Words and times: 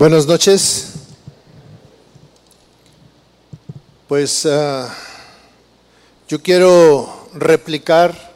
Buenas 0.00 0.26
noches. 0.26 0.92
Pues 4.08 4.46
ah, 4.46 4.88
yo 6.26 6.40
quiero 6.40 7.28
replicar 7.34 8.32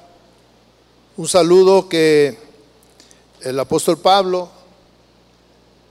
un 1.16 1.26
saludo 1.26 1.88
que 1.88 2.36
el 3.40 3.58
apóstol 3.58 3.96
Pablo 3.96 4.50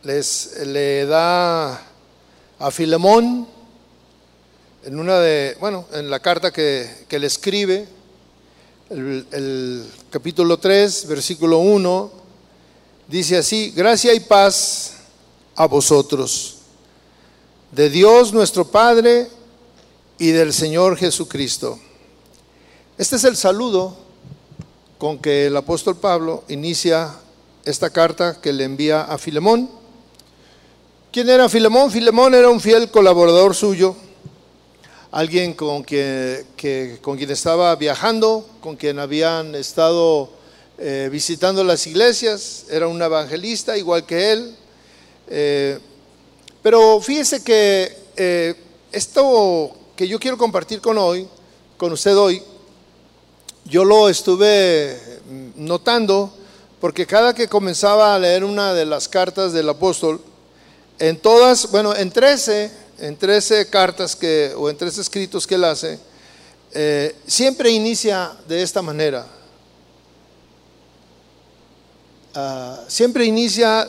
les 0.03 0.59
le 0.63 1.07
da 1.07 1.81
a 2.59 2.69
Filemón 2.69 3.47
en 4.85 4.99
una 4.99 5.17
de, 5.21 5.57
bueno, 5.59 5.87
en 5.91 6.07
la 6.07 6.19
carta 6.19 6.51
que, 6.51 6.87
que 7.07 7.17
le 7.17 7.25
escribe, 7.25 7.87
el, 8.91 9.25
el 9.31 9.91
capítulo 10.11 10.59
3, 10.59 11.07
versículo 11.07 11.57
1, 11.57 12.11
dice 13.07 13.37
así, 13.37 13.71
gracia 13.75 14.13
y 14.13 14.19
paz 14.19 14.99
a 15.55 15.67
vosotros, 15.67 16.57
de 17.71 17.89
Dios 17.89 18.33
nuestro 18.33 18.65
Padre 18.65 19.27
y 20.17 20.31
del 20.31 20.53
Señor 20.53 20.97
Jesucristo. 20.97 21.79
Este 22.97 23.15
es 23.15 23.23
el 23.23 23.35
saludo 23.35 23.95
con 24.97 25.19
que 25.19 25.47
el 25.47 25.57
apóstol 25.57 25.97
Pablo 25.97 26.43
inicia 26.47 27.13
esta 27.65 27.89
carta 27.89 28.39
que 28.41 28.53
le 28.53 28.63
envía 28.63 29.01
a 29.01 29.17
Filemón. 29.17 29.69
¿Quién 31.11 31.29
era 31.29 31.49
Filemón? 31.49 31.91
Filemón 31.91 32.33
era 32.33 32.49
un 32.49 32.59
fiel 32.59 32.89
colaborador 32.89 33.53
suyo, 33.55 33.95
alguien 35.11 35.53
con 35.53 35.83
quien, 35.83 36.47
que, 36.57 36.97
con 37.01 37.17
quien 37.17 37.29
estaba 37.29 37.75
viajando, 37.75 38.47
con 38.61 38.75
quien 38.75 38.97
habían 38.97 39.53
estado 39.55 40.29
eh, 40.77 41.09
visitando 41.11 41.63
las 41.63 41.85
iglesias, 41.85 42.65
era 42.69 42.87
un 42.87 43.01
evangelista 43.01 43.77
igual 43.77 44.05
que 44.05 44.31
él, 44.31 44.55
eh, 45.27 45.79
pero 46.61 46.99
fíjese 47.01 47.43
que 47.43 47.95
eh, 48.15 48.55
esto 48.91 49.75
que 49.95 50.07
yo 50.07 50.19
quiero 50.19 50.37
compartir 50.37 50.81
con 50.81 50.97
hoy, 50.97 51.27
con 51.77 51.91
usted 51.91 52.15
hoy, 52.17 52.41
yo 53.65 53.85
lo 53.85 54.09
estuve 54.09 54.99
notando 55.55 56.33
porque 56.83 57.05
cada 57.05 57.33
que 57.33 57.47
comenzaba 57.47 58.13
a 58.13 58.19
leer 58.19 58.43
una 58.43 58.73
de 58.73 58.85
las 58.85 59.07
cartas 59.07 59.53
del 59.53 59.69
apóstol, 59.69 60.19
en 60.99 61.17
todas, 61.17 61.71
bueno, 61.71 61.95
en 61.95 62.11
13, 62.11 62.71
en 62.99 63.15
13 63.17 63.69
cartas 63.69 64.15
que, 64.15 64.53
o 64.55 64.69
en 64.69 64.75
13 64.75 64.99
escritos 64.99 65.47
que 65.47 65.55
él 65.55 65.63
hace, 65.63 65.97
eh, 66.73 67.15
siempre 67.25 67.69
inicia 67.69 68.33
de 68.47 68.61
esta 68.61 68.81
manera. 68.81 69.25
Ah, 72.35 72.81
siempre 72.87 73.25
inicia 73.25 73.87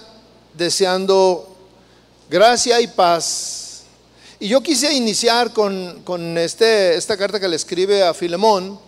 deseando 0.56 1.54
gracia 2.30 2.80
y 2.80 2.86
paz. 2.86 3.82
Y 4.38 4.48
yo 4.48 4.62
quise 4.62 4.92
iniciar 4.92 5.52
con, 5.52 6.38
este, 6.38 6.96
esta 6.96 7.16
carta 7.16 7.40
que 7.40 7.48
le 7.48 7.56
escribe 7.56 8.02
a 8.02 8.14
Filemón, 8.14 8.78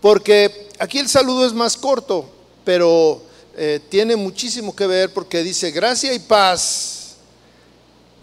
porque 0.00 0.68
aquí 0.78 0.98
el 0.98 1.08
saludo 1.08 1.46
es 1.46 1.52
más 1.52 1.76
corto, 1.76 2.28
pero 2.64 3.22
eh, 3.56 3.80
tiene 3.88 4.16
muchísimo 4.16 4.74
que 4.74 4.86
ver 4.86 5.12
porque 5.12 5.42
dice 5.42 5.70
gracia 5.70 6.12
y 6.14 6.18
paz 6.18 7.16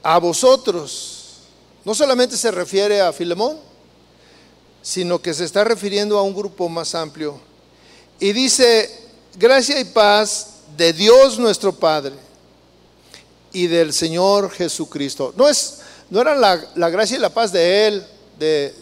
a 0.02 0.18
vosotros. 0.18 1.42
No 1.84 1.94
solamente 1.94 2.38
se 2.38 2.52
refiere 2.52 3.02
a 3.02 3.14
Filemón, 3.14 3.58
sino 4.82 5.22
que 5.22 5.34
se 5.34 5.46
está 5.46 5.64
refiriendo 5.64 6.18
a 6.18 6.24
un 6.24 6.36
grupo 6.36 6.68
más 6.70 6.96
amplio. 6.96 7.40
Y 8.20 8.34
dice, 8.34 8.90
gracia 9.38 9.80
y 9.80 9.86
paz 9.86 10.48
de 10.78 10.94
Dios 10.94 11.38
nuestro 11.38 11.74
Padre 11.74 12.25
y 13.56 13.68
del 13.68 13.94
Señor 13.94 14.52
Jesucristo. 14.52 15.34
No, 15.38 15.48
es, 15.48 15.78
no 16.10 16.20
era 16.20 16.36
la, 16.36 16.90
gracia 16.90 17.16
y 17.16 17.22
la 17.22 17.34
paz 17.34 17.54
de 17.54 17.88
Él, 17.88 18.06
de, 18.38 18.74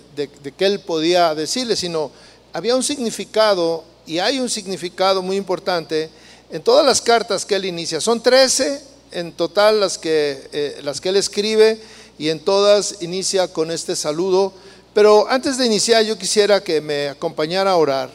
que 0.57 0.65
Él 0.65 0.79
podía 0.79 1.35
decirle, 1.35 1.75
sino 1.75 2.09
había 2.51 2.75
un 2.75 2.81
significado 2.81 3.83
y 4.07 4.17
hay 4.17 4.39
un 4.39 4.49
significado 4.49 5.21
muy 5.21 5.37
importante 5.37 6.09
en 6.49 6.63
todas 6.63 6.83
las 6.83 7.01
cartas 7.01 7.45
que 7.45 7.53
Él 7.53 7.65
inicia. 7.65 8.01
Son 8.01 8.21
13 8.21 8.81
en 9.11 9.33
total 9.33 9.79
las 9.79 9.99
que, 9.99 10.49
eh, 10.51 10.79
las 10.83 10.99
que 10.99 11.09
Él 11.09 11.17
escribe 11.17 11.79
y 12.17 12.29
en 12.29 12.39
todas 12.39 12.95
inicia 13.01 13.47
con 13.47 13.69
este 13.69 13.95
saludo. 13.95 14.53
Pero 14.95 15.29
antes 15.29 15.59
de 15.59 15.67
iniciar 15.67 16.03
yo 16.03 16.17
quisiera 16.17 16.63
que 16.63 16.81
me 16.81 17.09
acompañara 17.09 17.69
a 17.69 17.77
orar. 17.77 18.09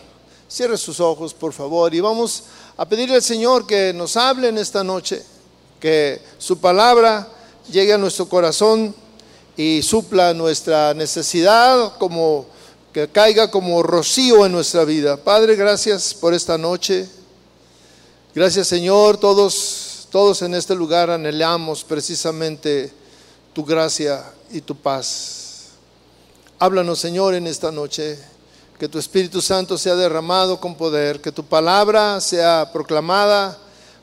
Cierre 0.48 0.76
sus 0.76 0.98
ojos, 0.98 1.34
por 1.34 1.52
favor, 1.52 1.94
y 1.94 2.00
vamos 2.00 2.42
a 2.76 2.88
pedirle 2.88 3.14
al 3.14 3.22
Señor 3.22 3.64
que 3.64 3.92
nos 3.92 4.16
hable 4.16 4.48
en 4.48 4.58
esta 4.58 4.82
noche 4.82 5.22
que 5.80 6.20
su 6.38 6.58
palabra 6.58 7.28
llegue 7.70 7.92
a 7.92 7.98
nuestro 7.98 8.28
corazón 8.28 8.94
y 9.56 9.82
supla 9.82 10.34
nuestra 10.34 10.94
necesidad 10.94 11.96
como 11.98 12.46
que 12.92 13.08
caiga 13.08 13.50
como 13.50 13.82
rocío 13.82 14.46
en 14.46 14.52
nuestra 14.52 14.84
vida. 14.84 15.16
Padre, 15.16 15.56
gracias 15.56 16.14
por 16.14 16.32
esta 16.32 16.56
noche. 16.56 17.08
Gracias, 18.34 18.68
Señor, 18.68 19.18
todos 19.18 20.06
todos 20.10 20.40
en 20.40 20.54
este 20.54 20.74
lugar 20.74 21.10
anhelamos 21.10 21.84
precisamente 21.84 22.90
tu 23.52 23.64
gracia 23.64 24.24
y 24.50 24.62
tu 24.62 24.74
paz. 24.74 25.66
Háblanos, 26.58 26.98
Señor, 26.98 27.34
en 27.34 27.46
esta 27.46 27.70
noche. 27.70 28.18
Que 28.78 28.88
tu 28.88 29.00
Espíritu 29.00 29.42
Santo 29.42 29.76
sea 29.76 29.96
derramado 29.96 30.60
con 30.60 30.76
poder, 30.76 31.20
que 31.20 31.32
tu 31.32 31.44
palabra 31.44 32.20
sea 32.20 32.70
proclamada 32.72 33.58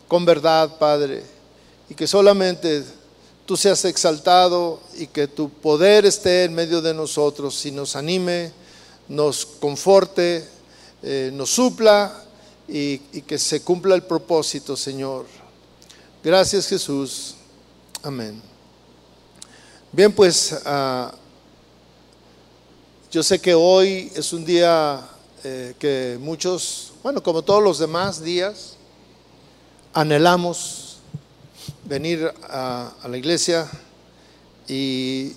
con 0.09 0.25
verdad, 0.25 0.77
Padre 0.77 1.34
y 1.89 1.95
que 1.95 2.07
solamente 2.07 2.83
tú 3.45 3.55
seas 3.55 3.85
exaltado 3.85 4.79
y 4.97 5.07
que 5.07 5.27
tu 5.27 5.49
poder 5.49 6.05
esté 6.05 6.45
en 6.45 6.53
medio 6.53 6.81
de 6.81 6.93
nosotros 6.93 7.65
y 7.65 7.71
nos 7.71 7.95
anime, 7.95 8.51
nos 9.07 9.45
conforte, 9.45 10.47
eh, 11.03 11.29
nos 11.33 11.51
supla 11.51 12.23
y, 12.67 12.97
que 12.97 13.37
se 13.37 13.61
cumpla 13.61 13.93
el 13.95 14.03
propósito, 14.03 14.75
Señor. 14.75 15.25
Gracias 16.23 16.67
Jesús. 16.67 17.35
Amén. 18.01 18.41
Bien, 19.91 20.11
pues 20.11 20.55
ah, 20.65 21.13
yo 23.11 23.21
sé 23.21 23.39
que 23.39 23.53
hoy 23.53 24.11
es 24.15 24.33
un 24.33 24.43
día 24.43 25.07
eh, 25.43 25.75
que 25.77 26.17
muchos, 26.19 26.93
bueno, 27.03 27.21
como 27.21 27.43
todos 27.43 27.63
los 27.63 27.77
demás 27.77 28.23
días, 28.23 28.75
anhelamos 29.93 30.84
venir 31.85 32.33
a, 32.49 32.93
la 33.07 33.17
iglesia 33.17 33.69
y, 34.67 35.33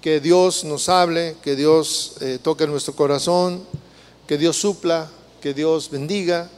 que 0.00 0.20
Dios 0.20 0.64
nos 0.64 0.88
hable, 0.88 1.36
que 1.42 1.56
Dios 1.56 2.14
eh, 2.20 2.38
toque 2.42 2.66
nuestro 2.66 2.94
corazón, 2.94 3.64
que 4.26 4.38
Dios 4.38 4.56
supla, 4.56 5.10
que 5.40 5.54
Dios 5.54 5.90
bendiga. 5.90 6.50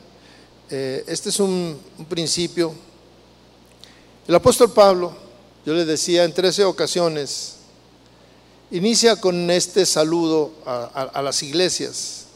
Eh, 0.71 1.05
este 1.07 1.29
es 1.29 1.41
un, 1.41 1.79
principio. 2.09 2.75
El 4.27 4.35
apóstol 4.35 4.73
Pablo, 4.73 5.15
yo 5.65 5.73
le 5.75 5.85
decía 5.85 6.25
en 6.25 6.33
13 6.33 6.65
ocasiones, 6.65 7.55
inicia 8.71 9.17
con 9.17 9.51
este 9.51 9.87
saludo 9.87 10.53
a 10.67 11.23
las 11.23 11.43
iglesias. 11.43 12.27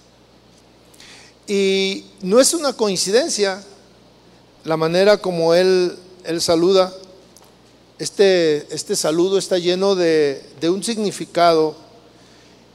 Y 1.46 2.04
no 2.22 2.40
es 2.40 2.54
una 2.54 2.72
coincidencia 2.72 3.62
la 4.64 4.76
manera 4.76 5.18
como 5.18 5.54
él, 5.54 5.96
él 6.24 6.40
saluda, 6.40 6.92
este, 7.98 8.66
este 8.74 8.96
saludo 8.96 9.38
está 9.38 9.58
lleno 9.58 9.94
de, 9.94 10.42
de 10.60 10.70
un 10.70 10.82
significado 10.82 11.76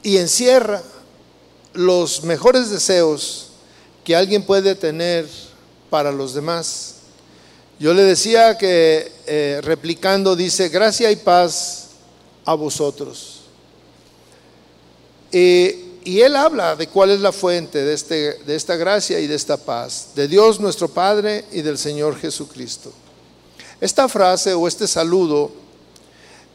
y 0.04 0.18
encierra 0.18 0.82
los 1.74 2.24
mejores 2.24 2.70
deseos 2.70 3.50
que 4.04 4.16
alguien 4.16 4.44
puede 4.44 4.76
tener 4.76 5.28
para 5.90 6.12
los 6.12 6.34
demás. 6.34 6.96
Yo 7.80 7.94
le 7.94 8.04
decía 8.04 8.58
que 8.58 9.12
eh, 9.28 9.60
replicando 9.62 10.36
dice, 10.36 10.70
gracia 10.70 11.12
y 11.12 11.16
paz 11.18 11.90
a 12.46 12.54
vosotros. 12.56 13.42
Y 15.32 15.87
y 16.08 16.22
él 16.22 16.38
habla 16.38 16.78
de 16.78 16.88
cuál 16.88 17.12
es 17.12 17.20
la 17.20 17.34
fuente 17.34 17.84
de, 17.84 17.94
este, 17.94 18.36
de 18.46 18.56
esta 18.56 18.78
gracia 18.78 19.20
y 19.20 19.28
de 19.28 19.36
esta 19.36 19.58
paz, 19.58 20.12
de 20.16 20.30
Dios 20.30 20.58
nuestro 20.58 20.88
Padre 20.88 21.44
y 21.52 21.62
del 21.62 21.78
Señor 21.78 22.18
Jesucristo. 22.18 22.94
Esta 23.82 24.08
frase 24.08 24.54
o 24.54 24.70
este 24.70 24.88
saludo 24.88 25.52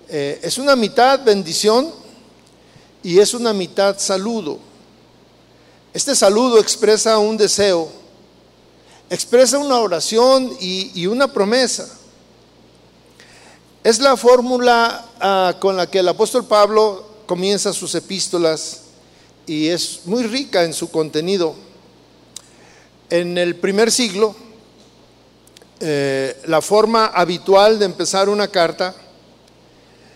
eh, 0.09 0.41
es 0.43 0.57
una 0.57 0.75
mitad 0.75 1.23
bendición 1.23 1.93
y 3.03 3.19
es 3.19 3.35
una 3.35 3.53
mitad 3.53 3.99
saludo. 3.99 4.59
Este 5.93 6.17
saludo 6.17 6.59
expresa 6.59 7.19
un 7.19 7.37
deseo, 7.37 7.93
expresa 9.11 9.59
una 9.59 9.81
oración 9.81 10.51
y, 10.61 11.07
una 11.07 11.31
promesa. 11.31 11.87
Es 13.85 13.99
la 13.99 14.17
fórmula 14.17 15.05
ah, 15.21 15.55
con 15.61 15.77
la 15.77 15.91
que 15.91 15.99
el 15.99 16.09
apóstol 16.09 16.47
Pablo 16.47 17.05
comienza 17.27 17.75
sus 17.75 17.95
epístolas 17.95 18.82
y 19.47 19.69
es 19.69 20.01
muy 20.05 20.25
rica 20.25 20.65
en 20.65 20.73
su 20.73 20.91
contenido. 20.91 21.55
En 23.11 23.37
el 23.37 23.57
primer 23.57 23.91
siglo, 23.91 24.35
eh, 25.81 26.41
la 26.47 26.63
forma 26.63 27.07
habitual 27.07 27.79
de 27.79 27.87
empezar 27.87 28.29
una 28.29 28.49
carta 28.49 28.95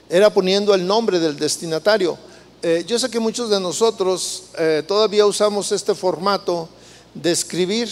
era 0.08 0.32
poniendo 0.32 0.74
el 0.74 0.86
nombre 0.86 1.18
del 1.18 1.36
destinatario. 1.36 2.16
Eh, 2.62 2.84
yo 2.86 2.98
sé 2.98 3.10
que 3.10 3.18
muchos 3.18 3.50
de 3.50 3.60
nosotros 3.60 4.44
eh, 4.58 4.82
todavía 4.86 5.26
usamos 5.26 5.72
este 5.72 5.94
formato 5.94 6.68
de 7.12 7.32
escribir 7.32 7.90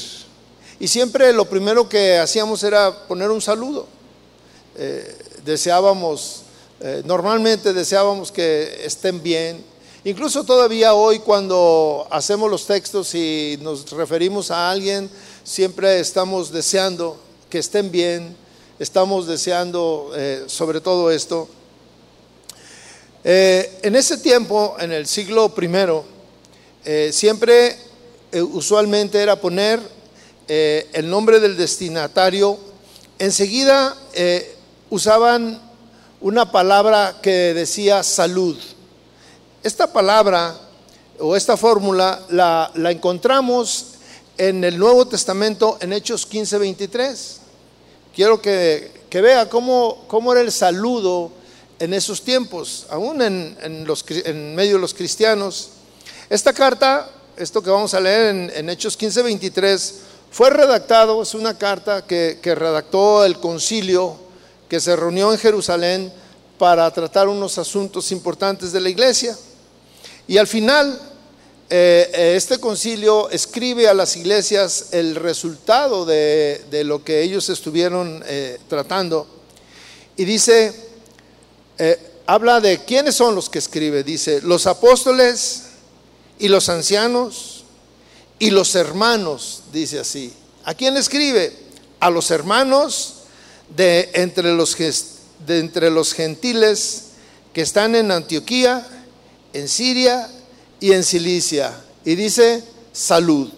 y 0.79 0.89
siempre 0.89 1.33
lo 1.33 1.45
primero 1.47 1.89
que 1.89 2.19
hacíamos 2.19 2.63
era 2.63 3.07
poner 3.07 3.31
un 3.31 3.41
saludo. 3.41 3.87
deseábamos, 5.45 6.43
normalmente 7.05 7.73
deseábamos 7.73 8.33
que 8.33 8.85
estén 8.85 9.23
bien. 9.23 9.74
Incluso 10.07 10.45
todavía 10.45 10.93
hoy 10.93 11.21
cuando 11.21 12.07
hacemos 12.11 12.51
los 12.51 12.67
textos 12.67 13.15
y 13.15 13.59
nos 13.63 13.91
referimos 13.91 14.51
a 14.51 14.71
alguien, 14.71 15.09
siempre 15.43 15.99
estamos 15.99 16.53
deseando 16.53 17.19
que 17.49 17.61
estén 17.61 17.91
bien, 17.91 18.37
estamos 18.79 19.27
deseando 19.27 20.13
eh, 20.15 20.45
sobre 20.47 20.83
todo 20.83 21.11
esto. 21.11 21.49
Eh, 23.25 23.79
en 23.83 23.97
ese 23.97 24.19
tiempo, 24.19 24.77
en 24.79 24.93
el 24.93 25.07
siglo 25.07 25.55
primero, 25.55 26.05
eh, 26.85 27.09
siempre 27.11 27.79
usualmente 28.53 29.23
era 29.23 29.41
poner 29.41 29.81
el 30.47 31.09
nombre 31.09 31.41
del 31.41 31.57
destinatario. 31.57 32.59
Enseguida 33.19 33.97
usaban 34.91 35.63
una 36.21 36.53
palabra 36.53 37.21
que 37.23 37.55
decía 37.55 38.03
salud. 38.03 38.59
Esta 39.65 39.91
palabra 39.91 40.55
o 41.19 41.35
esta 41.35 41.57
fórmula 41.57 42.21
la, 42.29 42.71
encontramos 42.91 43.95
en 44.37 44.63
el 44.63 44.79
Nuevo 44.79 45.09
Testamento 45.09 45.79
en 45.81 45.95
Hechos 45.95 46.27
15, 46.27 46.59
23. 46.59 47.41
Quiero 48.15 48.43
que, 48.43 48.93
vea 49.11 49.49
cómo, 49.49 50.05
cómo, 50.07 50.33
era 50.33 50.43
el 50.43 50.53
saludo 50.53 51.33
en 51.79 51.95
esos 51.95 52.21
tiempos, 52.21 52.85
aún 52.91 53.23
en, 53.23 53.87
los, 53.87 54.05
en, 54.11 54.55
medio 54.55 54.75
de 54.75 54.81
los 54.81 54.93
cristianos. 54.93 55.71
Esta 56.29 56.53
carta, 56.53 57.11
esto 57.35 57.63
que 57.63 57.71
vamos 57.71 57.95
a 57.95 58.01
leer 58.01 58.53
en, 58.55 58.69
Hechos 58.69 58.99
15, 58.99 59.23
23, 59.23 59.95
fue 60.31 60.51
redactado, 60.51 61.23
es 61.23 61.33
una 61.33 61.57
carta 61.57 62.05
que, 62.07 62.39
que 62.43 62.55
redactó 62.55 63.25
el 63.25 63.41
concilio 63.41 64.15
que 64.69 64.79
se 64.79 64.95
reunió 64.95 65.33
en 65.33 65.39
Jerusalén 65.39 66.13
para 66.59 66.91
tratar 66.91 67.29
unos 67.29 67.57
asuntos 67.57 68.13
importantes 68.13 68.71
de 68.71 68.81
la 68.83 68.91
iglesia. 68.91 69.35
Y 70.27 70.39
al 70.39 70.47
final 70.47 70.99
eh, 71.71 72.11
eh, 72.13 72.35
este 72.37 72.59
concilio 72.59 73.31
escribe 73.31 73.89
a 73.89 73.95
las 73.95 74.17
iglesias 74.17 74.89
el 74.93 75.17
resultado 75.17 76.05
de, 76.05 76.83
lo 76.85 77.03
que 77.03 77.23
ellos 77.23 77.49
estuvieron 77.49 78.23
eh, 78.27 78.59
tratando 78.69 79.27
y 80.17 80.25
dice, 80.25 80.73
habla 82.27 82.61
de 82.61 82.85
quiénes 82.85 83.17
son 83.17 83.35
los 83.35 83.51
que 83.51 83.59
escribe, 83.59 84.05
dice, 84.05 84.41
los 84.43 84.69
apóstoles 84.69 85.63
y 86.39 86.47
los 86.49 86.69
ancianos 86.69 87.65
y 88.39 88.51
los 88.51 88.77
hermanos, 88.77 89.65
dice 89.73 89.99
así. 89.99 90.33
¿A 90.65 90.75
quién 90.75 90.97
escribe? 90.97 91.53
A 91.99 92.11
los 92.11 92.31
hermanos 92.31 93.15
de 93.75 94.11
entre 94.15 94.53
los, 94.53 94.77
de 94.79 95.59
entre 95.59 95.91
los 95.91 96.13
gentiles 96.13 97.07
que 97.53 97.63
están 97.63 97.97
en 97.97 98.13
Antioquía, 98.13 98.87
en 99.55 99.69
Siria, 99.69 100.29
y 100.85 100.93
en 100.93 101.03
Cilicia. 101.03 101.73
Y 102.05 102.15
dice 102.15 102.63
salud. 102.93 103.51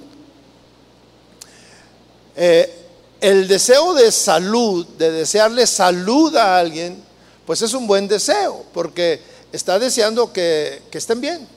Eh, 2.36 2.72
el 3.20 3.48
deseo 3.48 3.94
de 3.94 4.12
salud, 4.12 4.86
de 4.96 5.10
desearle 5.10 5.66
salud 5.66 6.36
a 6.36 6.56
alguien, 6.56 7.02
pues 7.44 7.62
es 7.62 7.74
un 7.74 7.88
buen 7.88 8.06
deseo, 8.06 8.64
porque 8.72 9.20
está 9.52 9.80
deseando 9.80 10.32
que, 10.32 10.82
estén 10.92 11.20
bien, 11.20 11.48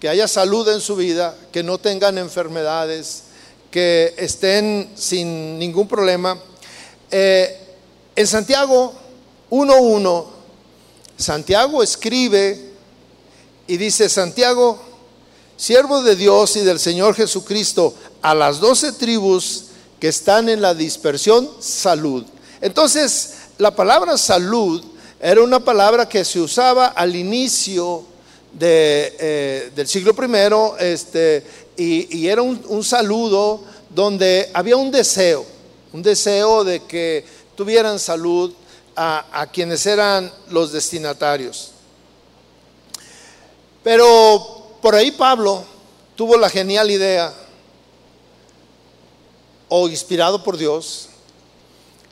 que 0.00 0.08
haya 0.08 0.26
salud 0.26 0.68
en 0.68 0.80
su 0.80 0.96
vida, 0.96 1.36
que 1.52 1.62
no 1.62 1.78
tengan 1.78 2.18
enfermedades, 2.18 3.24
que 3.70 4.14
estén 4.16 4.90
sin 4.96 5.56
ningún 5.56 5.86
problema. 5.86 6.36
Eh, 7.12 7.58
en 8.16 8.26
Santiago 8.26 8.92
1.1, 9.50 10.26
Santiago 11.16 11.80
escribe 11.80 12.69
y 13.70 13.76
dice 13.76 14.08
Santiago, 14.08 14.80
siervo 15.56 16.02
de 16.02 16.16
Dios 16.16 16.56
y 16.56 16.62
del 16.62 16.80
Señor 16.80 17.14
Jesucristo, 17.14 17.94
a 18.20 18.34
las 18.34 18.58
doce 18.58 18.90
tribus 18.90 19.66
que 20.00 20.08
están 20.08 20.48
en 20.48 20.60
la 20.60 20.74
dispersión, 20.74 21.48
salud. 21.60 22.24
Entonces, 22.60 23.34
la 23.58 23.72
palabra 23.76 24.18
salud 24.18 24.84
era 25.20 25.40
una 25.40 25.64
palabra 25.64 26.08
que 26.08 26.24
se 26.24 26.40
usaba 26.40 26.86
al 26.88 27.14
inicio 27.14 28.02
eh, 28.58 29.70
del 29.76 29.86
siglo 29.86 30.16
primero, 30.16 30.76
este, 30.76 31.46
y, 31.76 32.26
era 32.26 32.42
un, 32.42 32.82
saludo 32.82 33.62
donde 33.88 34.50
había 34.52 34.74
un 34.74 34.90
deseo, 34.90 35.46
un 35.92 36.02
deseo 36.02 36.64
de 36.64 36.82
que 36.86 37.24
tuvieran 37.54 38.00
salud 38.00 38.52
a 38.96 39.46
quienes 39.52 39.86
eran 39.86 40.28
los 40.48 40.72
destinatarios. 40.72 41.70
Pero 43.82 44.76
por 44.82 44.94
ahí 44.94 45.10
Pablo 45.10 45.64
tuvo 46.16 46.36
la 46.36 46.50
genial 46.50 46.90
idea, 46.90 47.32
o 49.68 49.88
inspirado 49.88 50.42
por 50.42 50.56
Dios, 50.56 51.08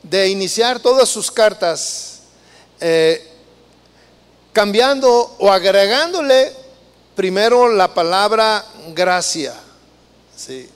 de 0.01 0.29
iniciar 0.29 0.79
todas 0.79 1.09
sus 1.09 1.29
cartas 1.29 2.21
eh, 2.79 3.27
cambiando 4.53 5.35
o 5.37 5.51
agregándole 5.51 6.53
primero 7.15 7.71
la 7.71 7.93
palabra 7.93 8.65
gracia. 8.95 9.53
¿sí? 10.35 10.69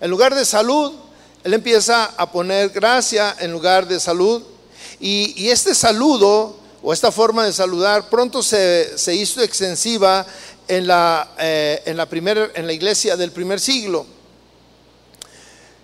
En 0.00 0.10
lugar 0.10 0.34
de 0.34 0.44
salud, 0.44 0.92
él 1.42 1.54
empieza 1.54 2.04
a 2.16 2.30
poner 2.30 2.68
gracia 2.68 3.34
en 3.40 3.50
lugar 3.50 3.88
de 3.88 3.98
salud. 3.98 4.42
y 5.00 5.48
este 5.48 5.74
saludo 5.74 6.65
o 6.82 6.92
esta 6.92 7.10
forma 7.10 7.44
de 7.44 7.52
saludar 7.52 8.08
pronto 8.08 8.42
se, 8.42 8.94
hizo 9.14 9.42
extensiva 9.42 10.26
en 10.68 10.86
la, 10.86 11.28
eh, 11.38 11.82
en, 11.86 11.96
la 11.96 12.08
en 12.54 12.66
la 12.66 12.72
iglesia 12.72 13.16
del 13.16 13.32
primer 13.32 13.60
siglo. 13.60 14.06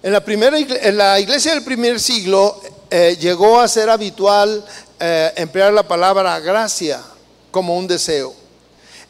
En 0.02 0.12
la, 0.12 0.24
primera, 0.24 0.58
en 0.58 0.96
la 0.96 1.20
iglesia 1.20 1.54
del 1.54 1.62
primer 1.62 2.00
siglo 2.00 2.60
eh, 2.90 3.16
llegó 3.20 3.60
a 3.60 3.68
ser 3.68 3.88
habitual 3.88 4.64
eh, 4.98 5.32
emplear 5.36 5.72
la 5.72 5.86
palabra 5.86 6.38
gracia 6.40 7.00
como 7.50 7.76
un 7.76 7.86
deseo 7.86 8.34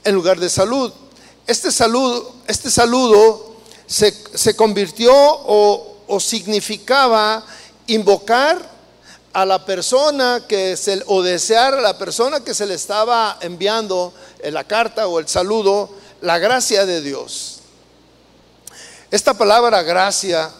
en 0.04 0.14
lugar 0.14 0.38
de 0.38 0.50
salud. 0.50 0.92
Este 1.46 1.72
saludo, 1.72 2.34
este 2.46 2.70
saludo 2.70 3.56
se, 3.86 4.54
convirtió 4.54 5.12
o, 5.14 5.98
o 6.06 6.20
significaba 6.20 7.44
invocar 7.86 8.71
a 9.32 9.46
la 9.46 9.64
persona 9.64 10.44
que 10.46 10.76
se, 10.76 11.02
o 11.06 11.22
desear 11.22 11.74
a 11.74 11.80
la 11.80 11.96
persona 11.96 12.44
que 12.44 12.54
se 12.54 12.66
le 12.66 12.74
estaba 12.74 13.38
enviando 13.40 14.12
en 14.40 14.54
la 14.54 14.64
carta 14.64 15.06
o 15.06 15.18
el 15.18 15.28
saludo 15.28 15.90
la 16.20 16.38
gracia 16.38 16.84
de 16.84 17.00
Dios. 17.00 17.60
Esta 19.10 19.34
palabra 19.34 19.82
gracia 19.82 20.50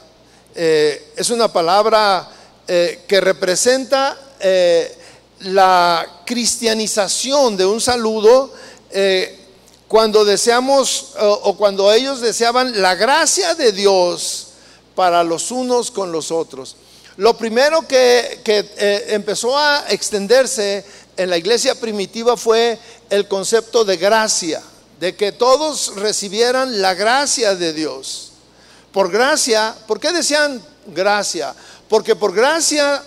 eh, 0.55 1.13
es 1.17 1.31
una 1.31 1.51
palabra 1.51 2.29
eh, 2.69 3.05
que 3.07 3.21
representa 3.21 4.17
eh, 4.41 4.95
la 5.41 6.07
cristianización 6.27 7.57
de 7.57 7.67
un 7.67 7.81
saludo 7.81 8.53
cuando 9.89 10.27
deseamos 10.27 11.15
o 11.19 11.57
cuando 11.57 11.91
ellos 11.91 12.21
deseaban 12.21 12.83
la 12.83 12.95
gracia 12.95 13.55
de 13.55 13.73
Dios 13.73 14.49
para 14.95 15.25
los 15.25 15.51
unos 15.51 15.91
con 15.91 16.13
los 16.13 16.31
otros. 16.31 16.77
Lo 17.23 17.37
primero 17.37 17.87
que, 17.87 18.41
eh, 18.45 19.05
empezó 19.11 19.57
a 19.57 19.85
extenderse 19.91 20.85
en 21.17 21.31
la 21.31 21.37
iglesia 21.37 21.77
primitiva 21.77 22.37
fue 22.37 22.77
el 23.11 23.29
concepto 23.29 23.85
de 23.85 23.97
gracia, 23.97 24.61
de 24.99 25.15
que 25.15 25.31
todos 25.31 25.95
recibieran 25.95 26.83
la 26.83 26.95
gracia 26.95 27.55
de 27.55 27.73
Dios. 27.75 28.33
Por 28.91 29.09
gracia, 29.09 29.73
¿por 29.87 30.01
qué 30.01 30.11
decían 30.11 30.61
gracia? 30.89 31.55
Porque 31.89 32.17
por 32.17 32.35
gracia, 32.35 33.01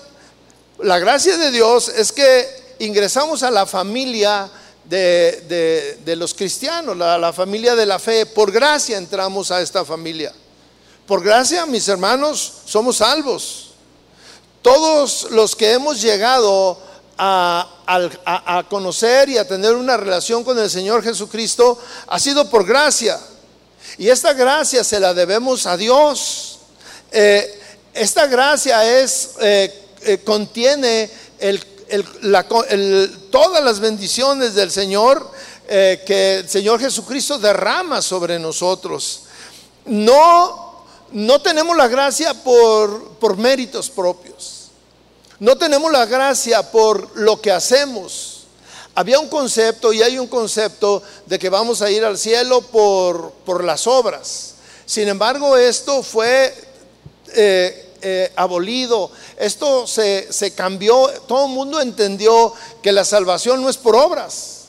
la 0.79 0.97
gracia 0.97 1.37
de 1.37 1.51
Dios 1.51 1.89
es 1.89 2.13
que 2.13 2.47
ingresamos 2.79 3.43
a 3.43 3.51
la 3.51 3.65
familia 3.65 4.49
de, 4.85 6.15
los 6.15 6.33
cristianos, 6.33 6.95
la, 6.95 7.17
la 7.17 7.33
familia 7.33 7.75
de 7.75 7.85
la 7.85 7.99
fe. 7.99 8.25
Por 8.25 8.53
gracia 8.53 8.97
entramos 8.97 9.51
a 9.51 9.59
esta 9.59 9.83
familia. 9.83 10.31
Por 11.05 11.21
gracia, 11.21 11.65
mis 11.65 11.85
hermanos, 11.89 12.53
somos 12.65 12.95
salvos. 12.95 13.74
Todos 14.65 15.27
los 15.29 15.55
que 15.55 15.73
hemos 15.73 16.01
llegado 16.01 16.75
a, 17.19 18.63
conocer 18.67 19.29
y 19.29 19.37
a 19.37 19.47
tener 19.47 19.75
una 19.75 19.95
relación 19.95 20.43
con 20.43 20.57
el 20.57 20.71
Señor 20.71 21.03
Jesucristo 21.03 21.77
ha 22.07 22.17
sido 22.17 22.49
por 22.49 22.65
gracia. 22.65 23.19
Y 23.99 24.09
esta 24.09 24.33
gracia 24.33 24.83
se 24.83 24.99
la 24.99 25.13
debemos 25.13 25.67
a 25.67 25.77
Dios. 25.77 26.57
Eh, 27.11 27.61
esta 27.93 28.25
gracia 28.25 28.79
eh, 28.91 29.87
eh, 30.01 30.21
contiene 30.25 31.11
todas 33.29 33.63
las 33.63 33.79
bendiciones 33.79 34.55
del 34.55 34.71
Señor 34.71 35.29
que 35.67 36.37
el 36.39 36.49
Señor 36.49 36.79
Jesucristo 36.79 37.37
derrama 37.37 38.01
sobre 38.01 38.39
nosotros. 38.39 39.25
No, 39.85 40.85
no 41.11 41.39
tenemos 41.39 41.77
la 41.77 41.87
gracia 41.87 42.33
por 42.33 43.37
méritos 43.37 43.91
propios. 43.91 44.54
No 45.39 45.57
tenemos 45.57 45.91
la 45.91 46.05
gracia 46.05 46.71
por 46.71 47.17
lo 47.17 47.41
que 47.41 47.51
hacemos. 47.51 48.43
Había 48.95 49.19
un 49.19 49.27
concepto 49.27 49.91
y 49.91 50.01
hay 50.01 50.17
un 50.17 50.27
concepto 50.27 51.03
de 51.25 51.37
que 51.37 51.49
vamos 51.49 51.81
a 51.81 51.91
ir 51.91 52.05
al 52.05 52.17
cielo 52.17 52.61
por, 52.61 53.31
por 53.45 53.63
las 53.63 53.87
obras. 53.87 54.53
Sin 54.85 55.09
embargo, 55.09 55.57
esto 55.57 56.01
fue 56.01 56.53
eh, 57.33 57.93
eh, 58.01 58.31
abolido, 58.35 59.11
esto 59.35 59.87
se, 59.87 60.31
se 60.31 60.53
cambió, 60.53 61.09
todo 61.27 61.47
el 61.47 61.51
mundo 61.51 61.81
entendió 61.81 62.53
que 62.81 62.91
la 62.91 63.03
salvación 63.03 63.61
no 63.61 63.69
es 63.69 63.77
por 63.77 63.95
obras, 63.95 64.65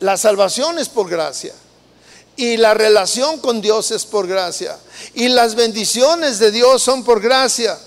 la 0.00 0.16
salvación 0.16 0.78
es 0.78 0.88
por 0.88 1.08
gracia. 1.08 1.54
Y 2.36 2.56
la 2.56 2.74
relación 2.74 3.38
con 3.38 3.60
Dios 3.60 3.92
es 3.92 4.04
por 4.04 4.26
gracia. 4.26 4.76
Y 5.14 5.28
las 5.28 5.54
bendiciones 5.54 6.40
de 6.40 6.50
Dios 6.50 6.82
son 6.82 7.04
por 7.04 7.20
gracia. 7.20 7.78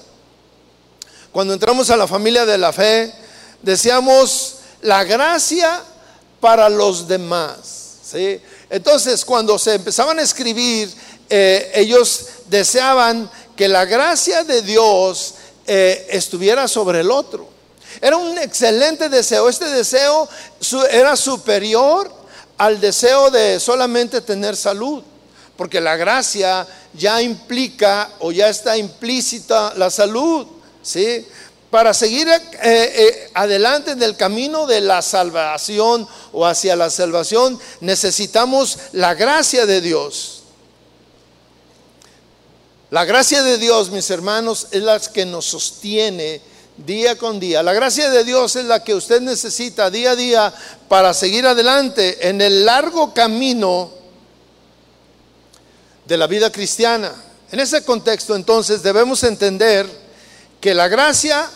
Cuando 1.37 1.53
entramos 1.53 1.91
a 1.91 1.95
la 1.95 2.07
familia 2.07 2.47
de 2.47 2.57
la 2.57 2.73
fe, 2.73 3.13
deseamos 3.61 4.55
la 4.81 5.03
gracia 5.03 5.83
para 6.39 6.67
los 6.67 7.07
demás. 7.07 7.97
¿sí? 8.01 8.41
Entonces, 8.71 9.23
cuando 9.23 9.59
se 9.59 9.75
empezaban 9.75 10.17
a 10.17 10.23
escribir, 10.23 10.91
eh, 11.29 11.71
ellos 11.75 12.25
deseaban 12.47 13.29
que 13.55 13.67
la 13.67 13.85
gracia 13.85 14.43
de 14.45 14.63
Dios 14.63 15.35
eh, 15.67 16.07
estuviera 16.09 16.67
sobre 16.67 17.01
el 17.01 17.11
otro. 17.11 17.47
Era 18.01 18.17
un 18.17 18.35
excelente 18.39 19.07
deseo. 19.07 19.47
Este 19.47 19.65
deseo 19.65 20.27
era 20.89 21.15
superior 21.15 22.11
al 22.57 22.81
deseo 22.81 23.29
de 23.29 23.59
solamente 23.59 24.21
tener 24.21 24.55
salud, 24.55 25.03
porque 25.55 25.81
la 25.81 25.97
gracia 25.97 26.65
ya 26.95 27.21
implica 27.21 28.09
o 28.21 28.31
ya 28.31 28.49
está 28.49 28.75
implícita 28.75 29.75
la 29.75 29.91
salud, 29.91 30.56
¿sí? 30.87 31.27
Para 31.69 31.93
seguir 31.93 32.29
eh, 32.29 32.39
eh, 32.63 33.29
adelante 33.33 33.91
en 33.91 34.01
el 34.01 34.15
camino 34.15 34.65
de 34.65 34.79
la 34.79 35.01
salvación 35.01 36.07
o 36.31 36.45
hacia 36.45 36.77
la 36.77 36.89
salvación 36.89 37.59
necesitamos 37.81 38.79
la 38.93 39.13
gracia 39.15 39.65
de 39.65 39.81
Dios. 39.81 40.43
La 42.89 43.03
gracia 43.03 43.43
de 43.43 43.57
Dios, 43.57 43.91
mis 43.91 44.09
hermanos, 44.09 44.67
es 44.71 44.81
la 44.81 44.97
que 44.97 45.25
nos 45.25 45.45
sostiene 45.45 46.39
día 46.77 47.17
con 47.17 47.37
día. 47.37 47.61
La 47.61 47.73
gracia 47.73 48.09
de 48.09 48.23
Dios 48.23 48.55
es 48.55 48.63
la 48.63 48.81
que 48.81 48.95
usted 48.95 49.19
necesita 49.19 49.91
día 49.91 50.11
a 50.11 50.15
día 50.15 50.53
para 50.87 51.13
seguir 51.13 51.45
adelante 51.45 52.29
en 52.29 52.39
el 52.39 52.63
largo 52.63 53.13
camino 53.13 53.91
de 56.05 56.15
la 56.15 56.27
vida 56.27 56.49
cristiana. 56.49 57.11
En 57.51 57.59
ese 57.59 57.83
contexto, 57.83 58.37
entonces, 58.37 58.81
debemos 58.81 59.21
entender 59.23 60.06
que 60.61 60.73
la 60.73 60.87
gracia 60.87 61.49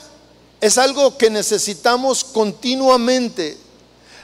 es 0.59 0.77
algo 0.77 1.17
que 1.17 1.29
necesitamos 1.29 2.23
continuamente. 2.23 3.57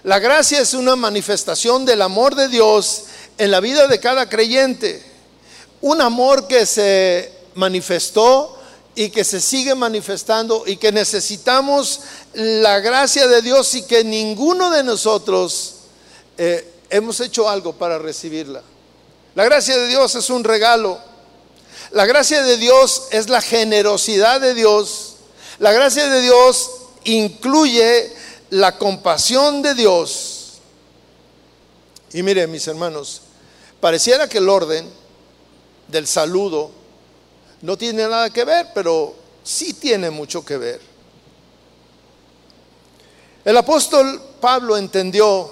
La 0.03 0.19
gracia 0.19 0.59
es 0.59 0.73
una 0.73 0.95
manifestación 0.95 1.85
del 1.85 2.01
amor 2.01 2.35
de 2.35 2.47
Dios 2.47 3.03
en 3.37 3.51
la 3.51 3.59
vida 3.59 3.87
de 3.87 3.99
cada 3.99 4.29
creyente 4.29 5.07
un 5.81 6.01
amor 6.01 6.47
que 6.47 6.65
se 6.65 7.31
manifestó 7.55 8.57
y 8.95 9.09
que 9.09 9.23
se 9.23 9.39
sigue 9.39 9.75
manifestando 9.75 10.63
y 10.65 10.77
que 10.77 10.91
necesitamos 10.91 12.01
la 12.33 12.79
gracia 12.79 13.27
de 13.27 13.41
Dios 13.41 13.75
y 13.75 13.83
que 13.83 14.03
ninguno 14.03 14.71
de 14.71 14.83
nosotros 14.83 15.75
eh, 16.37 16.73
hemos 16.89 17.19
hecho 17.19 17.47
algo 17.47 17.73
para 17.73 17.99
recibirla. 17.99 18.63
La 19.35 19.45
gracia 19.45 19.77
de 19.77 19.87
Dios 19.87 20.15
es 20.15 20.29
un 20.31 20.43
regalo. 20.43 20.99
La 21.91 22.05
gracia 22.05 22.43
de 22.43 22.57
Dios 22.57 23.07
es 23.11 23.29
la 23.29 23.41
generosidad 23.41 24.41
de 24.41 24.53
Dios. 24.53 25.15
La 25.59 25.71
gracia 25.71 26.07
de 26.09 26.21
Dios 26.21 26.71
incluye 27.03 28.13
la 28.49 28.77
compasión 28.77 29.61
de 29.61 29.73
Dios. 29.73 30.59
Y 32.13 32.23
mire, 32.23 32.47
mis 32.47 32.67
hermanos, 32.67 33.21
pareciera 33.79 34.27
que 34.27 34.37
el 34.37 34.49
orden 34.49 34.89
del 35.87 36.07
saludo 36.07 36.71
no 37.61 37.77
tiene 37.77 38.07
nada 38.07 38.29
que 38.29 38.43
ver, 38.43 38.67
pero 38.73 39.15
sí 39.43 39.73
tiene 39.73 40.09
mucho 40.09 40.43
que 40.45 40.57
ver. 40.57 40.81
El 43.43 43.55
apóstol 43.55 44.21
Pablo 44.41 44.77
entendió 44.77 45.49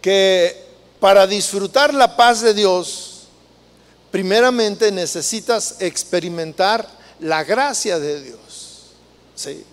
que 0.00 0.64
para 0.98 1.26
disfrutar 1.26 1.92
la 1.92 2.16
paz 2.16 2.40
de 2.40 2.54
Dios, 2.54 3.19
primeramente 4.10 4.90
necesitas 4.90 5.76
experimentar 5.78 6.88
la 7.20 7.44
gracia 7.44 7.98
de 7.98 8.22
Dios. 8.22 8.92
¿sí? 9.34 9.64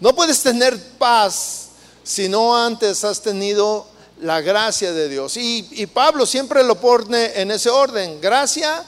No 0.00 0.14
puedes 0.14 0.42
tener 0.42 0.78
paz 0.98 1.68
si 2.02 2.28
no 2.28 2.56
antes 2.56 3.04
has 3.04 3.22
tenido 3.22 3.86
la 4.20 4.40
gracia 4.40 4.92
de 4.92 5.08
Dios. 5.08 5.36
Y, 5.36 5.86
Pablo 5.86 6.26
siempre 6.26 6.62
lo 6.62 6.80
pone 6.80 7.40
en 7.40 7.50
ese 7.50 7.70
orden, 7.70 8.20
gracia 8.20 8.84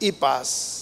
y 0.00 0.12
paz. 0.12 0.74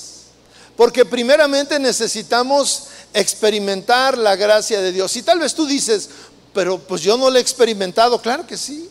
Porque 0.76 1.04
primeramente 1.04 1.78
necesitamos 1.78 2.85
experimentar 3.12 4.18
la 4.18 4.37
gracia 4.37 4.80
de 4.80 4.92
Dios. 4.92 5.16
Y 5.16 5.23
tal 5.23 5.38
vez 5.38 5.54
tú 5.54 5.66
dices, 5.66 6.11
pero 6.52 6.78
pues 6.78 7.00
yo 7.02 7.16
no 7.16 7.30
lo 7.30 7.38
he 7.38 7.40
experimentado. 7.40 8.20
Claro 8.20 8.46
que 8.46 8.56
sí. 8.56 8.90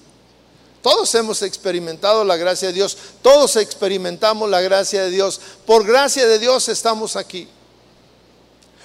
Todos 0.85 1.15
hemos 1.15 1.41
experimentado 1.41 2.23
la 2.23 2.37
gracia 2.37 2.67
de 2.67 2.75
Dios. 2.75 2.95
Todos 3.23 3.55
experimentamos 3.55 4.47
la 4.47 4.61
gracia 4.61 5.01
de 5.01 5.09
Dios. 5.09 5.41
Por 5.65 5.83
gracia 5.83 6.27
de 6.27 6.37
Dios 6.37 6.69
estamos 6.69 7.15
aquí. 7.15 7.47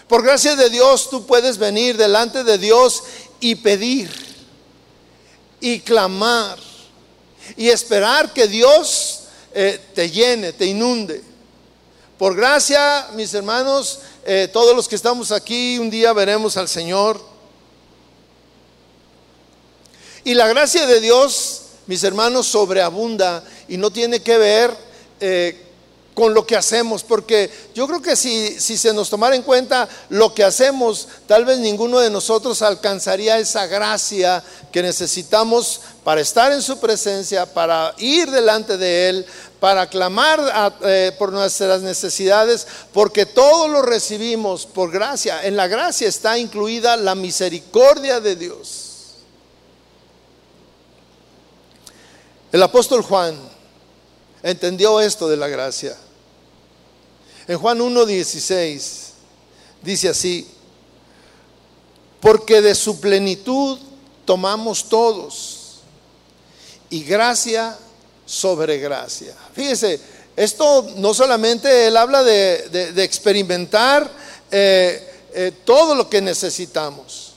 Por 0.09 0.23
gracia 0.23 0.57
de 0.57 0.71
Dios 0.71 1.11
tú 1.11 1.27
puedes 1.27 1.59
venir 1.59 1.99
delante 1.99 2.43
de 2.43 2.57
Dios 2.57 3.03
y 3.39 3.55
pedir 3.57 4.11
y 5.61 5.81
clamar 5.81 6.59
y 7.55 7.69
esperar 7.69 8.33
que 8.33 8.47
Dios 8.47 9.25
eh, 9.53 9.79
te 9.95 10.11
llene, 10.11 10.55
te 10.55 10.65
inunde. 10.65 11.23
Por 12.17 12.35
gracia, 12.35 13.09
mis 13.13 13.35
hermanos, 13.35 13.99
eh, 14.25 14.49
todos 14.51 14.75
los 14.75 14.89
que 14.89 14.97
estamos 14.97 15.31
aquí, 15.33 15.79
un 15.79 15.91
día 15.91 16.15
veremos 16.15 16.57
al 16.57 16.67
Señor. 16.71 17.21
Y 20.25 20.33
la 20.33 20.49
gracia 20.49 20.87
de 20.87 20.99
Dios, 21.03 21.65
mis 21.91 22.05
hermanos, 22.05 22.47
sobreabunda 22.47 23.43
y 23.67 23.77
no 23.77 23.91
tiene 23.91 24.21
que 24.21 24.39
ver 24.39 24.73
eh, 25.19 25.61
con 26.15 26.33
lo 26.33 26.47
que 26.47 26.57
hacemos, 26.57 27.03
porque 27.03 27.51
yo 27.75 27.89
creo 27.89 28.01
que 28.01 28.15
si, 28.15 28.61
si 28.61 28.79
se 28.79 28.95
nos 28.95 29.11
tomara 29.11 29.35
en 29.35 29.43
cuenta 29.43 29.89
lo 30.09 30.33
que 30.33 30.45
hacemos, 30.45 31.09
tal 31.27 31.45
vez 31.45 31.59
ninguno 31.59 31.99
de 31.99 32.09
nosotros 32.09 32.63
alcanzaría 32.63 33.41
esa 33.41 33.67
gracia 33.67 34.41
que 34.71 34.85
necesitamos 34.85 35.81
para 36.05 36.21
estar 36.21 36.53
en 36.53 36.63
su 36.63 36.79
presencia, 36.79 37.45
para 37.45 37.93
ir 37.99 38.31
delante 38.31 38.77
de 38.77 39.09
Él, 39.09 39.27
para 39.59 39.89
clamar 39.89 40.79
eh, 40.85 41.11
por 41.19 41.33
nuestras 41.33 41.83
necesidades, 41.83 42.69
porque 42.93 43.27
todo 43.27 43.67
lo 43.67 43.83
recibimos 43.83 44.65
por 44.65 44.93
gracia. 44.93 45.45
En 45.45 45.57
la 45.57 45.67
gracia 45.67 46.07
está 46.07 46.39
incluida 46.39 46.97
la 46.97 47.17
misericordia 47.17 48.21
de 48.21 48.37
Dios. 48.37 48.90
El 52.53 52.63
apóstol 52.63 53.03
Juan 53.03 53.39
entendió 54.43 55.01
esto 55.01 55.29
de 55.29 55.37
la 55.37 55.47
gracia. 55.47 55.97
En 57.47 57.59
Juan 57.59 57.79
1.16 57.79 59.11
dice 59.83 60.09
así, 60.09 60.49
porque 62.21 62.61
de 62.61 62.75
su 62.75 63.01
plenitud 63.01 63.79
tomamos 64.25 64.89
todos 64.89 65.81
y 66.91 67.05
gracia 67.05 67.79
sobre 68.27 68.79
gracia. 68.79 69.35
Fíjese, 69.55 70.01
esto 70.37 70.89
no 70.97 71.15
solamente 71.15 71.87
él 71.87 71.97
habla 71.97 72.23
de, 72.23 72.93
experimentar 73.03 74.11
eh, 74.51 75.25
eh, 75.35 75.53
todo 75.65 75.95
lo 75.95 76.11
que 76.11 76.21
necesitamos, 76.21 77.33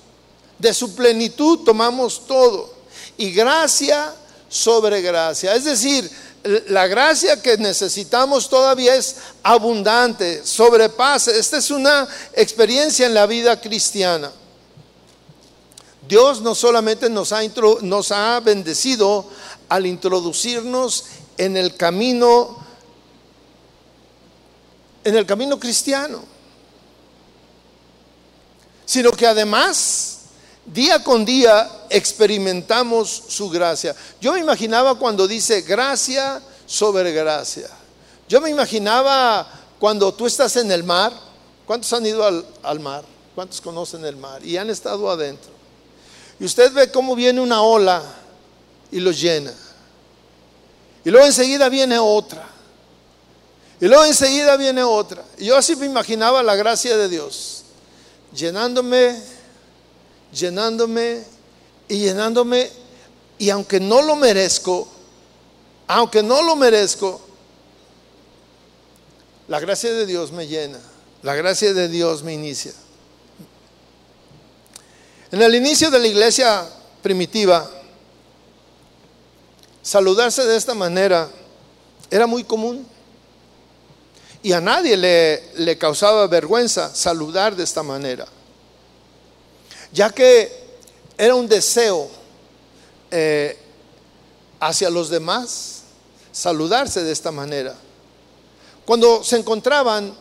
de 0.57 0.73
su 0.73 0.95
plenitud 0.95 1.59
tomamos 1.59 2.25
todo 2.25 2.73
y 3.17 3.31
gracia 3.31 4.15
sobre 4.53 5.01
gracia. 5.01 5.55
Es 5.55 5.63
decir, 5.63 6.09
la 6.67 6.85
gracia 6.85 7.41
que 7.41 7.57
necesitamos 7.57 8.47
todavía 8.49 8.95
es 8.95 9.15
abundante, 9.41 10.45
sobrepasa. 10.45 11.31
Esta 11.31 11.57
es 11.57 11.71
una 11.71 12.07
experiencia 12.33 13.07
en 13.07 13.15
la 13.15 13.25
vida 13.25 13.59
cristiana. 13.59 14.31
Dios 16.07 16.41
no 16.41 16.53
solamente 16.53 17.09
nos 17.09 17.31
ha, 17.31 17.41
nos 17.81 18.11
ha 18.11 18.39
bendecido 18.41 19.25
al 19.69 19.87
introducirnos 19.87 21.05
en 21.37 21.57
el 21.57 21.75
camino 21.75 22.61
en 25.03 25.17
el 25.17 25.25
camino 25.25 25.59
cristiano, 25.59 26.23
sino 28.85 29.11
que 29.11 29.27
además 29.27 30.12
día 30.65 31.03
con 31.03 31.25
día 31.25 31.69
experimentamos 31.89 33.23
su 33.27 33.49
gracia. 33.49 33.95
Yo 34.21 34.33
me 34.33 34.39
imaginaba 34.39 34.95
cuando 34.95 35.27
dice 35.27 35.61
gracia 35.61 36.41
sobre 36.65 37.11
gracia. 37.11 37.69
Yo 38.27 38.41
me 38.41 38.49
imaginaba 38.49 39.47
cuando 39.79 40.13
tú 40.13 40.25
estás 40.25 40.55
en 40.55 40.71
el 40.71 40.83
mar. 40.83 41.13
¿Cuántos 41.65 41.91
han 41.93 42.05
ido 42.05 42.25
al, 42.63 42.79
mar? 42.79 43.03
¿Cuántos 43.35 43.61
conocen 43.61 44.05
el 44.05 44.17
mar? 44.17 44.43
Y 44.45 44.57
han 44.57 44.69
estado 44.69 45.09
adentro. 45.09 45.51
Y 46.39 46.45
usted 46.45 46.71
ve 46.73 46.91
cómo 46.91 47.15
viene 47.15 47.39
una 47.41 47.61
ola 47.61 48.01
y 48.91 48.99
los 48.99 49.19
llena. 49.19 49.53
Y 51.05 51.09
luego 51.09 51.25
enseguida 51.25 51.69
viene 51.69 51.99
otra. 51.99 52.47
Y 53.79 53.87
luego 53.87 54.05
enseguida 54.05 54.55
viene 54.55 54.83
otra. 54.83 55.23
Y 55.37 55.45
yo 55.45 55.57
así 55.57 55.75
me 55.75 55.85
imaginaba 55.85 56.41
la 56.41 56.55
gracia 56.55 56.95
de 56.95 57.09
Dios, 57.09 57.63
llenándome, 58.33 59.21
llenándome 60.33 61.23
y 61.87 61.99
llenándome. 61.99 62.69
Y 63.37 63.49
aunque 63.49 63.79
no 63.79 64.01
lo 64.01 64.15
merezco, 64.15 64.87
aunque 65.87 66.23
no 66.23 66.41
lo 66.41 66.55
merezco, 66.55 67.21
la 69.47 69.59
gracia 69.59 69.91
de 69.91 70.05
Dios 70.05 70.31
me 70.31 70.47
llena, 70.47 70.79
la 71.21 71.35
gracia 71.35 71.73
de 71.73 71.87
Dios 71.89 72.23
me 72.23 72.33
inicia. 72.33 72.73
En 75.31 75.41
el 75.41 75.55
inicio 75.55 75.89
de 75.89 75.99
la 75.99 76.07
iglesia 76.07 76.69
primitiva, 77.01 77.69
saludarse 79.81 80.45
de 80.45 80.55
esta 80.55 80.73
manera 80.73 81.29
era 82.09 82.27
muy 82.27 82.43
común. 82.43 82.85
Y 84.43 84.51
a 84.51 84.61
nadie 84.61 84.95
le, 84.97 85.77
causaba 85.77 86.27
vergüenza 86.27 86.93
saludar 86.93 87.55
de 87.55 87.63
esta 87.63 87.81
manera, 87.81 88.27
ya 89.93 90.09
que 90.09 90.51
era 91.17 91.35
un 91.35 91.47
deseo 91.47 92.09
eh, 93.11 93.57
hacia 94.59 94.89
los 94.89 95.09
demás 95.09 95.83
saludarse 96.31 97.03
de 97.03 97.11
esta 97.11 97.31
manera. 97.31 97.75
Cuando 98.85 99.23
se 99.23 99.37
encontraban, 99.37 100.13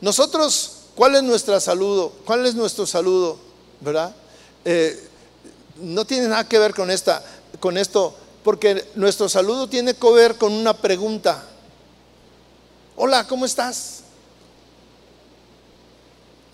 nosotros, 0.00 0.72
¿cuál 0.94 1.16
es 1.16 1.22
nuestro 1.24 1.58
saludo? 1.60 2.12
¿Cuál 2.24 2.46
es 2.46 2.54
nuestro 2.54 2.86
saludo? 2.86 3.36
¿Verdad? 3.80 4.14
Eh, 4.64 5.08
no 5.78 6.04
tiene 6.04 6.28
nada 6.28 6.48
que 6.48 6.58
ver 6.58 6.72
con, 6.72 6.90
esta, 6.90 7.22
con 7.60 7.76
esto, 7.76 8.14
porque 8.44 8.86
nuestro 8.94 9.28
saludo 9.28 9.68
tiene 9.68 9.94
que 9.94 10.10
ver 10.12 10.36
con 10.36 10.52
una 10.52 10.74
pregunta. 10.74 11.44
Hola, 12.94 13.26
¿cómo 13.26 13.44
estás? 13.44 14.04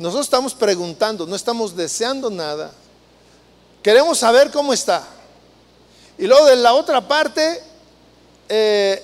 Nosotros 0.02 0.26
estamos 0.26 0.52
preguntando, 0.52 1.28
no 1.28 1.36
estamos 1.36 1.76
deseando 1.76 2.28
nada. 2.28 2.72
Queremos 3.84 4.18
saber 4.18 4.50
cómo 4.50 4.72
está. 4.72 5.06
Y 6.18 6.26
luego 6.26 6.44
de 6.46 6.56
la 6.56 6.74
otra 6.74 7.06
parte, 7.06 7.62
eh, 8.48 9.00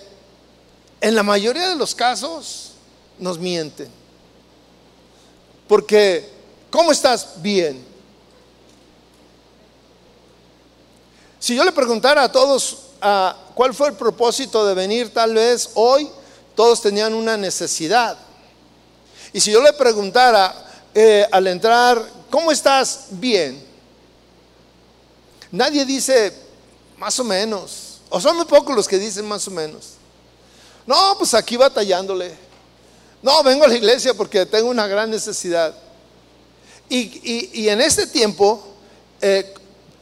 en 1.01 1.15
la 1.15 1.23
mayoría 1.23 1.69
de 1.69 1.77
los 1.77 1.95
casos 1.95 2.73
nos 3.17 3.39
mienten. 3.39 3.89
Porque, 5.69 6.29
¿cómo 6.69 6.91
estás? 6.91 7.41
Bien. 7.41 7.87
Si 11.39 11.55
yo 11.55 11.63
le 11.63 11.71
preguntara 11.71 12.25
a 12.25 12.33
todos 12.33 12.77
a 13.01 13.37
cuál 13.55 13.73
fue 13.73 13.91
el 13.91 13.95
propósito 13.95 14.67
de 14.67 14.75
venir 14.75 15.15
tal 15.15 15.35
vez 15.35 15.71
hoy, 15.75 16.11
todos 16.57 16.83
tenían 16.83 17.15
una 17.15 17.37
necesidad. 17.37 18.19
Y 19.33 19.39
si 19.39 19.53
yo 19.53 19.63
le 19.63 19.73
preguntara 19.75 20.65
eh, 20.95 21.27
al 21.31 21.47
entrar, 21.47 22.03
¿cómo 22.31 22.51
estás? 22.51 23.07
Bien. 23.11 23.63
Nadie 25.51 25.85
dice 25.85 26.33
más 26.97 27.19
o 27.19 27.25
menos. 27.25 28.01
O 28.11 28.21
son 28.21 28.37
muy 28.37 28.47
pocos 28.47 28.75
los 28.75 28.89
que 28.89 28.99
dicen 28.99 29.27
más 29.27 29.47
o 29.49 29.51
menos. 29.51 29.95
No, 30.87 31.17
pues 31.19 31.35
aquí 31.35 31.57
batallándole. 31.57 32.35
No, 33.23 33.43
vengo 33.43 33.65
a 33.65 33.69
la 33.69 33.75
iglesia 33.75 34.15
porque 34.15 34.47
tengo 34.47 34.71
una 34.71 34.87
gran 34.87 35.11
necesidad. 35.11 35.75
Y, 36.89 37.69
en 37.69 37.81
este 37.83 38.07
tiempo, 38.07 38.65
eh, 39.21 39.53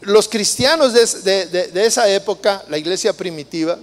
los 0.03 0.29
cristianos 0.29 0.93
de, 0.93 1.71
esa 1.75 2.09
época, 2.09 2.65
la 2.69 2.79
iglesia 2.79 3.13
primitiva, 3.13 3.79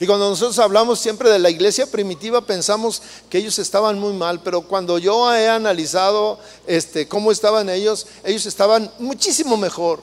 y 0.00 0.06
cuando 0.06 0.28
nosotros 0.28 0.58
hablamos 0.58 0.98
siempre 0.98 1.30
de 1.30 1.38
la 1.38 1.50
iglesia 1.50 1.86
primitiva, 1.86 2.40
pensamos 2.40 3.02
que 3.30 3.38
ellos 3.38 3.58
estaban 3.58 3.98
muy 3.98 4.12
mal, 4.12 4.40
pero 4.42 4.62
cuando 4.62 4.98
yo 4.98 5.32
he 5.32 5.48
analizado 5.48 6.38
este, 6.66 7.06
cómo 7.06 7.30
estaban 7.30 7.68
ellos, 7.68 8.06
ellos 8.24 8.46
estaban 8.46 8.90
muchísimo 8.98 9.56
mejor. 9.56 10.00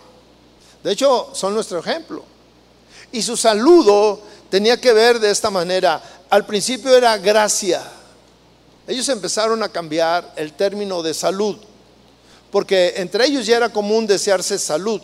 De 0.83 0.93
hecho, 0.93 1.29
son 1.33 1.53
nuestro 1.53 1.79
ejemplo. 1.79 2.23
Y 3.11 3.21
su 3.21 3.35
saludo 3.35 4.21
tenía 4.49 4.79
que 4.79 4.93
ver 4.93 5.19
de 5.19 5.31
esta 5.31 5.49
manera. 5.49 6.01
Al 6.29 6.45
principio 6.45 6.95
era 6.95 7.17
gracia. 7.17 7.83
Ellos 8.87 9.09
empezaron 9.09 9.61
a 9.63 9.69
cambiar 9.69 10.33
el 10.37 10.53
término 10.53 11.03
de 11.03 11.13
salud 11.13 11.57
porque 12.51 12.93
entre 12.97 13.25
ellos 13.25 13.45
ya 13.45 13.57
era 13.57 13.69
común 13.69 14.07
desearse 14.07 14.57
salud, 14.57 15.01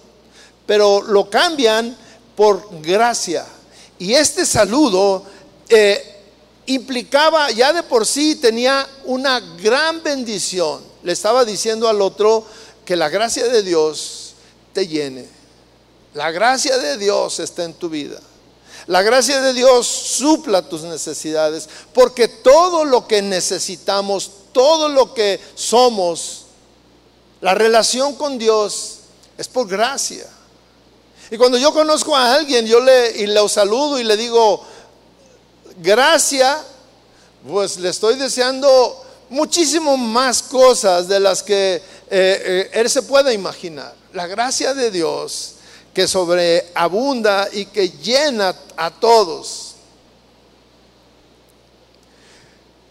pero 0.65 1.01
lo 1.01 1.29
cambian 1.29 1.95
por 2.35 2.81
gracia. 2.81 3.45
Y 3.97 4.13
este 4.13 4.45
saludo 4.45 5.23
eh, 5.69 6.15
implicaba, 6.65 7.51
ya 7.51 7.73
de 7.73 7.83
por 7.83 8.05
sí 8.05 8.35
tenía 8.35 8.87
una 9.05 9.39
gran 9.39 10.03
bendición. 10.03 10.83
Le 11.03 11.13
estaba 11.13 11.45
diciendo 11.45 11.87
al 11.87 12.01
otro 12.01 12.45
que 12.83 12.95
la 12.95 13.09
gracia 13.09 13.47
de 13.47 13.63
Dios 13.63 14.33
te 14.73 14.87
llene. 14.87 15.27
La 16.13 16.31
gracia 16.31 16.77
de 16.77 16.97
Dios 16.97 17.39
está 17.39 17.63
en 17.63 17.73
tu 17.73 17.89
vida. 17.89 18.19
La 18.87 19.01
gracia 19.01 19.41
de 19.41 19.53
Dios 19.53 19.87
supla 19.87 20.69
tus 20.69 20.83
necesidades, 20.83 21.67
porque 21.93 22.27
todo 22.27 22.85
lo 22.85 23.07
que 23.07 23.21
necesitamos, 23.21 24.29
todo 24.51 24.89
lo 24.89 25.13
que 25.13 25.39
somos, 25.55 26.45
la 27.41 27.55
relación 27.55 28.15
con 28.15 28.37
Dios 28.37 28.97
es 29.37 29.47
por 29.47 29.67
gracia. 29.67 30.25
Y 31.31 31.37
cuando 31.37 31.57
yo 31.57 31.73
conozco 31.73 32.15
a 32.15 32.35
alguien, 32.35 32.65
yo 32.65 32.79
le, 32.79 33.11
y 33.17 33.27
lo 33.27 33.49
saludo 33.49 33.99
y 33.99 34.03
le 34.03 34.15
digo, 34.15 34.63
gracia, 35.77 36.63
pues 37.47 37.77
le 37.77 37.89
estoy 37.89 38.15
deseando 38.15 39.03
muchísimo 39.29 39.97
más 39.97 40.43
cosas 40.43 41.07
de 41.07 41.19
las 41.19 41.41
que 41.41 41.75
eh, 41.75 41.81
eh, 42.09 42.69
él 42.73 42.89
se 42.89 43.01
pueda 43.03 43.33
imaginar. 43.33 43.93
La 44.13 44.27
gracia 44.27 44.73
de 44.73 44.91
Dios 44.91 45.55
que 45.93 46.07
sobreabunda 46.07 47.47
y 47.51 47.65
que 47.67 47.89
llena 47.89 48.53
a 48.75 48.91
todos. 48.91 49.75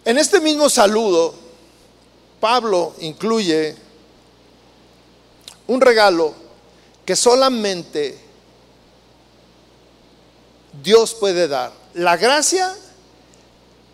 En 0.04 0.18
este 0.18 0.40
mismo 0.40 0.68
saludo, 0.68 1.34
Pablo 2.40 2.94
incluye 3.00 3.76
un 5.66 5.80
regalo 5.80 6.34
que 7.04 7.14
solamente 7.14 8.23
Dios 10.82 11.14
puede 11.14 11.48
dar. 11.48 11.72
La 11.94 12.16
gracia 12.16 12.74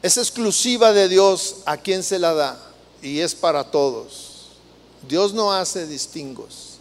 es 0.02 0.16
exclusiva 0.16 0.92
de 0.92 1.08
Dios 1.08 1.56
a 1.66 1.76
quien 1.76 2.02
se 2.02 2.18
la 2.18 2.32
da 2.32 2.58
y 3.02 3.20
es 3.20 3.34
para 3.34 3.64
todos. 3.64 4.48
Dios 5.06 5.32
no 5.32 5.52
hace 5.52 5.86
distingos. 5.86 6.78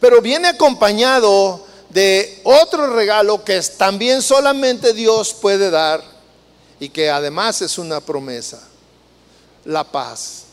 Pero 0.00 0.20
viene 0.22 0.48
acompañado 0.48 1.64
de 1.90 2.40
otro 2.44 2.94
regalo 2.94 3.44
que 3.44 3.60
también 3.76 4.22
solamente 4.22 4.94
Dios 4.94 5.34
puede 5.34 5.70
dar 5.70 6.02
y 6.78 6.88
que 6.88 7.10
además 7.10 7.60
es 7.60 7.76
una 7.76 8.00
promesa, 8.00 8.60
la 9.64 9.84
paz. 9.84 10.44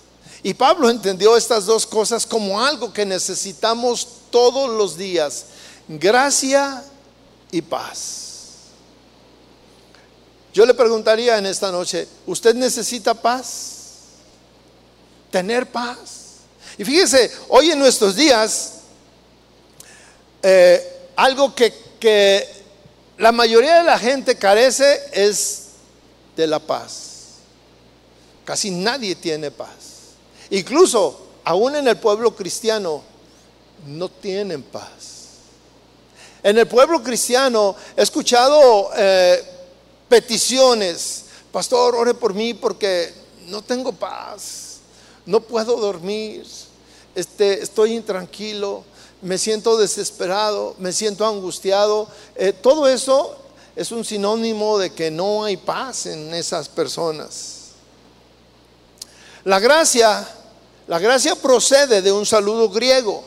Y 0.43 0.53
Pablo 0.53 0.89
entendió 0.89 1.37
estas 1.37 1.65
dos 1.65 1.85
cosas 1.85 2.25
como 2.25 2.61
algo 2.61 2.91
que 2.91 3.05
necesitamos 3.05 4.07
todos 4.29 4.69
los 4.69 4.97
días, 4.97 5.45
gracia 5.87 6.83
y 7.51 7.61
paz. 7.61 8.26
Yo 10.57 10.65
le 10.65 10.73
preguntaría 10.73 11.37
en 11.37 11.45
esta 11.45 11.71
noche, 11.71 12.07
¿usted 12.25 12.55
necesita 12.55 13.13
paz? 13.13 13.73
¿Tener 15.29 15.67
paz? 15.67 16.37
Y 16.79 16.83
fíjese, 16.83 17.31
hoy 17.49 17.69
en 17.69 17.77
nuestros 17.77 18.15
días, 18.15 18.71
eh, 20.41 21.09
algo 21.15 21.53
que, 21.53 21.71
que 21.99 22.49
la 23.19 23.31
mayoría 23.31 23.75
de 23.75 23.83
la 23.83 23.99
gente 23.99 24.35
carece 24.35 24.99
es 25.13 25.65
de 26.35 26.47
la 26.47 26.57
paz. 26.57 27.35
Casi 28.43 28.71
nadie 28.71 29.13
tiene 29.13 29.51
paz. 29.51 30.15
Incluso, 30.49 31.27
aún 31.43 31.75
en 31.75 31.87
el 31.87 31.97
pueblo 31.97 32.35
cristiano, 32.35 33.03
no 33.85 34.09
tienen 34.09 34.63
paz. 34.63 34.89
En 36.41 36.57
el 36.57 36.67
pueblo 36.67 37.03
cristiano 37.03 37.75
he 37.95 38.01
escuchado 38.01 38.89
eh, 38.97 39.53
peticiones 40.07 41.25
pastor, 41.51 41.95
ore 41.95 42.13
por 42.13 42.35
mí 42.35 42.53
porque 42.53 43.11
no 43.47 43.63
tengo 43.63 43.91
paz, 43.91 44.77
no 45.25 45.41
puedo 45.41 45.77
dormir, 45.77 46.45
este, 47.15 47.63
estoy 47.63 47.93
intranquilo, 47.93 48.83
me 49.23 49.39
siento 49.39 49.75
desesperado, 49.77 50.75
me 50.77 50.93
siento 50.93 51.25
angustiado. 51.25 52.07
Eh, 52.35 52.53
todo 52.53 52.87
eso 52.87 53.35
es 53.75 53.91
un 53.91 54.05
sinónimo 54.05 54.77
de 54.77 54.93
que 54.93 55.09
no 55.09 55.45
hay 55.45 55.57
paz 55.57 56.05
en 56.05 56.31
esas 56.35 56.69
personas. 56.69 57.71
La 59.43 59.59
gracia, 59.59 60.27
la 60.87 60.99
gracia 60.99 61.35
procede 61.35 62.03
de 62.03 62.11
un 62.11 62.25
saludo 62.25 62.69
griego. 62.69 63.23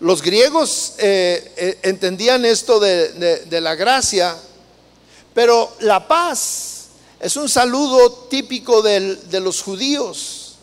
Los 0.00 0.20
griegos 0.20 0.94
eh, 0.98 1.52
eh, 1.56 1.78
entendían 1.84 2.44
esto 2.44 2.80
de, 2.80 3.46
la 3.50 3.74
gracia, 3.74 4.36
pero 5.34 5.72
la 5.80 6.06
paz 6.06 6.86
es 7.20 7.36
un 7.36 7.48
saludo 7.48 8.10
típico 8.28 8.82
de 8.82 9.40
los 9.40 9.62
judíos. 9.62 10.54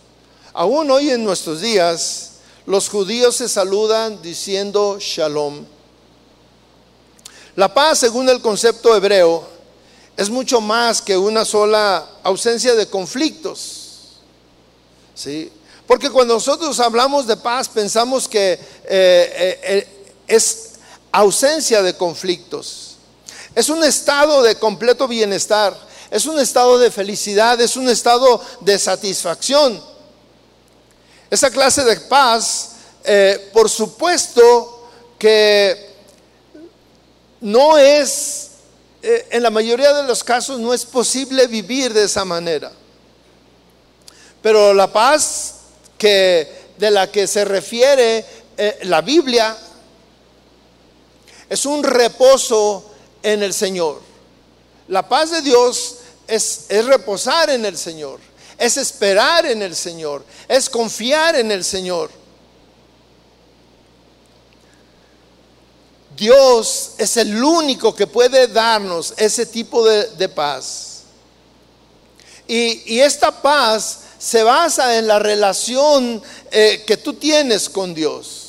Aún 0.53 0.89
hoy 0.89 1.11
en 1.11 1.23
nuestros 1.23 1.61
días, 1.61 2.31
los 2.65 2.89
judíos 2.89 3.35
se 3.35 3.47
saludan 3.47 4.21
diciendo 4.21 4.97
shalom. 4.99 5.65
La 7.55 7.73
paz, 7.73 7.99
según 7.99 8.27
el 8.29 8.41
concepto 8.41 8.95
hebreo, 8.95 9.47
es 10.17 10.29
mucho 10.29 10.59
más 10.59 11.01
que 11.01 11.15
una 11.15 11.45
sola 11.45 12.07
ausencia 12.23 12.75
de 12.75 12.87
conflictos. 12.87 14.17
¿sí? 15.13 15.51
Porque 15.85 16.09
cuando 16.09 16.33
nosotros 16.33 16.79
hablamos 16.79 17.25
de 17.27 17.37
paz 17.37 17.69
pensamos 17.69 18.27
que 18.27 18.53
eh, 18.53 18.59
eh, 18.85 19.59
eh, 19.63 19.87
es 20.27 20.73
ausencia 21.11 21.81
de 21.81 21.95
conflictos. 21.95 22.96
Es 23.57 23.69
un 23.69 23.83
estado 23.83 24.43
de 24.43 24.53
completo 24.53 25.07
bienestar, 25.07 25.75
es 26.11 26.27
un 26.27 26.37
estado 26.37 26.77
de 26.77 26.91
felicidad, 26.91 27.59
es 27.59 27.75
un 27.75 27.89
estado 27.89 28.39
de 28.61 28.77
satisfacción. 28.77 29.83
Esa 31.27 31.49
clase 31.49 31.83
de 31.83 31.99
paz, 32.01 32.73
por 33.53 33.67
supuesto 33.67 34.87
que 35.17 35.89
no 37.41 37.79
es, 37.79 38.49
en 39.01 39.41
la 39.41 39.49
mayoría 39.49 39.91
de 39.91 40.03
los 40.03 40.23
casos 40.23 40.59
no 40.59 40.71
es 40.71 40.85
posible 40.85 41.47
vivir 41.47 41.91
de 41.95 42.03
esa 42.03 42.23
manera. 42.23 42.71
Pero 44.43 44.71
la 44.71 44.93
paz 44.93 45.55
que, 45.97 46.67
de 46.77 46.91
la 46.91 47.11
que 47.11 47.25
se 47.25 47.43
refiere 47.43 48.23
eh, 48.55 48.81
la 48.83 49.01
Biblia 49.01 49.57
es 51.49 51.65
un 51.65 51.83
reposo 51.83 52.91
en 53.33 53.43
el 53.43 53.53
Señor. 53.53 54.01
La 54.87 55.07
paz 55.07 55.31
de 55.31 55.41
Dios 55.41 55.97
es, 56.27 56.65
es 56.69 56.85
reposar 56.85 57.49
en 57.49 57.65
el 57.65 57.77
Señor, 57.77 58.19
es 58.57 58.77
esperar 58.77 59.45
en 59.45 59.61
el 59.61 59.75
Señor, 59.75 60.23
es 60.47 60.69
confiar 60.69 61.35
en 61.35 61.51
el 61.51 61.65
Señor. 61.65 62.09
Dios 66.15 66.93
es 66.97 67.17
el 67.17 67.43
único 67.43 67.93
que 67.93 68.07
puede 68.07 68.47
darnos 68.47 69.13
ese 69.17 69.45
tipo 69.45 69.85
de, 69.85 70.29
paz. 70.29 71.01
Y, 72.47 72.95
y, 72.95 73.01
esta 73.01 73.41
paz 73.41 73.99
se 74.17 74.41
basa 74.41 74.97
en 74.97 75.05
la 75.05 75.19
relación 75.19 76.23
eh, 76.49 76.83
que 76.87 76.95
tú 76.95 77.13
tienes 77.13 77.69
con 77.69 77.93
Dios. 77.93 78.45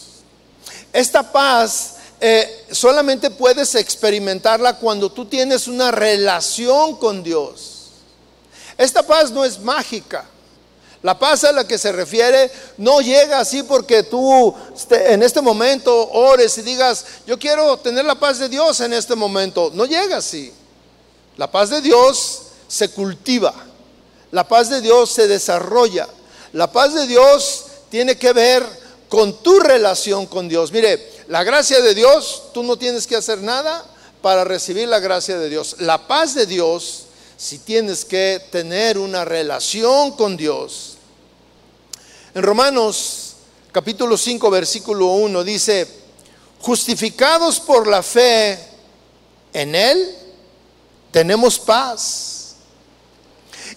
Esta 0.92 1.30
paz 1.30 1.97
eh, 2.20 2.66
solamente 2.72 3.31
puedes 3.31 3.74
experimentarla 3.74 4.78
cuando 4.78 5.11
tú 5.11 5.26
tienes 5.26 5.68
una 5.68 5.90
relación 5.90 6.96
con 6.96 7.22
Dios. 7.22 7.90
Esta 8.76 9.02
paz 9.02 9.31
no 9.31 9.44
es 9.44 9.59
mágica. 9.59 10.24
La 11.02 11.16
paz 11.16 11.44
a 11.44 11.52
la 11.52 11.66
que 11.66 11.78
se 11.78 11.92
refiere 11.92 12.50
no 12.76 13.00
llega 13.00 13.38
así 13.38 13.62
porque 13.62 14.02
tú 14.02 14.52
en 14.90 15.22
este 15.22 15.40
momento 15.40 16.11
ores 16.11 16.59
y 16.59 16.62
digas, 16.62 17.04
yo 17.24 17.38
quiero 17.38 17.76
tener 17.76 18.04
la 18.04 18.16
paz 18.16 18.38
de 18.38 18.48
Dios 18.48 18.81
en 18.81 18.92
este 18.92 19.14
momento. 19.14 19.70
No 19.74 19.85
llega 19.85 20.16
así. 20.16 20.52
La 21.37 21.48
paz 21.48 21.70
de 21.70 21.81
Dios 21.81 22.42
se 22.66 22.90
cultiva. 22.90 23.54
La 24.33 24.46
paz 24.46 24.70
de 24.70 24.81
Dios 24.81 25.11
se 25.11 25.28
desarrolla. 25.28 26.09
La 26.52 26.70
paz 26.72 26.94
de 26.94 27.07
Dios 27.07 27.66
tiene 27.90 28.18
que 28.18 28.33
ver 28.33 28.66
con 29.09 29.40
tu 29.42 29.61
relación 29.61 30.26
con 30.26 30.48
Dios. 30.48 30.72
Mire, 30.72 31.17
la 31.28 31.44
gracia 31.44 31.82
de 31.82 31.94
Dios, 31.94 32.44
tú 32.54 32.62
no 32.62 32.78
tienes 32.78 33.06
que 33.06 33.14
hacer 33.14 33.42
nada 33.42 33.84
para 34.22 34.44
recibir 34.44 34.88
la 34.88 34.98
gracia 34.98 35.38
de 35.38 35.50
Dios. 35.50 35.76
La 35.78 36.08
paz 36.08 36.34
de 36.34 36.46
Dios, 36.46 37.04
si 37.36 37.58
tienes 37.58 38.06
que 38.06 38.42
tener 38.50 38.96
una 38.96 39.26
relación 39.26 40.12
con 40.12 40.38
Dios. 40.38 40.96
En 42.34 42.42
Romanos 42.42 43.34
capítulo 43.72 44.16
5, 44.16 44.50
versículo 44.50 45.08
1 45.08 45.44
dice, 45.44 45.86
justificados 46.60 47.60
por 47.60 47.86
la 47.86 48.02
fe 48.02 48.58
en 49.52 49.74
Él, 49.74 50.16
tenemos 51.10 51.58
paz 51.58 52.54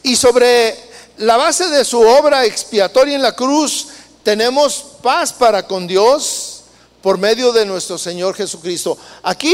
y 0.03 0.15
sobre 0.15 0.77
la 1.17 1.35
base 1.35 1.67
de 1.67 1.83
su 1.83 1.99
obra 1.99 2.45
expiatoria 2.45 3.15
en 3.15 3.21
la 3.21 3.35
cruz, 3.35 3.87
tenemos 4.23 4.85
paz 5.01 5.33
para 5.33 5.67
con 5.67 5.85
Dios 5.85 6.40
por 7.01 7.17
medio 7.17 7.51
de 7.51 7.65
nuestro 7.65 7.97
Señor 7.97 8.35
Jesucristo. 8.35 8.97
Aquí, 9.23 9.53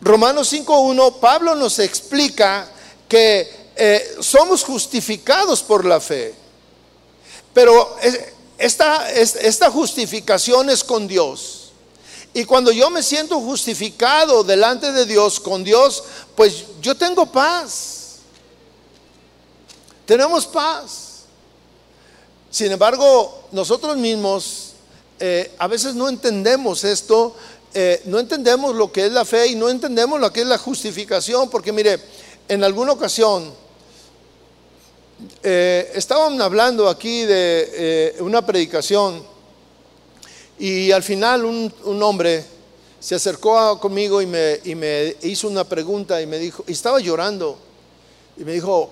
Romanos 0.00 0.52
5.1, 0.52 1.18
Pablo 1.20 1.54
nos 1.54 1.78
explica 1.78 2.70
que 3.08 3.70
eh, 3.76 4.16
somos 4.20 4.64
justificados 4.64 5.62
por 5.62 5.84
la 5.84 6.00
fe. 6.00 6.34
Pero 7.52 7.96
esta, 8.56 9.10
esta 9.12 9.70
justificación 9.70 10.70
es 10.70 10.82
con 10.82 11.06
Dios. 11.06 11.72
Y 12.34 12.44
cuando 12.44 12.70
yo 12.70 12.90
me 12.90 13.02
siento 13.02 13.40
justificado 13.40 14.44
delante 14.44 14.92
de 14.92 15.06
Dios, 15.06 15.40
con 15.40 15.64
Dios, 15.64 16.04
pues 16.34 16.64
yo 16.80 16.96
tengo 16.96 17.26
paz. 17.26 18.18
Tenemos 20.06 20.46
paz. 20.46 21.24
Sin 22.50 22.72
embargo, 22.72 23.48
nosotros 23.52 23.96
mismos 23.96 24.67
eh, 25.20 25.52
a 25.58 25.66
veces 25.66 25.94
no 25.94 26.08
entendemos 26.08 26.84
esto, 26.84 27.34
eh, 27.74 28.02
no 28.04 28.18
entendemos 28.18 28.74
lo 28.74 28.92
que 28.92 29.06
es 29.06 29.12
la 29.12 29.24
fe 29.24 29.48
y 29.48 29.54
no 29.56 29.68
entendemos 29.68 30.20
lo 30.20 30.32
que 30.32 30.42
es 30.42 30.46
la 30.46 30.58
justificación, 30.58 31.50
porque 31.50 31.72
mire, 31.72 31.98
en 32.48 32.62
alguna 32.62 32.92
ocasión 32.92 33.52
eh, 35.42 35.90
estaban 35.94 36.40
hablando 36.40 36.88
aquí 36.88 37.24
de 37.24 38.16
una 38.20 38.46
predicación 38.46 39.22
y 40.58 40.92
al 40.92 41.02
final 41.02 41.44
un, 41.44 42.02
hombre 42.02 42.44
se 43.00 43.16
acercó 43.16 43.78
conmigo 43.80 44.22
y 44.22 44.26
me, 44.26 44.60
y 44.64 44.74
me 44.74 45.16
hizo 45.22 45.48
una 45.48 45.64
pregunta 45.64 46.22
y 46.22 46.26
me 46.26 46.38
dijo, 46.38 46.64
y 46.66 46.72
estaba 46.72 47.00
llorando, 47.00 47.58
y 48.36 48.44
me 48.44 48.52
dijo, 48.52 48.90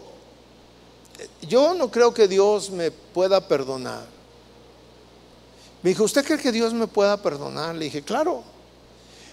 yo 1.42 1.74
no 1.74 1.90
creo 1.90 2.12
que 2.12 2.28
Dios 2.28 2.70
me 2.70 2.90
pueda 2.90 3.46
perdonar. 3.46 4.15
Me 5.86 5.90
dijo, 5.90 6.02
¿usted 6.02 6.24
cree 6.24 6.40
que 6.40 6.50
Dios 6.50 6.74
me 6.74 6.88
pueda 6.88 7.16
perdonar? 7.16 7.72
Le 7.76 7.84
dije, 7.84 8.02
claro. 8.02 8.42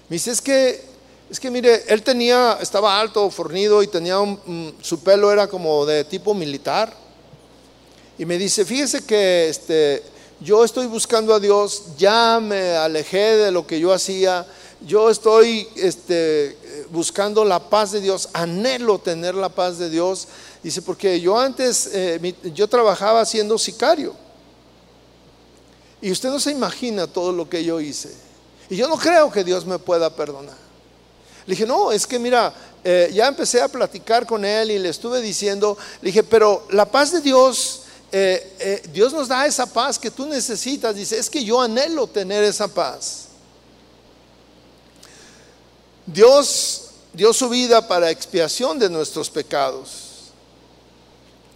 Me 0.07 0.17
dice, 0.17 0.29
es 0.29 0.39
que, 0.39 0.85
es 1.27 1.39
que 1.39 1.49
mire, 1.49 1.83
él 1.87 2.03
tenía, 2.03 2.59
estaba 2.61 2.99
alto, 2.99 3.27
fornido 3.31 3.81
y 3.81 3.87
tenía 3.87 4.19
un, 4.19 4.71
su 4.79 4.99
pelo 4.99 5.31
era 5.31 5.47
como 5.47 5.83
de 5.83 6.03
tipo 6.03 6.35
militar. 6.35 6.93
Y 8.19 8.25
me 8.25 8.37
dice, 8.37 8.65
fíjese 8.65 9.03
que 9.03 9.49
este, 9.49 10.03
yo 10.41 10.63
estoy 10.63 10.85
buscando 10.85 11.33
a 11.33 11.39
Dios, 11.39 11.85
ya 11.97 12.39
me 12.39 12.75
alejé 12.75 13.35
de 13.35 13.51
lo 13.51 13.65
que 13.65 13.79
yo 13.79 13.91
hacía, 13.91 14.45
yo 14.85 15.09
estoy 15.09 15.67
este, 15.75 16.55
buscando 16.91 17.43
la 17.45 17.67
paz 17.67 17.93
de 17.93 17.99
Dios, 17.99 18.29
anhelo 18.31 18.99
tener 18.99 19.33
la 19.33 19.49
paz 19.49 19.79
de 19.79 19.89
Dios 19.89 20.27
Dice, 20.63 20.81
porque 20.81 21.19
yo 21.19 21.37
antes, 21.37 21.89
eh, 21.91 22.33
yo 22.53 22.69
trabajaba 22.69 23.25
siendo 23.25 23.57
sicario. 23.57 24.15
Y 26.03 26.11
usted 26.11 26.29
no 26.29 26.39
se 26.39 26.51
imagina 26.51 27.07
todo 27.07 27.31
lo 27.31 27.49
que 27.49 27.63
yo 27.63 27.79
hice. 27.79 28.13
Y 28.69 28.75
yo 28.75 28.87
no 28.87 28.97
creo 28.97 29.31
que 29.31 29.43
Dios 29.43 29.65
me 29.65 29.79
pueda 29.79 30.13
perdonar. 30.13 30.57
Le 31.45 31.53
dije, 31.53 31.65
no, 31.65 31.91
es 31.91 32.05
que 32.05 32.19
mira, 32.19 32.53
eh, 32.83 33.09
ya 33.13 33.27
empecé 33.27 33.61
a 33.61 33.69
platicar 33.69 34.27
con 34.27 34.43
él 34.43 34.71
y 34.71 34.79
le 34.79 34.89
estuve 34.89 35.21
diciendo, 35.21 35.77
le 36.01 36.07
dije, 36.07 36.21
pero 36.21 36.67
la 36.71 36.85
paz 36.85 37.13
de 37.13 37.21
Dios, 37.21 37.83
eh, 38.11 38.83
Dios 38.91 39.13
nos 39.13 39.29
da 39.29 39.45
esa 39.45 39.65
paz 39.65 39.97
que 39.97 40.11
tú 40.11 40.25
necesitas. 40.25 40.93
Dice, 40.93 41.17
es 41.17 41.29
que 41.29 41.41
yo 41.41 41.61
anhelo 41.61 42.05
tener 42.05 42.43
esa 42.43 42.67
paz. 42.67 43.29
Dios 46.05 46.89
dio 47.13 47.31
su 47.31 47.47
vida 47.47 47.87
para 47.87 48.11
expiación 48.11 48.77
de 48.77 48.89
nuestros 48.89 49.29
pecados 49.29 50.33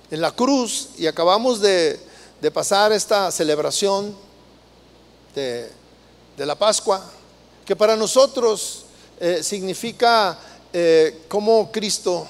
en 0.10 0.21
la 0.21 0.31
cruz 0.31 0.89
y 0.97 1.05
acabamos 1.05 1.60
de, 1.60 1.99
pasar 2.53 2.93
esta 2.93 3.29
celebración 3.29 4.26
de, 5.38 6.45
la 6.45 6.56
Pascua, 6.56 7.04
que 7.65 7.76
para 7.76 7.95
nosotros 7.95 8.86
eh, 9.19 9.41
significa 9.43 10.38
eh, 10.73 11.26
cómo 11.28 11.71
Cristo 11.71 12.28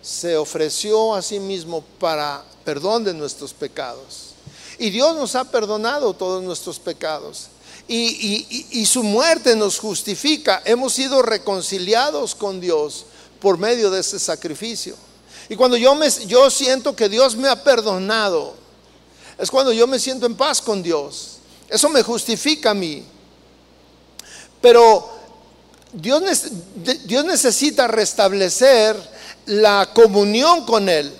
se 0.00 0.36
ofreció 0.36 1.14
a 1.14 1.22
sí 1.22 1.38
mismo 1.38 1.82
para 1.98 2.42
perdón 2.64 3.04
de 3.04 3.12
nuestros 3.12 3.52
pecados. 3.52 4.34
Y 4.78 4.90
Dios 4.90 5.16
nos 5.16 5.34
ha 5.34 5.44
perdonado 5.44 6.14
todos 6.14 6.42
nuestros 6.42 6.78
pecados. 6.78 7.48
Y, 7.88 8.84
su 8.86 9.02
muerte 9.02 9.54
nos 9.54 9.78
justifica. 9.78 10.62
Hemos 10.64 10.92
sido 10.92 11.22
reconciliados 11.22 12.34
con 12.34 12.60
Dios 12.60 13.06
por 13.40 13.58
medio 13.58 13.90
de 13.90 14.00
ese 14.00 14.18
sacrificio. 14.18 14.96
Y 15.48 15.56
cuando 15.56 15.76
yo, 15.76 15.94
me, 15.94 16.08
yo 16.26 16.50
siento 16.50 16.96
que 16.96 17.08
Dios 17.08 17.36
me 17.36 17.48
ha 17.48 17.62
perdonado, 17.62 18.54
es 19.38 19.50
cuando 19.50 19.72
yo 19.72 19.86
me 19.86 20.00
siento 20.00 20.26
en 20.26 20.34
paz 20.34 20.60
con 20.60 20.82
Dios. 20.82 21.35
Eso 21.68 21.88
me 21.88 22.02
justifica 22.02 22.70
a 22.70 22.74
mí. 22.74 23.04
Pero 24.60 25.08
Dios, 25.92 26.22
Dios 27.04 27.24
necesita 27.24 27.86
restablecer 27.88 28.96
la 29.46 29.90
comunión 29.94 30.64
con 30.66 30.88
Él, 30.88 31.12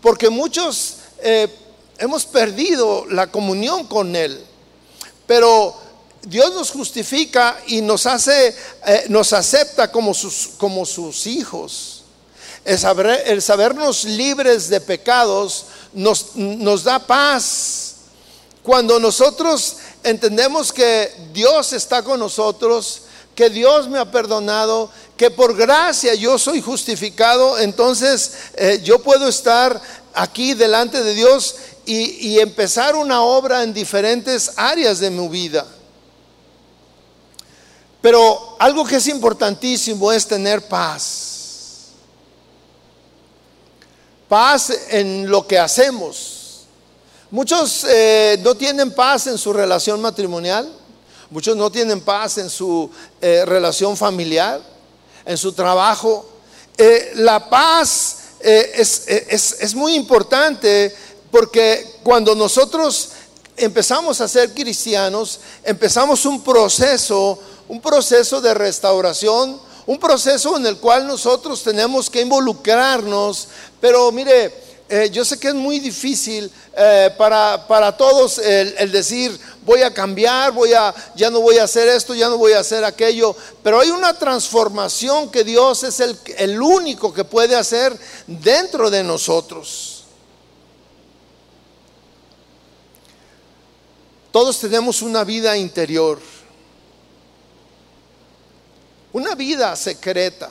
porque 0.00 0.30
muchos 0.30 0.96
eh, 1.22 1.48
hemos 1.98 2.26
perdido 2.26 3.06
la 3.06 3.30
comunión 3.30 3.86
con 3.86 4.14
Él. 4.14 4.44
Pero 5.26 5.74
Dios 6.22 6.54
nos 6.54 6.70
justifica 6.70 7.58
y 7.66 7.80
nos 7.80 8.06
hace, 8.06 8.54
eh, 8.86 9.06
nos 9.08 9.32
acepta 9.32 9.90
como 9.90 10.14
sus, 10.14 10.50
como 10.58 10.84
sus 10.86 11.26
hijos. 11.26 12.02
El, 12.64 12.78
saber, 12.78 13.24
el, 13.26 13.42
sabernos 13.42 14.04
libres 14.04 14.68
de 14.68 14.80
pecados 14.80 15.66
nos, 15.92 16.34
nos 16.36 16.84
da 16.84 16.98
paz. 16.98 17.93
Cuando 18.64 18.98
nosotros 18.98 19.76
entendemos 20.02 20.72
que 20.72 21.14
Dios 21.34 21.74
está 21.74 22.02
con 22.02 22.18
nosotros, 22.18 23.02
que 23.34 23.50
Dios 23.50 23.90
me 23.90 23.98
ha 23.98 24.10
perdonado, 24.10 24.90
que 25.18 25.30
por 25.30 25.54
gracia 25.54 26.14
yo 26.14 26.38
soy 26.38 26.62
justificado, 26.62 27.58
entonces 27.58 28.32
eh, 28.54 28.80
yo 28.82 29.02
puedo 29.02 29.28
estar 29.28 29.78
aquí 30.14 30.54
delante 30.54 31.02
de 31.02 31.12
Dios 31.12 31.56
y, 31.84 32.28
y 32.28 32.40
empezar 32.40 32.96
una 32.96 33.20
obra 33.20 33.62
en 33.62 33.74
diferentes 33.74 34.52
áreas 34.56 34.98
de 34.98 35.10
mi 35.10 35.28
vida. 35.28 35.66
Pero 38.00 38.56
algo 38.58 38.86
que 38.86 38.96
es 38.96 39.08
importantísimo 39.08 40.10
es 40.10 40.26
tener 40.26 40.66
paz. 40.66 41.88
Paz 44.26 44.72
en 44.88 45.28
lo 45.28 45.46
que 45.46 45.58
hacemos. 45.58 46.43
Muchos 47.34 47.84
eh, 47.88 48.38
no 48.44 48.54
tienen 48.54 48.92
paz 48.92 49.26
en 49.26 49.38
su 49.38 49.52
relación 49.52 50.00
matrimonial. 50.00 50.72
Muchos 51.30 51.56
no 51.56 51.68
tienen 51.68 52.00
paz 52.00 52.38
en 52.38 52.48
su 52.48 52.88
eh, 53.20 53.42
relación 53.44 53.96
familiar, 53.96 54.62
en 55.24 55.36
su 55.36 55.52
trabajo. 55.52 56.24
Eh, 56.78 57.10
la 57.16 57.50
paz 57.50 58.18
es, 58.38 59.08
es 59.08 59.74
muy 59.74 59.96
importante 59.96 60.94
porque 61.32 61.98
cuando 62.04 62.36
nosotros 62.36 63.08
empezamos 63.56 64.20
a 64.20 64.28
ser 64.28 64.54
cristianos, 64.54 65.40
empezamos 65.64 66.24
un 66.26 66.40
proceso 66.40 67.40
un 67.66 67.80
proceso 67.80 68.40
de 68.40 68.54
restauración, 68.54 69.58
un 69.86 69.98
proceso 69.98 70.56
en 70.56 70.66
el 70.66 70.76
cual 70.76 71.06
nosotros 71.06 71.64
tenemos 71.64 72.10
que 72.10 72.20
involucrarnos, 72.20 73.48
pero 73.80 74.12
mire, 74.12 74.54
eh, 74.94 75.10
yo 75.10 75.24
sé 75.24 75.38
que 75.38 75.48
es 75.48 75.54
muy 75.54 75.80
difícil 75.80 76.50
eh, 76.76 77.10
para, 77.18 77.66
para, 77.66 77.96
todos 77.96 78.38
el, 78.38 78.92
decir 78.92 79.38
voy 79.64 79.82
a 79.82 79.92
cambiar, 79.92 80.52
voy 80.52 80.72
a, 80.72 80.94
ya 81.16 81.30
no 81.30 81.40
voy 81.40 81.58
a 81.58 81.64
hacer 81.64 81.88
esto, 81.88 82.14
ya 82.14 82.28
no 82.28 82.38
voy 82.38 82.52
a 82.52 82.60
hacer 82.60 82.84
aquello, 82.84 83.34
pero 83.62 83.80
hay 83.80 83.90
una 83.90 84.16
transformación 84.18 85.30
que 85.30 85.42
Dios 85.42 85.82
es 85.82 86.00
el, 86.00 86.18
el 86.38 86.60
único 86.60 87.12
que 87.12 87.24
puede 87.24 87.56
hacer 87.56 87.98
dentro 88.26 88.90
de 88.90 89.02
nosotros. 89.02 90.04
Todos 94.30 94.58
tenemos 94.58 95.02
una 95.02 95.24
vida 95.24 95.56
interior 95.56 96.18
una 99.14 99.36
vida 99.36 99.76
secreta, 99.76 100.50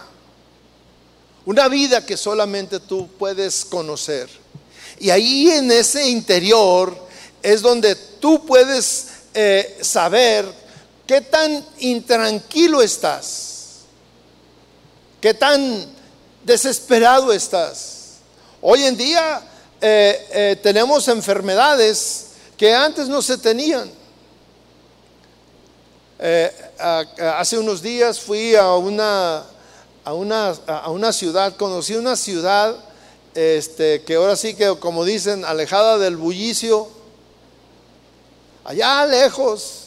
una 1.46 1.68
vida 1.68 2.06
que 2.06 2.18
solamente 2.18 2.80
tú 2.80 3.08
puedes 3.20 3.66
conocer. 3.66 4.30
Y 5.00 5.10
ahí 5.10 5.50
en 5.52 5.72
ese 5.72 6.08
interior 6.08 6.96
es 7.42 7.62
donde 7.62 7.96
tú 7.96 8.46
puedes 8.46 9.08
eh, 9.34 9.80
saber 9.82 10.46
qué 11.06 11.22
tan 11.22 11.66
intranquilo 11.80 12.82
estás, 12.82 13.80
qué 15.20 15.34
tan 15.34 15.86
desesperado 16.46 17.34
estás. 17.34 18.20
Hoy 18.62 18.84
en 18.84 18.96
día 18.96 19.42
eh, 19.82 20.28
eh, 20.32 20.60
tenemos 20.64 21.08
enfermedades 21.10 22.28
que 22.56 22.74
antes 22.74 23.10
no 23.10 23.22
se 23.22 23.38
tenían. 23.38 23.92
Hace 27.38 27.58
unos 27.58 27.82
días 27.82 28.18
fui 28.18 28.56
a 28.56 28.76
una, 28.76 29.44
a 30.06 30.13
una, 30.13 30.50
a 30.68 30.89
una 30.89 31.13
ciudad, 31.13 31.56
conocí 31.56 31.96
una 31.96 32.16
ciudad 32.16 32.76
este, 33.36 34.04
que 34.04 34.16
ahora 34.16 34.36
sí 34.36 34.54
que, 34.54 34.78
como 34.80 35.06
dicen, 35.06 35.46
alejada 35.46 35.98
del 35.98 36.18
bullicio, 36.18 36.88
allá 38.63 39.06
lejos. 39.06 39.80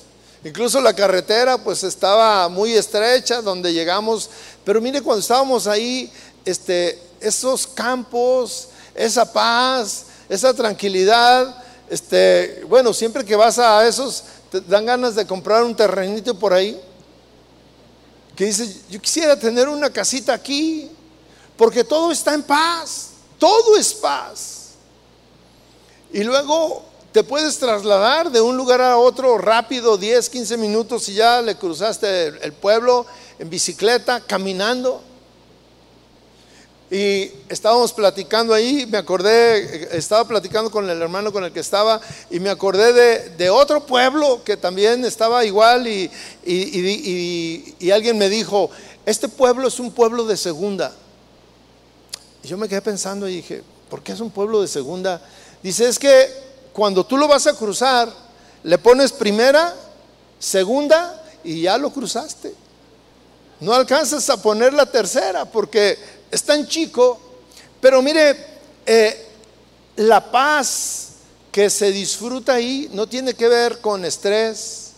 Incluso 0.45 0.81
la 0.81 0.95
carretera 0.95 1.59
pues 1.59 1.83
estaba 1.83 2.49
muy 2.49 2.73
estrecha 2.73 3.43
donde 3.43 3.73
llegamos, 3.73 4.31
pero 4.65 4.81
mire 4.81 5.03
cuando 5.03 5.21
estábamos 5.21 5.67
ahí, 5.67 6.13
este, 6.45 7.03
esos 7.21 7.67
campos, 7.67 8.69
esa 8.95 9.33
paz, 9.33 10.07
esa 10.29 10.55
tranquilidad, 10.55 11.65
este, 11.91 12.65
bueno, 12.69 12.93
siempre 12.93 13.25
que 13.25 13.37
vas 13.37 13.59
a 13.59 13.87
esos 13.87 14.25
te 14.51 14.61
dan 14.61 14.87
ganas 14.87 15.15
de 15.15 15.27
comprar 15.27 15.65
un 15.65 15.75
terrenito 15.75 16.39
por 16.39 16.53
ahí. 16.53 16.81
Que 18.37 18.45
dice, 18.45 18.83
yo 18.91 19.01
quisiera 19.01 19.39
tener 19.39 19.69
una 19.69 19.91
casita 19.91 20.35
aquí, 20.35 20.91
porque 21.57 21.83
todo 21.83 22.13
está 22.13 22.35
en 22.35 22.43
paz, 22.43 23.09
todo 23.39 23.77
es 23.77 23.95
paz. 23.95 24.73
Y 26.13 26.23
luego 26.23 26.85
te 27.13 27.25
puedes 27.25 27.59
trasladar 27.59 28.31
de 28.31 28.43
un 28.43 28.59
lugar 28.59 28.83
a 28.83 28.99
otro 28.99 29.39
rápido, 29.39 29.97
10, 29.97 30.29
15 30.29 30.57
minutos 30.59 31.09
y 31.09 31.15
ya 31.15 31.41
le 31.41 31.57
cruzaste 31.57 32.27
el 32.27 32.53
pueblo 32.53 33.07
en 33.39 33.49
bicicleta, 33.49 34.21
caminando. 34.21 35.03
Y 36.91 37.33
estábamos 37.49 37.93
platicando 37.93 38.55
ahí, 38.55 38.87
me 38.87 38.99
acordé, 38.99 39.97
estaba 39.97 40.27
platicando 40.27 40.71
con 40.71 40.89
el 40.89 41.03
hermano 41.03 41.33
con 41.33 41.43
el 41.43 41.53
que 41.53 41.59
estaba 41.59 42.01
y 42.31 42.39
me 42.39 42.49
acordé 42.49 43.31
de, 43.31 43.51
otro 43.51 43.85
pueblo 43.85 44.45
que 44.45 44.57
también 44.57 45.05
estaba 45.05 45.45
igual 45.45 45.89
y, 45.89 46.09
y, 46.45 47.91
alguien 47.91 48.17
me 48.17 48.29
dijo, 48.29 48.71
este 49.05 49.29
pueblo 49.29 49.67
es 49.67 49.81
un 49.81 49.91
pueblo 49.91 50.27
de 50.27 50.37
segunda. 50.37 50.95
Y 52.45 52.49
yo 52.49 52.57
me 52.57 52.69
quedé 52.69 52.83
pensando 52.83 53.29
y 53.29 53.37
dije, 53.37 53.65
¿por 53.91 54.05
qué 54.05 54.13
es 54.13 54.21
un 54.21 54.31
pueblo 54.31 54.63
de 54.63 54.69
segunda? 54.69 55.21
Dice, 55.65 55.89
es 55.89 55.99
que 55.99 56.31
cuando 56.73 57.05
tú 57.05 57.17
lo 57.17 57.27
vas 57.27 57.49
a 57.49 57.55
cruzar, 57.55 58.09
le 58.63 58.79
pones 58.79 59.11
primera, 59.11 59.75
segunda 60.39 61.21
y 61.43 61.63
ya 61.63 61.79
lo 61.79 61.91
cruzaste. 61.91 62.55
No 63.59 63.73
alcanzas 63.73 64.29
a 64.29 64.41
poner 64.41 64.73
la 64.75 64.87
tercera 64.87 65.47
porque 65.47 65.99
es 66.31 66.43
tan 66.43 66.67
chico, 66.67 67.19
pero 67.81 68.03
mire, 68.03 68.37
eh, 68.85 69.27
la 69.97 70.31
paz 70.31 71.09
que 71.53 71.71
se 71.71 71.91
disfruta 71.93 72.55
ahí 72.55 72.89
no 72.93 73.07
tiene 73.07 73.35
que 73.35 73.49
ver 73.49 73.81
con 73.81 74.05
estrés, 74.05 74.93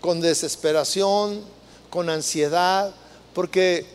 con 0.00 0.20
desesperación, 0.20 1.40
con 1.88 2.10
ansiedad, 2.10 2.92
porque 3.34 3.86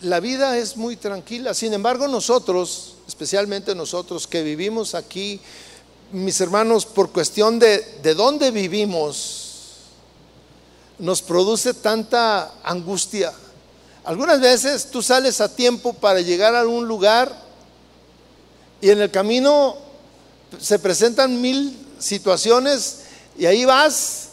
la 0.00 0.20
vida 0.20 0.56
es 0.58 0.76
muy 0.76 0.96
tranquila. 0.96 1.54
Sin 1.54 1.72
embargo, 1.72 2.06
nosotros, 2.06 2.94
especialmente 3.08 3.74
nosotros 3.74 4.26
que 4.26 4.42
vivimos 4.42 4.94
aquí, 4.94 5.40
mis 6.12 6.40
hermanos, 6.40 6.86
por 6.86 7.10
cuestión 7.10 7.58
de, 7.58 7.78
de 8.02 8.14
dónde 8.14 8.50
vivimos, 8.50 9.46
nos 10.98 11.20
produce 11.22 11.74
tanta 11.74 12.54
angustia 12.62 13.32
algunas 14.06 14.40
veces 14.40 14.86
tú 14.92 15.02
sales 15.02 15.40
a 15.40 15.54
tiempo 15.54 15.92
para 15.92 16.20
llegar 16.20 16.54
a 16.54 16.60
algún 16.60 16.86
lugar 16.86 17.36
y 18.80 18.90
en 18.90 19.00
el 19.00 19.10
camino 19.10 19.76
se 20.60 20.78
presentan 20.78 21.40
mil 21.40 21.76
situaciones 21.98 23.00
y 23.36 23.46
ahí 23.46 23.64
vas 23.64 24.28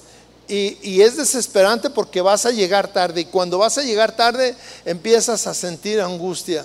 y, 0.47 1.01
es 1.01 1.17
desesperante 1.17 1.89
porque 1.89 2.21
vas 2.21 2.45
a 2.45 2.51
llegar 2.51 2.93
tarde. 2.93 3.21
Y 3.21 3.25
cuando 3.25 3.57
vas 3.57 3.79
a 3.79 3.81
llegar 3.81 4.15
tarde 4.15 4.55
empiezas 4.85 5.47
a 5.47 5.55
sentir 5.55 5.99
angustia. 6.01 6.63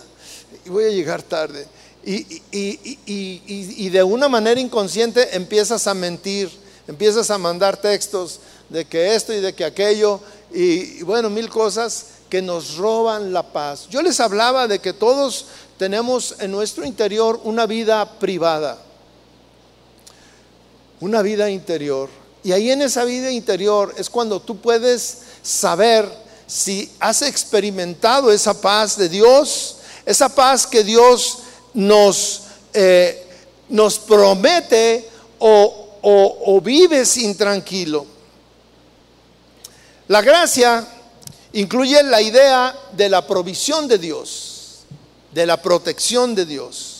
Y 0.67 0.69
voy 0.69 0.85
a 0.85 0.91
llegar 0.91 1.23
tarde. 1.23 1.67
Y, 2.05 2.43
y 2.53 3.89
de 3.89 4.03
una 4.03 4.29
manera 4.29 4.61
inconsciente 4.61 5.35
empiezas 5.35 5.87
a 5.87 5.95
mentir, 5.95 6.51
empiezas 6.87 7.31
a 7.31 7.39
mandar 7.39 7.79
textos 7.79 8.41
de 8.69 8.85
que 8.85 9.15
esto 9.15 9.33
y 9.33 9.41
de 9.41 9.55
que 9.55 9.65
aquello. 9.65 10.21
Y 10.53 11.03
bueno, 11.05 11.31
mil 11.31 11.49
cosas 11.49 12.18
que 12.29 12.43
nos 12.43 12.77
roban 12.77 13.33
la 13.33 13.43
paz. 13.43 13.89
Yo 13.89 14.03
les 14.03 14.21
hablaba 14.21 14.69
de 14.69 14.81
que 14.81 14.93
todos 14.93 15.47
tenemos 15.79 16.37
en 16.41 16.51
nuestro 16.51 16.85
interior 16.85 17.41
una 17.45 17.67
vida 17.67 18.19
privada, 18.19 18.79
una 21.01 21.23
vida 21.23 21.49
interior. 21.51 22.11
Y 22.43 22.53
ahí 22.53 22.71
en 22.71 22.83
esa 22.83 23.05
vida 23.05 23.31
interior 23.31 23.95
es 23.97 24.11
cuando 24.11 24.41
tú 24.41 24.59
puedes 24.59 25.19
saber 25.43 26.09
si 26.47 26.91
has 27.01 27.23
experimentado 27.23 28.33
esa 28.33 28.61
paz 28.61 28.97
de 28.97 29.09
Dios, 29.09 29.77
esa 30.05 30.29
paz 30.29 30.67
que 30.67 30.83
Dios 30.83 31.39
nos, 31.75 32.43
eh, 32.73 33.27
nos 33.69 33.99
promete 33.99 35.09
o, 35.39 35.89
o, 36.03 36.39
o 36.47 36.61
vives 36.61 37.17
intranquilo. 37.17 38.07
La 40.09 40.23
gracia 40.23 40.87
incluye 41.53 42.03
la 42.03 42.21
idea 42.21 42.75
de 42.93 43.09
la 43.09 43.27
provisión 43.27 43.89
de 43.89 43.99
Dios, 43.99 44.81
de 45.33 45.47
la 45.47 45.61
protección 45.61 46.35
de 46.35 46.45
Dios. 46.45 46.95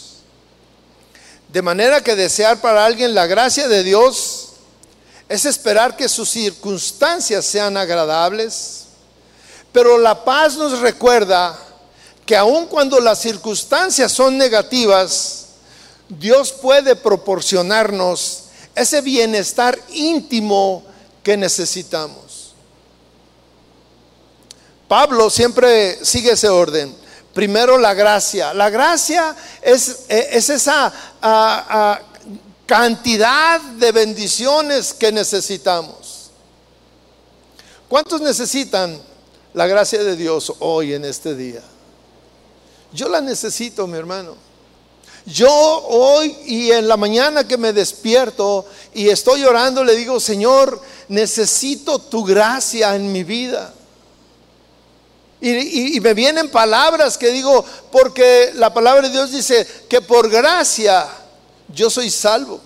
De 1.49 1.63
manera 1.63 2.03
que 2.03 2.15
desear 2.15 2.61
para 2.61 2.85
alguien 2.85 3.15
la 3.15 3.27
gracia 3.27 3.69
de 3.69 3.83
Dios 3.83 4.49
es 5.29 5.45
esperar 5.45 5.97
que 5.97 6.09
sus 6.09 6.29
circunstancias 6.29 7.45
sean 7.45 7.77
agradables, 7.77 8.85
pero 9.73 9.99
la 9.99 10.25
paz 10.25 10.57
nos 10.57 10.81
recuerda 10.81 11.59
que 12.25 12.37
aun 12.37 12.67
cuando 12.67 13.01
las 13.01 13.21
circunstancias 13.21 14.13
son 14.13 14.37
negativas, 14.37 15.47
Dios 16.09 16.53
puede 16.53 16.97
proporcionarnos 16.97 18.45
ese 18.75 19.01
bienestar 19.01 19.79
íntimo 19.91 20.85
que 21.23 21.37
necesitamos. 21.37 22.28
Pablo 24.89 25.29
siempre 25.29 26.03
sigue 26.05 26.33
ese 26.33 26.49
orden. 26.49 26.97
Primero 27.35 27.79
la 27.79 27.95
gracia. 27.95 28.55
La 28.55 28.71
gracia 28.71 29.37
es, 29.63 30.07
es 30.09 30.49
esa 30.51 30.93
cantidad 32.67 33.61
de 33.61 33.93
bendiciones 33.93 34.95
que 34.95 35.13
necesitamos. 35.13 36.31
¿Cuántos 37.89 38.21
necesitan 38.21 39.01
la 39.55 39.67
gracia 39.67 40.03
de 40.03 40.17
Dios 40.17 40.53
hoy 40.59 40.95
en 40.95 41.05
este 41.05 41.35
día? 41.35 41.63
Yo 42.93 43.09
la 43.09 43.21
necesito, 43.21 43.87
mi 43.87 43.99
hermano. 43.99 44.35
Yo 45.27 45.51
hoy 45.51 46.35
y 46.47 46.71
en 46.71 46.89
la 46.89 46.97
mañana 46.97 47.47
que 47.47 47.59
me 47.59 47.75
despierto 47.75 48.65
y 48.95 49.11
estoy 49.11 49.45
orando, 49.45 49.85
le 49.85 49.95
digo, 49.95 50.19
Señor, 50.21 50.81
necesito 51.09 51.99
tu 51.99 52.25
gracia 52.25 52.97
en 52.97 53.13
mi 53.13 53.25
vida. 53.25 53.75
Y, 55.41 56.01
me 56.01 56.15
vienen 56.15 56.51
palabras 56.51 57.17
que 57.17 57.31
digo, 57.31 57.65
porque 57.93 58.51
la 58.55 58.75
palabra 58.75 59.03
de 59.03 59.11
Dios 59.11 59.31
dice 59.31 59.67
que 59.89 60.01
por 60.01 60.29
gracia 60.29 61.07
yo 61.69 61.91
soy 61.91 62.11
salvo. 62.11 62.61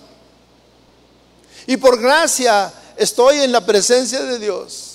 Y 1.67 1.77
por 1.77 1.99
gracia 1.99 2.73
estoy 2.97 3.41
en 3.41 3.51
la 3.51 3.65
presencia 3.65 4.21
de 4.23 4.39
Dios. 4.39 4.89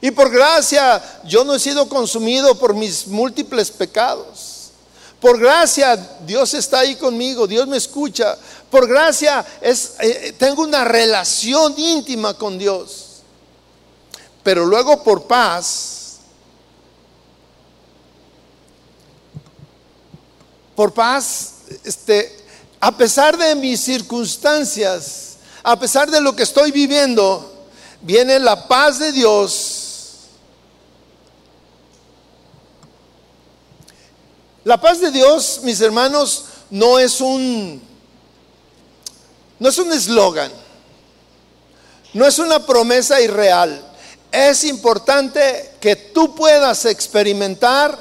Y 0.00 0.10
por 0.10 0.30
gracia 0.30 1.02
yo 1.24 1.44
no 1.44 1.54
he 1.54 1.60
sido 1.60 1.88
consumido 1.88 2.58
por 2.58 2.74
mis 2.74 3.06
múltiples 3.06 3.70
pecados. 3.70 4.70
Por 5.20 5.38
gracia 5.38 5.96
Dios 6.26 6.54
está 6.54 6.80
ahí 6.80 6.96
conmigo, 6.96 7.46
Dios 7.46 7.68
me 7.68 7.76
escucha. 7.76 8.36
Por 8.70 8.88
gracia 8.88 9.44
es, 9.60 9.92
eh, 10.00 10.34
tengo 10.38 10.62
una 10.62 10.82
relación 10.82 11.74
íntima 11.76 12.34
con 12.34 12.58
Dios. 12.58 13.22
Pero 14.42 14.64
luego 14.66 15.04
por 15.04 15.24
paz, 15.24 16.01
por 20.74 20.92
paz, 20.92 21.54
este, 21.84 22.44
a 22.80 22.96
pesar 22.96 23.36
de 23.36 23.54
mis 23.54 23.80
circunstancias, 23.80 25.36
a 25.62 25.78
pesar 25.78 26.10
de 26.10 26.20
lo 26.20 26.34
que 26.34 26.42
estoy 26.42 26.72
viviendo, 26.72 27.66
viene 28.00 28.38
la 28.38 28.68
paz 28.68 28.98
de 28.98 29.12
Dios 29.12 29.82
La 34.64 34.80
paz 34.80 35.00
de 35.00 35.10
Dios, 35.10 35.60
mis 35.64 35.80
hermanos, 35.80 36.44
no 36.70 36.98
es 36.98 37.20
un 37.20 37.82
no 39.58 39.68
es 39.68 39.78
un 39.78 39.92
eslogan. 39.92 40.50
No 42.14 42.26
es 42.26 42.38
una 42.38 42.64
promesa 42.66 43.20
irreal. 43.20 43.82
Es 44.30 44.64
importante 44.64 45.74
que 45.80 45.96
tú 45.96 46.34
puedas 46.34 46.84
experimentar 46.84 47.96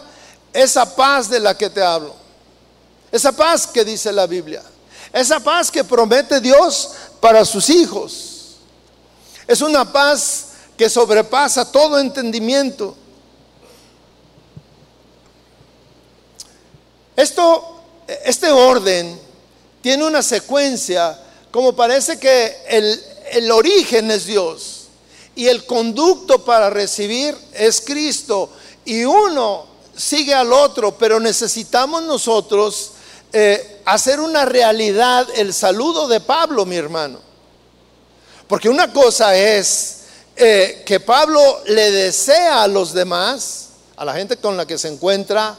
esa 0.53 0.95
paz 0.95 1.29
de 1.29 1.39
la 1.39 1.57
que 1.57 1.69
te 1.69 1.81
hablo. 1.81 2.15
Esa 3.11 3.31
paz 3.31 3.67
que 3.67 3.83
dice 3.83 4.11
la 4.11 4.27
Biblia. 4.27 4.63
Esa 5.11 5.39
paz 5.39 5.69
que 5.69 5.83
promete 5.83 6.39
Dios 6.39 6.91
para 7.19 7.43
sus 7.43 7.69
hijos. 7.69 8.57
Es 9.47 9.61
una 9.61 9.91
paz 9.91 10.47
que 10.77 10.89
sobrepasa 10.89 11.69
todo 11.69 11.99
entendimiento. 11.99 12.95
Esto, 17.15 17.81
este 18.23 18.49
orden 18.49 19.19
tiene 19.81 20.05
una 20.05 20.23
secuencia, 20.23 21.19
como 21.51 21.75
parece 21.75 22.17
que 22.17 22.63
el, 22.67 23.03
el 23.31 23.51
origen 23.51 24.09
es 24.11 24.25
Dios 24.25 24.81
y 25.35 25.47
el 25.47 25.65
conducto 25.65 26.43
para 26.45 26.69
recibir 26.69 27.37
es 27.53 27.81
Cristo 27.81 28.49
y 28.85 29.03
uno 29.03 29.65
sigue 29.95 30.33
al 30.33 30.51
otro, 30.53 30.97
pero 30.97 31.19
necesitamos 31.19 32.03
nosotros 32.03 32.91
eh, 33.33 33.81
hacer 33.85 34.19
una 34.19 34.45
realidad 34.45 35.27
el 35.35 35.53
saludo 35.53 36.07
de 36.07 36.19
Pablo, 36.19 36.65
mi 36.65 36.75
hermano. 36.75 37.19
Porque 38.47 38.67
una 38.67 38.91
cosa 38.91 39.35
es 39.35 40.01
eh, 40.35 40.83
que 40.85 40.99
Pablo 40.99 41.61
le 41.67 41.91
desea 41.91 42.63
a 42.63 42.67
los 42.67 42.93
demás, 42.93 43.69
a 43.95 44.03
la 44.03 44.13
gente 44.13 44.37
con 44.37 44.57
la 44.57 44.65
que 44.65 44.77
se 44.77 44.89
encuentra, 44.89 45.57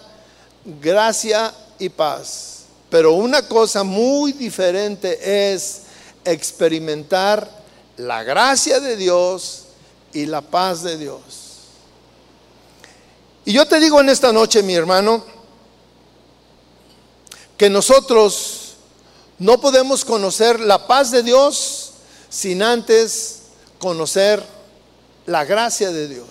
gracia 0.64 1.54
y 1.78 1.88
paz. 1.88 2.64
Pero 2.90 3.14
una 3.14 3.48
cosa 3.48 3.84
muy 3.84 4.32
diferente 4.32 5.52
es 5.52 5.82
experimentar 6.24 7.48
la 7.96 8.22
gracia 8.22 8.80
de 8.80 8.96
Dios 8.96 9.64
y 10.12 10.26
la 10.26 10.42
paz 10.42 10.82
de 10.82 10.98
Dios. 10.98 11.22
Y 13.44 13.52
yo 13.54 13.66
te 13.66 13.80
digo 13.80 14.00
en 14.00 14.10
esta 14.10 14.32
noche, 14.32 14.62
mi 14.62 14.74
hermano, 14.74 15.24
que 17.62 17.70
nosotros 17.70 18.72
no 19.38 19.60
podemos 19.60 20.04
conocer 20.04 20.58
la 20.58 20.88
paz 20.88 21.12
de 21.12 21.22
Dios 21.22 21.92
sin 22.28 22.60
antes 22.60 23.42
conocer 23.78 24.42
la 25.26 25.44
gracia 25.44 25.92
de 25.92 26.08
Dios. 26.08 26.26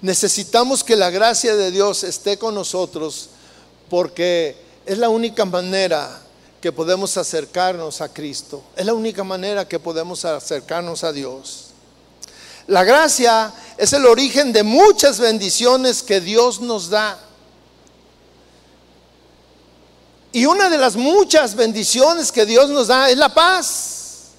Necesitamos 0.00 0.82
que 0.82 0.96
la 0.96 1.10
gracia 1.10 1.54
de 1.56 1.70
Dios 1.70 2.04
esté 2.04 2.38
con 2.38 2.54
nosotros 2.54 3.28
porque 3.90 4.56
es 4.86 4.96
la 4.96 5.10
única 5.10 5.44
manera 5.44 6.22
que 6.62 6.72
podemos 6.72 7.18
acercarnos 7.18 8.00
a 8.00 8.08
Cristo. 8.08 8.62
Es 8.74 8.86
la 8.86 8.94
única 8.94 9.24
manera 9.24 9.68
que 9.68 9.78
podemos 9.78 10.24
acercarnos 10.24 11.04
a 11.04 11.12
Dios. 11.12 11.66
La 12.66 12.82
gracia 12.82 13.52
es 13.76 13.92
el 13.92 14.06
origen 14.06 14.54
de 14.54 14.62
muchas 14.62 15.20
bendiciones 15.20 16.02
que 16.02 16.22
Dios 16.22 16.62
nos 16.62 16.88
da. 16.88 17.18
Y 20.32 20.46
una 20.46 20.70
de 20.70 20.78
las 20.78 20.96
muchas 20.96 21.54
bendiciones 21.54 22.32
que 22.32 22.46
Dios 22.46 22.70
nos 22.70 22.86
da 22.86 23.10
es 23.10 23.18
la 23.18 23.32
paz. 23.32 24.30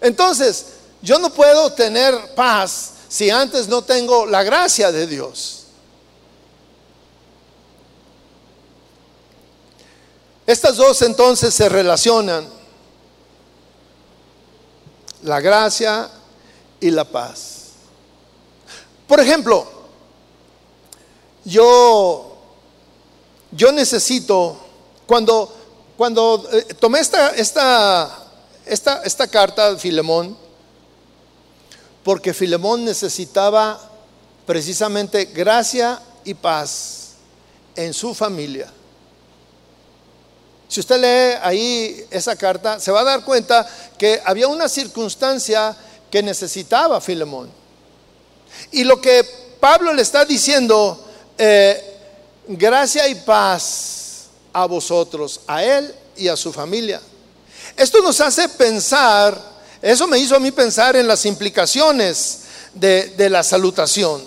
Entonces, 0.00 0.66
yo 1.00 1.18
no 1.18 1.30
puedo 1.30 1.72
tener 1.72 2.34
paz 2.34 2.92
si 3.08 3.30
antes 3.30 3.68
no 3.68 3.82
tengo 3.82 4.26
la 4.26 4.42
gracia 4.42 4.90
de 4.90 5.06
Dios. 5.06 5.64
Estas 10.46 10.76
dos 10.76 11.00
entonces 11.02 11.54
se 11.54 11.68
relacionan, 11.68 12.46
la 15.22 15.40
gracia 15.40 16.10
y 16.80 16.90
la 16.90 17.04
paz. 17.04 17.70
Por 19.06 19.20
ejemplo, 19.20 19.66
yo, 21.44 22.33
yo 23.56 23.72
necesito, 23.72 24.56
cuando, 25.06 25.52
cuando 25.96 26.48
eh, 26.52 26.74
tomé 26.78 27.00
esta, 27.00 27.30
esta, 27.30 28.26
esta, 28.66 29.02
esta 29.04 29.26
carta 29.28 29.72
de 29.72 29.78
Filemón, 29.78 30.36
porque 32.02 32.34
Filemón 32.34 32.84
necesitaba 32.84 33.80
precisamente 34.46 35.26
gracia 35.26 36.00
y 36.24 36.34
paz 36.34 37.12
en 37.76 37.94
su 37.94 38.14
familia. 38.14 38.70
Si 40.68 40.80
usted 40.80 41.00
lee 41.00 41.38
ahí 41.42 42.06
esa 42.10 42.36
carta, 42.36 42.80
se 42.80 42.90
va 42.90 43.00
a 43.00 43.04
dar 43.04 43.24
cuenta 43.24 43.66
que 43.96 44.20
había 44.24 44.48
una 44.48 44.68
circunstancia 44.68 45.76
que 46.10 46.22
necesitaba 46.22 47.00
Filemón. 47.00 47.50
Y 48.72 48.84
lo 48.84 49.00
que 49.00 49.24
Pablo 49.60 49.92
le 49.92 50.02
está 50.02 50.24
diciendo, 50.24 51.02
eh, 51.38 51.93
gracia 52.46 53.08
y 53.08 53.14
paz 53.16 54.26
a 54.52 54.66
vosotros, 54.66 55.40
a 55.46 55.62
él 55.62 55.94
y 56.16 56.28
a 56.28 56.36
su 56.36 56.52
familia. 56.52 57.00
Esto 57.76 58.00
nos 58.02 58.20
hace 58.20 58.48
pensar, 58.48 59.40
eso 59.82 60.06
me 60.06 60.18
hizo 60.18 60.36
a 60.36 60.40
mí 60.40 60.50
pensar 60.50 60.96
en 60.96 61.08
las 61.08 61.26
implicaciones 61.26 62.40
de, 62.74 63.14
de 63.16 63.30
la 63.30 63.42
salutación. 63.42 64.22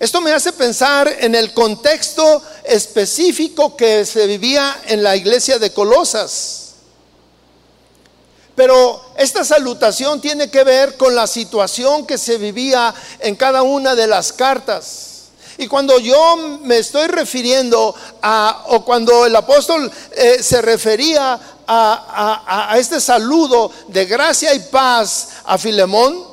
Esto 0.00 0.20
me 0.20 0.32
hace 0.32 0.52
pensar 0.52 1.08
en 1.20 1.34
el 1.34 1.52
contexto 1.52 2.42
específico 2.64 3.76
que 3.76 4.06
se 4.06 4.26
vivía 4.26 4.82
en 4.86 5.02
la 5.02 5.16
iglesia 5.16 5.58
de 5.58 5.72
Colosas. 5.72 6.68
Pero 8.54 9.12
esta 9.16 9.44
salutación 9.44 10.20
tiene 10.20 10.50
que 10.50 10.64
ver 10.64 10.96
con 10.96 11.14
la 11.14 11.26
situación 11.26 12.06
que 12.06 12.18
se 12.18 12.38
vivía 12.38 12.92
en 13.20 13.36
cada 13.36 13.62
una 13.62 13.94
de 13.94 14.06
las 14.08 14.32
cartas. 14.32 15.17
Y 15.60 15.66
cuando 15.66 15.98
yo 15.98 16.36
me 16.62 16.78
estoy 16.78 17.08
refiriendo 17.08 17.92
a, 18.22 18.66
o 18.68 18.84
cuando 18.84 19.26
el 19.26 19.34
apóstol 19.34 19.90
eh, 20.12 20.40
se 20.40 20.62
refería 20.62 21.38
a, 21.66 22.68
a 22.70 22.78
este 22.78 23.00
saludo 23.00 23.70
de 23.88 24.06
gracia 24.06 24.54
y 24.54 24.60
paz 24.60 25.30
a 25.44 25.58
Filemón, 25.58 26.24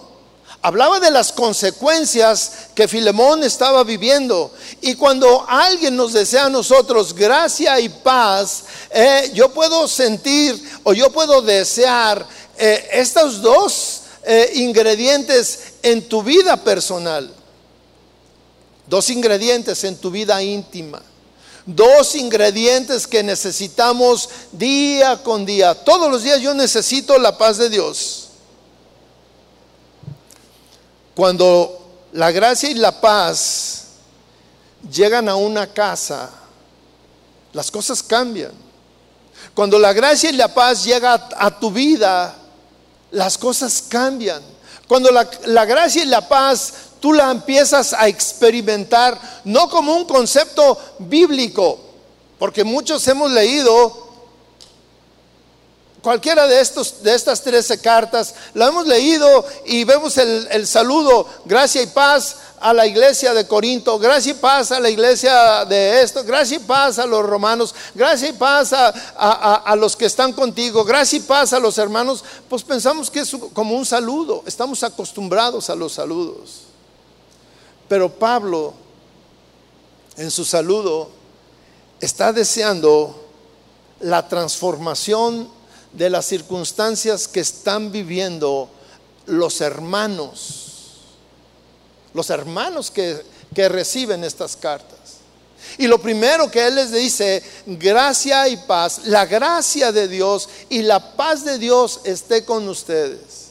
hablaba 0.62 1.00
de 1.00 1.10
las 1.10 1.32
consecuencias 1.32 2.52
que 2.76 2.88
Filemón 2.88 3.44
estaba 3.44 3.84
viviendo. 3.84 4.52
Y 4.82 4.94
cuando 4.94 5.44
alguien 5.48 5.98
nos 5.98 6.14
desea 6.14 6.46
a 6.46 6.50
nosotros 6.50 7.16
gracia 7.16 7.80
y 7.80 7.90
paz, 7.90 8.66
eh, 8.92 9.32
yo 9.34 9.52
puedo 9.52 9.88
sentir 9.88 10.80
o 10.84 10.94
yo 10.94 11.12
puedo 11.12 11.42
desear 11.42 12.24
eh, 12.60 12.90
estos 12.92 13.42
dos 13.42 14.02
ingredientes 14.54 15.74
en 15.84 16.10
tu 16.10 16.24
vida 16.24 16.58
personal. 16.58 17.32
Dos 18.88 19.10
ingredientes 19.10 19.84
en 19.84 19.98
tu 19.98 20.12
vida 20.12 20.42
íntima. 20.42 21.02
Dos 21.66 22.16
ingredientes 22.16 23.08
que 23.08 23.24
necesitamos 23.24 24.30
día 24.52 25.24
con 25.24 25.46
día. 25.46 25.74
Todos 25.74 26.12
los 26.12 26.22
días 26.22 26.40
yo 26.40 26.54
necesito 26.54 27.18
la 27.18 27.38
paz 27.38 27.58
de 27.58 27.70
Dios. 27.70 28.28
Cuando 31.16 31.86
la 32.14 32.32
gracia 32.32 32.70
y 32.70 32.76
la 32.76 33.02
paz 33.02 33.86
llegan 34.92 35.28
a 35.28 35.36
una 35.36 35.66
casa, 35.74 36.30
las 37.54 37.72
cosas 37.72 38.04
cambian. 38.04 38.52
Cuando 39.56 39.80
la 39.80 39.94
gracia 39.94 40.30
y 40.30 40.34
la 40.34 40.54
paz 40.54 40.84
llegan 40.84 41.20
a, 41.36 41.60
tu 41.60 41.72
vida, 41.72 42.36
las 43.12 43.38
cosas 43.38 43.84
cambian. 43.88 44.42
Cuando 44.88 45.10
la, 45.10 45.28
la 45.46 45.66
gracia 45.66 46.04
y 46.04 46.06
la 46.06 46.28
paz 46.28 46.74
tú 47.06 47.14
la 47.14 47.30
empiezas 47.30 47.94
a 47.94 48.08
experimentar, 48.08 49.16
no 49.44 49.70
como 49.70 49.94
un 49.94 50.06
concepto 50.06 50.76
bíblico, 50.98 51.78
porque 52.40 52.64
muchos 52.64 53.08
hemos 53.08 53.30
leído 53.30 54.06
Cualquiera 56.02 56.48
de, 56.48 56.62
estos, 56.62 57.02
de 57.02 57.16
estas 57.16 57.42
13 57.42 57.80
cartas 57.82 58.36
la 58.54 58.68
hemos 58.68 58.86
leído 58.86 59.44
y 59.66 59.84
vemos 59.86 60.16
el, 60.20 60.68
saludo, 60.68 61.28
gracia 61.46 61.82
y 61.82 61.88
paz 61.88 62.38
a 62.60 62.74
la 62.74 62.86
iglesia 62.86 63.34
de 63.34 63.48
Corinto, 63.48 63.98
gracia 63.98 64.32
y 64.32 64.36
paz 64.36 64.72
a 64.72 64.80
la 64.80 64.90
iglesia 64.90 65.66
de 65.66 66.04
esto, 66.04 66.24
gracia 66.24 66.58
y 66.58 66.60
paz 66.60 67.00
a 67.00 67.08
los 67.08 67.24
romanos, 67.24 67.74
gracia 67.96 68.30
y 68.30 68.34
paz 68.34 68.72
a, 68.74 68.90
a, 69.56 69.76
los 69.76 69.96
que 69.96 70.06
están 70.06 70.32
contigo, 70.34 70.84
gracia 70.84 71.18
y 71.18 71.22
paz 71.22 71.54
a 71.54 71.60
los 71.60 71.78
hermanos, 71.80 72.24
pues 72.48 72.64
pensamos 72.64 73.10
que 73.10 73.22
es 73.22 73.36
como 73.54 73.76
un 73.76 73.86
saludo, 73.86 74.44
estamos 74.46 74.84
acostumbrados 74.84 75.72
a 75.72 75.76
los 75.76 75.94
saludos. 75.94 76.66
Pero 77.88 78.10
Pablo, 78.10 78.74
en 80.18 80.32
su 80.32 80.46
saludo, 80.46 81.10
está 82.00 82.34
deseando 82.34 83.24
la 84.00 84.28
transformación 84.28 85.50
de 85.94 86.10
las 86.10 86.26
circunstancias 86.26 87.28
que 87.28 87.40
están 87.40 87.92
viviendo 87.92 88.70
los 89.28 89.62
hermanos, 89.62 91.02
los 92.14 92.30
hermanos 92.30 92.92
que, 92.92 93.24
que 93.54 93.70
reciben 93.70 94.24
estas 94.24 94.56
cartas. 94.56 95.00
Y 95.78 95.88
lo 95.88 96.00
primero 96.00 96.50
que 96.50 96.68
Él 96.68 96.76
les 96.76 96.92
dice, 96.92 97.44
gracia 97.66 98.48
y 98.48 98.58
paz, 98.58 99.02
la 99.06 99.26
gracia 99.26 99.92
de 99.92 100.08
Dios 100.08 100.48
y 100.70 100.82
la 100.82 101.16
paz 101.16 101.44
de 101.44 101.58
Dios 101.58 102.02
esté 102.04 102.46
con 102.46 102.68
ustedes. 102.70 103.45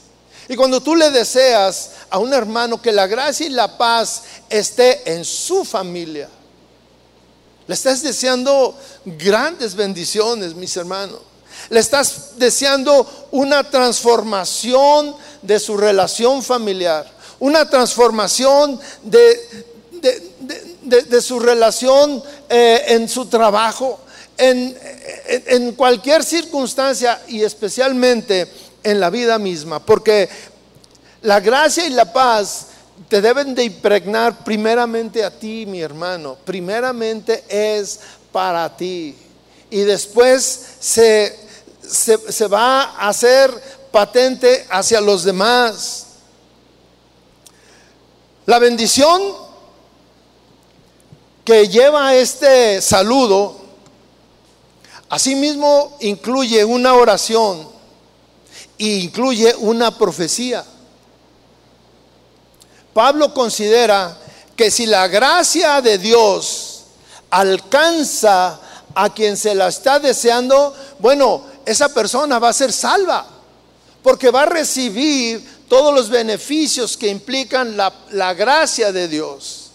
Y 0.49 0.57
cuando 0.57 0.80
tú 0.80 0.95
le 0.95 1.11
deseas 1.11 1.90
a 2.11 2.18
un 2.18 2.32
hermano 2.32 2.80
que 2.80 2.92
la 2.92 3.07
gracia 3.07 3.47
y 3.47 3.51
la 3.51 3.78
paz 3.78 4.22
esté 4.51 5.12
en 5.12 5.24
su 5.24 5.64
familia, 5.64 6.28
le 7.66 7.74
estás 7.74 8.03
deseando 8.03 8.76
grandes 9.05 9.74
bendiciones, 9.74 10.55
mis 10.55 10.76
hermanos. 10.76 11.20
Le 11.70 11.80
estás 11.80 12.36
deseando 12.36 13.28
una 13.30 13.68
transformación 13.70 15.16
de 15.40 15.59
su 15.59 15.76
relación 15.76 16.42
familiar, 16.42 17.11
una 17.38 17.68
transformación 17.68 18.78
de, 19.03 19.64
de, 20.82 21.22
su 21.22 21.40
relación 21.40 22.22
eh, 22.51 22.84
en 22.88 23.09
su 23.09 23.26
trabajo, 23.26 24.01
en, 24.36 24.76
en 25.26 25.72
cualquier 25.72 26.22
circunstancia 26.22 27.22
y 27.28 27.42
especialmente 27.42 28.51
en 28.85 29.01
la 29.01 29.11
vida 29.11 29.39
misma, 29.39 29.80
porque 29.80 30.28
la 31.22 31.41
gracia 31.41 31.87
y 31.87 31.91
la 31.91 32.12
paz 32.12 32.68
te 33.09 33.20
deben 33.20 33.55
de 33.55 33.64
impregnar 33.64 34.45
primeramente 34.45 35.24
a 35.24 35.30
ti, 35.30 35.66
mi 35.66 35.80
hermano, 35.80 36.37
primeramente 36.45 37.45
es 37.49 37.99
para 38.30 38.76
ti. 38.76 39.16
Y 39.70 39.80
después 39.80 40.76
se 40.78 41.45
se, 41.89 42.49
va 42.49 42.82
a 42.82 43.09
hacer 43.09 43.51
patente 43.91 44.66
hacia 44.70 45.01
los 45.01 45.24
demás. 45.24 46.07
La 48.47 48.59
bendición 48.59 49.22
que 51.45 51.68
lleva 51.68 52.14
este 52.14 52.80
saludo, 52.80 53.57
asimismo 55.09 55.97
incluye 56.01 56.64
una 56.64 56.95
oración 56.95 57.68
incluye 58.79 59.55
una 59.57 59.97
profecía. 59.97 60.64
Pablo 62.93 63.35
considera 63.35 64.16
que 64.57 64.70
si 64.70 64.87
la 64.87 65.09
gracia 65.09 65.81
de 65.81 65.99
Dios 65.99 66.85
alcanza 67.31 68.61
a 68.95 69.12
quien 69.12 69.37
se 69.37 69.55
la 69.55 69.68
está 69.68 69.99
deseando, 69.99 70.75
bueno, 71.01 71.43
esa 71.66 71.89
persona 71.89 72.39
va 72.39 72.51
a 72.51 72.53
ser 72.53 72.72
salva, 72.72 73.27
porque 74.03 74.31
va 74.31 74.43
a 74.43 74.47
recibir 74.47 75.64
todos 75.68 75.93
los 75.95 76.09
beneficios 76.09 76.97
que 76.97 77.09
implican 77.09 77.77
la, 77.77 78.35
gracia 78.35 78.93
de 78.93 79.09
Dios. 79.09 79.70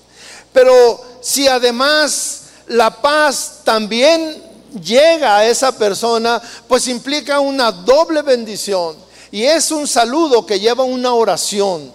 Pero 0.53 1.03
si 1.21 1.47
además 1.47 2.43
la 2.67 3.01
paz 3.01 3.61
también 3.63 4.41
llega 4.83 5.37
a 5.37 5.45
esa 5.45 5.71
persona, 5.71 6.41
pues 6.67 6.87
implica 6.87 7.39
una 7.39 7.71
doble 7.71 8.21
bendición. 8.21 8.95
Y 9.31 9.43
es 9.43 9.71
un 9.71 9.87
saludo 9.87 10.45
que 10.45 10.59
lleva 10.59 10.83
una 10.83 11.13
oración. 11.13 11.91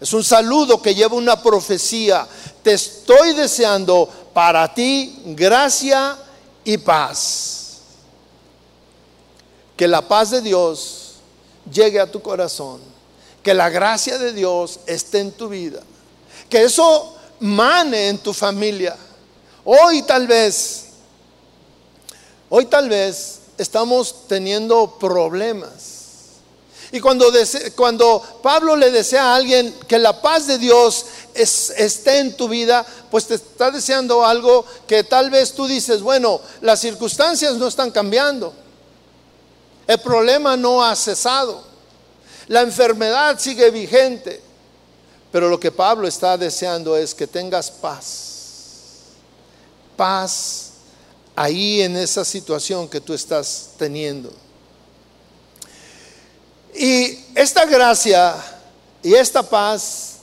Es 0.00 0.12
un 0.12 0.24
saludo 0.24 0.80
que 0.80 0.94
lleva 0.94 1.14
una 1.14 1.42
profecía. 1.42 2.26
Te 2.62 2.74
estoy 2.74 3.34
deseando 3.34 4.08
para 4.32 4.72
ti 4.72 5.20
gracia 5.26 6.16
y 6.64 6.78
paz 6.78 7.62
que 9.82 9.88
la 9.88 10.06
paz 10.06 10.30
de 10.30 10.40
Dios 10.40 11.14
llegue 11.68 11.98
a 11.98 12.10
tu 12.10 12.22
corazón, 12.22 12.80
que 13.42 13.52
la 13.52 13.68
gracia 13.68 14.16
de 14.16 14.32
Dios 14.32 14.78
esté 14.86 15.18
en 15.18 15.32
tu 15.32 15.48
vida, 15.48 15.82
que 16.48 16.62
eso 16.62 17.16
mane 17.40 18.06
en 18.08 18.18
tu 18.18 18.32
familia. 18.32 18.96
Hoy 19.64 20.02
tal 20.02 20.28
vez, 20.28 20.81
hoy 22.54 22.66
tal 22.66 22.90
vez 22.90 23.40
estamos 23.56 24.28
teniendo 24.28 24.98
problemas. 24.98 25.70
Y 26.90 27.00
cuando, 27.00 27.32
cuando 27.74 28.22
Pablo 28.42 28.76
le 28.76 28.90
desea 28.90 29.32
a 29.32 29.36
alguien 29.36 29.74
que 29.88 29.98
la 29.98 30.20
paz 30.20 30.46
de 30.46 30.58
Dios 30.58 31.06
esté 31.34 32.18
en 32.18 32.36
tu 32.36 32.48
vida, 32.48 32.84
pues 33.10 33.26
te 33.26 33.36
está 33.36 33.70
deseando 33.70 34.22
algo 34.22 34.66
que 34.86 35.02
tal 35.02 35.30
vez 35.30 35.54
tú 35.54 35.66
dices, 35.66 36.02
bueno, 36.02 36.42
las 36.60 36.80
circunstancias 36.80 37.54
no 37.54 37.68
están 37.68 37.90
cambiando. 37.90 38.52
El 39.86 40.00
problema 40.00 40.54
no 40.54 40.84
ha 40.84 40.94
cesado. 40.94 41.62
La 42.48 42.60
enfermedad 42.60 43.38
sigue 43.38 43.70
vigente. 43.70 44.42
Pero 45.30 45.48
lo 45.48 45.58
que 45.58 45.72
Pablo 45.72 46.06
está 46.06 46.36
deseando 46.36 46.98
es 46.98 47.14
que 47.14 47.26
tengas 47.26 47.70
paz. 47.70 48.32
Paz 49.96 50.71
ahí 51.34 51.82
en 51.82 51.96
esa 51.96 52.24
situación 52.24 52.88
que 52.88 53.00
tú 53.00 53.14
estás 53.14 53.70
teniendo. 53.78 54.32
Y 56.74 57.18
esta 57.34 57.66
gracia 57.66 58.34
y 59.02 59.14
esta 59.14 59.42
paz, 59.42 60.16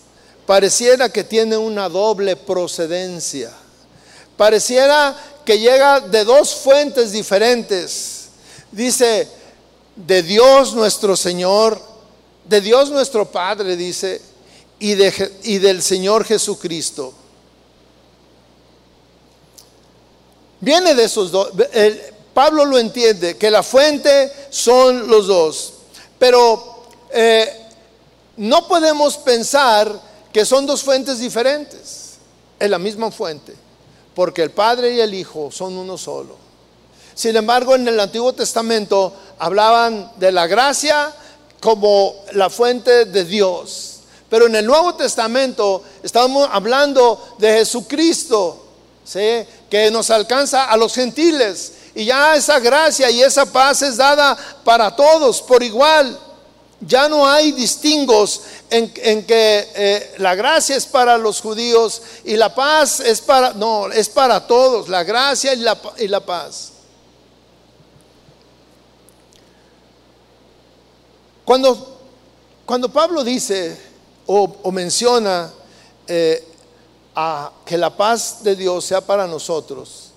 pareciera 0.45 1.10
que 1.10 1.24
tiene 1.24 1.57
una 1.57 1.89
doble 1.89 2.36
procedencia. 2.36 3.51
Pareciera 4.38 5.16
que 5.45 5.60
llega 5.60 5.99
de 5.99 6.24
dos 6.24 6.55
fuentes 6.55 7.12
diferentes. 7.12 8.30
Dice, 8.72 9.28
de 9.95 10.24
Dios 10.24 10.74
nuestro 10.74 11.16
Señor, 11.18 11.80
de 12.45 12.62
Dios 12.62 12.89
nuestro 12.89 13.30
Padre, 13.30 13.76
dice, 13.76 14.22
y, 14.80 14.95
de, 14.95 15.39
y 15.43 15.57
del 15.57 15.84
Señor 15.84 16.24
Jesucristo. 16.24 17.14
Viene 20.62 20.95
de 20.95 21.03
esos 21.05 21.32
dos. 21.32 21.51
Pablo 22.34 22.66
lo 22.66 22.78
entiende, 22.78 23.38
que 23.38 23.51
la 23.51 23.64
fuente 23.64 24.32
son 24.49 25.07
los 25.07 25.28
dos. 25.28 25.74
Pero 26.18 26.86
eh, 27.12 27.68
no 28.38 28.68
podemos 28.68 29.18
pensar 29.18 29.91
que 30.32 30.45
son 30.45 30.66
dos 30.66 30.84
fuentes 30.84 31.20
diferentes. 31.20 32.18
Es 32.60 32.70
la 32.70 32.80
misma 32.80 33.12
fuente, 33.12 33.55
porque 34.14 34.43
el 34.43 34.51
Padre 34.51 34.93
y 34.93 34.99
el 34.99 35.14
Hijo 35.14 35.49
son 35.51 35.78
uno 35.78 35.97
solo. 35.97 36.36
Sin 37.16 37.36
embargo, 37.36 37.76
en 37.76 37.88
el 37.88 37.99
Antiguo 37.99 38.34
Testamento 38.34 39.14
hablaban 39.39 40.12
de 40.18 40.32
la 40.32 40.47
gracia 40.47 41.14
como 41.60 42.16
la 42.34 42.49
fuente 42.49 43.05
de 43.05 43.26
Dios. 43.26 43.99
Pero 44.30 44.47
en 44.47 44.55
el 44.55 44.66
Nuevo 44.66 44.95
Testamento 44.95 45.84
estamos 46.03 46.47
hablando 46.51 47.36
de 47.39 47.53
Jesucristo, 47.57 48.66
¿sí? 49.03 49.45
Que 49.70 49.91
nos 49.91 50.09
alcanza 50.09 50.65
a 50.65 50.78
los 50.78 50.93
gentiles. 50.93 51.74
Y 51.95 52.05
ya 52.05 52.36
esa 52.36 52.59
gracia 52.59 53.09
y 53.09 53.22
esa 53.22 53.45
paz 53.51 53.82
es 53.82 53.97
dada 53.97 54.38
para 54.63 54.95
todos 54.95 55.41
por 55.41 55.63
igual. 55.63 56.17
Ya 56.82 57.09
no 57.09 57.28
hay 57.28 57.51
distingos 57.51 58.41
en, 58.70 58.89
que 58.91 59.67
eh, 59.76 60.15
la 60.17 60.34
gracia 60.36 60.78
es 60.78 60.86
para 60.86 61.17
los 61.17 61.41
judíos 61.41 62.01
y 62.24 62.38
la 62.38 62.55
paz 62.55 63.01
es 63.01 63.20
para, 63.20 63.53
no, 63.53 63.91
es 63.91 64.07
para 64.07 64.47
todos, 64.47 64.88
la 64.88 65.03
gracia 65.03 65.53
y 65.53 65.57
la, 65.57 65.78
y 65.97 66.07
la 66.07 66.22
paz. 66.22 66.72
Cuando, 71.43 71.97
cuando 72.65 72.89
Pablo 72.89 73.24
dice 73.24 73.76
o, 74.28 74.72
menciona 74.72 75.51
eh, 76.07 76.47
a 77.22 77.51
que 77.65 77.78
la 77.78 77.89
paz 77.89 78.41
de 78.43 78.55
Dios 78.55 78.86
sea 78.86 79.01
para 79.01 79.28
nosotros, 79.28 80.11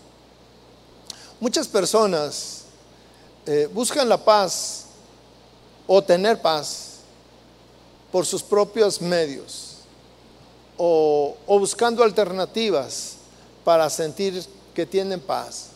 muchas 1.41 1.67
personas 1.67 2.63
eh, 3.45 3.69
buscan 3.75 4.09
la 4.09 4.17
paz 4.17 4.85
o 5.89 6.01
tener 6.01 6.41
paz 6.41 6.99
por 8.13 8.25
sus 8.25 8.41
propios 8.41 9.01
medios 9.01 9.79
o, 10.77 11.37
buscando 11.49 12.05
alternativas 12.05 13.15
para 13.65 13.91
sentir 13.91 14.47
que 14.73 14.87
tienen 14.87 15.19
paz. 15.19 15.71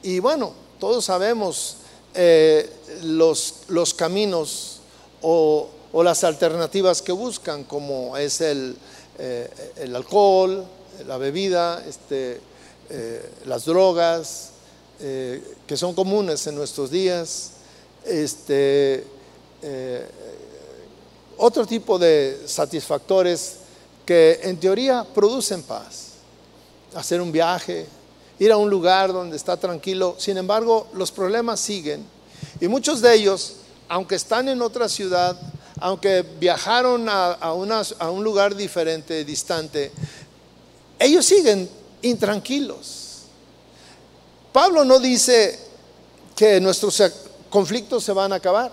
Y 0.00 0.20
bueno, 0.20 0.52
todos 0.78 1.06
sabemos 1.06 1.78
eh, 2.14 2.72
los, 3.02 3.62
los 3.66 3.92
caminos 3.92 4.78
o, 5.22 5.68
las 6.04 6.22
alternativas 6.22 7.02
que 7.02 7.10
buscan, 7.10 7.64
como 7.64 8.16
es 8.16 8.40
el, 8.40 8.76
eh, 9.18 9.48
el 9.76 9.94
alcohol, 9.94 10.64
la 11.06 11.16
bebida, 11.16 11.84
este, 11.86 12.40
eh, 12.90 13.30
las 13.46 13.64
drogas, 13.64 14.50
eh, 15.00 15.42
que 15.66 15.76
son 15.76 15.94
comunes 15.94 16.46
en 16.46 16.54
nuestros 16.54 16.90
días, 16.90 17.52
este, 18.04 19.04
otro 21.36 21.66
tipo 21.66 21.98
de 21.98 22.42
satisfactores 22.46 23.56
que 24.04 24.40
en 24.42 24.58
teoría 24.58 25.06
producen 25.14 25.62
paz. 25.62 26.08
Hacer 26.94 27.20
un 27.20 27.32
viaje, 27.32 27.86
ir 28.38 28.52
a 28.52 28.56
un 28.56 28.68
lugar 28.68 29.12
donde 29.12 29.36
está 29.36 29.56
tranquilo, 29.56 30.16
sin 30.18 30.36
embargo 30.36 30.88
los 30.94 31.12
problemas 31.12 31.60
siguen 31.60 32.04
y 32.60 32.68
muchos 32.68 33.00
de 33.00 33.14
ellos 33.14 33.54
aunque 33.92 34.14
están 34.14 34.48
en 34.48 34.62
otra 34.62 34.88
ciudad, 34.88 35.36
aunque 35.82 36.22
viajaron 36.22 37.08
a, 37.08 37.52
un 37.52 38.22
lugar 38.22 38.54
diferente, 38.54 39.24
distante, 39.24 39.90
ellos 40.96 41.26
siguen 41.26 41.68
intranquilos. 42.02 43.22
Pablo 44.52 44.84
no 44.84 45.00
dice 45.00 45.58
que 46.36 46.60
nuestros 46.60 47.02
conflictos 47.50 48.04
se 48.04 48.12
van 48.12 48.32
a 48.32 48.36
acabar. 48.36 48.70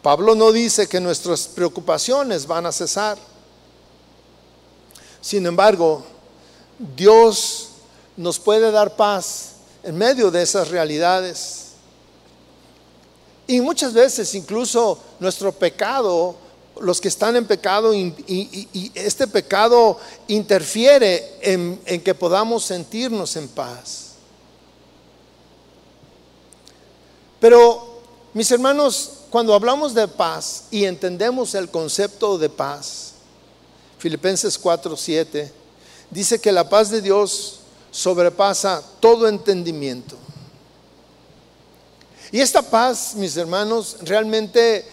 Pablo 0.00 0.36
no 0.36 0.52
dice 0.52 0.86
que 0.86 1.00
nuestras 1.00 1.48
preocupaciones 1.48 2.46
van 2.46 2.66
a 2.66 2.72
cesar. 2.72 3.18
Sin 5.20 5.46
embargo, 5.46 6.04
Dios 6.96 7.70
nos 8.16 8.38
puede 8.38 8.70
dar 8.70 8.94
paz 8.94 9.54
en 9.82 9.98
medio 9.98 10.30
de 10.30 10.42
esas 10.42 10.68
realidades. 10.68 11.67
Y 13.48 13.62
muchas 13.62 13.94
veces 13.94 14.34
incluso 14.34 14.98
nuestro 15.18 15.52
pecado, 15.52 16.36
los 16.80 17.00
que 17.00 17.08
están 17.08 17.34
en 17.34 17.46
pecado, 17.46 17.94
y, 17.94 18.92
este 18.94 19.26
pecado 19.26 19.98
interfiere 20.28 21.38
en, 21.40 21.80
en 21.86 22.02
que 22.02 22.14
podamos 22.14 22.64
sentirnos 22.64 23.34
en 23.36 23.48
paz. 23.48 24.12
Pero, 27.40 28.02
mis 28.34 28.50
hermanos, 28.50 29.12
cuando 29.30 29.54
hablamos 29.54 29.94
de 29.94 30.06
paz 30.08 30.64
y 30.70 30.84
entendemos 30.84 31.54
el 31.54 31.70
concepto 31.70 32.36
de 32.36 32.50
paz, 32.50 33.14
Filipenses 33.98 34.58
4, 34.58 34.94
7, 34.94 35.52
dice 36.10 36.38
que 36.38 36.52
la 36.52 36.68
paz 36.68 36.90
de 36.90 37.00
Dios 37.00 37.60
sobrepasa 37.90 38.82
todo 39.00 39.26
entendimiento. 39.26 40.16
Y 42.30 42.40
esta 42.40 42.62
paz, 42.62 43.14
mis 43.14 43.36
hermanos, 43.36 43.96
realmente 44.02 44.84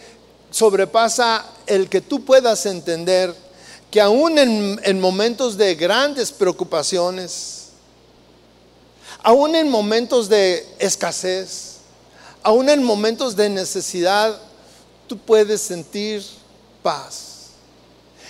sobrepasa 0.51 1.45
el 1.67 1.89
que 1.89 1.99
tú 1.99 2.23
puedas 2.23 2.65
entender 2.65 3.35
que 3.91 3.99
aún 3.99 4.37
en, 4.37 5.01
momentos 5.01 5.57
de 5.57 5.75
grandes 5.75 6.31
preocupaciones, 6.31 7.69
aún 9.21 9.55
en 9.55 9.69
momentos 9.69 10.29
de 10.29 10.65
escasez, 10.79 11.77
aún 12.41 12.69
en 12.69 12.83
momentos 12.83 13.35
de 13.35 13.49
necesidad, 13.49 14.39
tú 15.07 15.17
puedes 15.17 15.61
sentir 15.61 16.23
paz. 16.81 17.47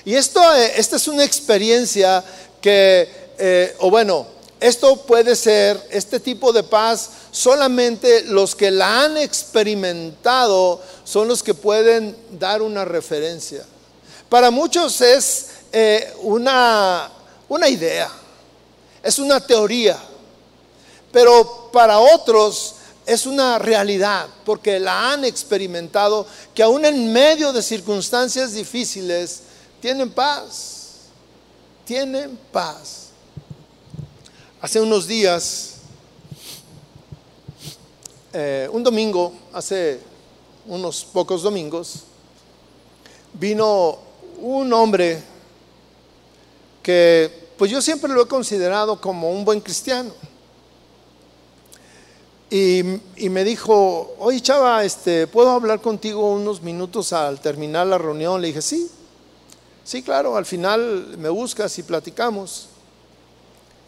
Y 0.04 0.16
esto, 0.16 0.40
eh, 0.56 0.74
esta 0.78 0.96
es 0.96 1.08
una 1.08 1.24
experiencia 1.24 2.24
que, 2.62 3.10
eh, 3.38 3.76
o 3.80 3.90
bueno, 3.92 4.35
esto 4.66 4.96
puede 4.96 5.36
ser, 5.36 5.80
este 5.92 6.20
tipo 6.20 6.52
de 6.52 6.64
paz, 6.64 7.08
solamente 7.30 8.24
los 8.24 8.56
que 8.56 8.72
la 8.72 9.04
han 9.04 9.16
experimentado 9.16 10.82
son 11.04 11.28
los 11.28 11.44
que 11.44 11.54
pueden 11.54 12.18
dar 12.32 12.64
una 12.64 12.84
referencia. 12.84 13.64
Para 14.28 14.50
muchos 14.50 15.02
es 15.02 15.50
eh, 15.72 16.12
una, 16.24 17.12
una 17.48 17.70
idea, 17.70 18.10
es 19.04 19.20
una 19.20 19.40
teoría, 19.40 20.00
pero 21.12 21.70
para 21.72 22.00
otros 22.00 22.74
es 23.06 23.28
una 23.28 23.60
realidad, 23.60 24.26
porque 24.46 24.80
la 24.80 25.12
han 25.12 25.26
experimentado, 25.26 26.26
que 26.56 26.64
aún 26.64 26.86
en 26.86 27.14
medio 27.14 27.54
de 27.54 27.62
circunstancias 27.62 28.54
difíciles 28.54 29.42
tienen 29.80 30.10
paz, 30.10 31.02
tienen 31.86 32.36
paz. 32.52 33.05
Hace 34.66 34.82
unos 34.82 35.06
días, 35.06 35.76
eh, 38.34 38.68
un 38.72 38.82
domingo, 38.82 39.32
hace 39.54 40.00
unos 40.66 41.06
pocos 41.06 41.44
domingos, 41.44 42.00
vino 43.34 44.00
un 44.40 44.74
hombre 44.74 45.22
que 46.82 47.50
pues 47.60 47.70
yo 47.70 47.80
siempre 47.80 48.12
lo 48.12 48.24
he 48.24 48.28
considerado 48.28 49.00
como 49.00 49.30
un 49.30 49.46
buen 49.46 49.62
cristiano. 49.62 50.12
Y, 52.50 52.82
me 53.30 53.44
dijo, 53.44 54.16
oye 54.18 54.42
chava, 54.42 54.84
este, 54.84 55.28
¿puedo 55.28 55.52
hablar 55.52 55.80
contigo 55.80 56.32
unos 56.32 56.64
minutos 56.64 57.14
al 57.14 57.40
terminar 57.40 57.86
la 57.86 58.00
reunión? 58.00 58.42
Le 58.42 58.48
dije, 58.48 58.64
sí, 58.64 58.90
sí, 59.84 60.02
claro, 60.02 60.36
al 60.36 60.48
final 60.48 61.18
me 61.20 61.30
buscas 61.30 61.78
y 61.78 61.84
platicamos. 61.84 62.70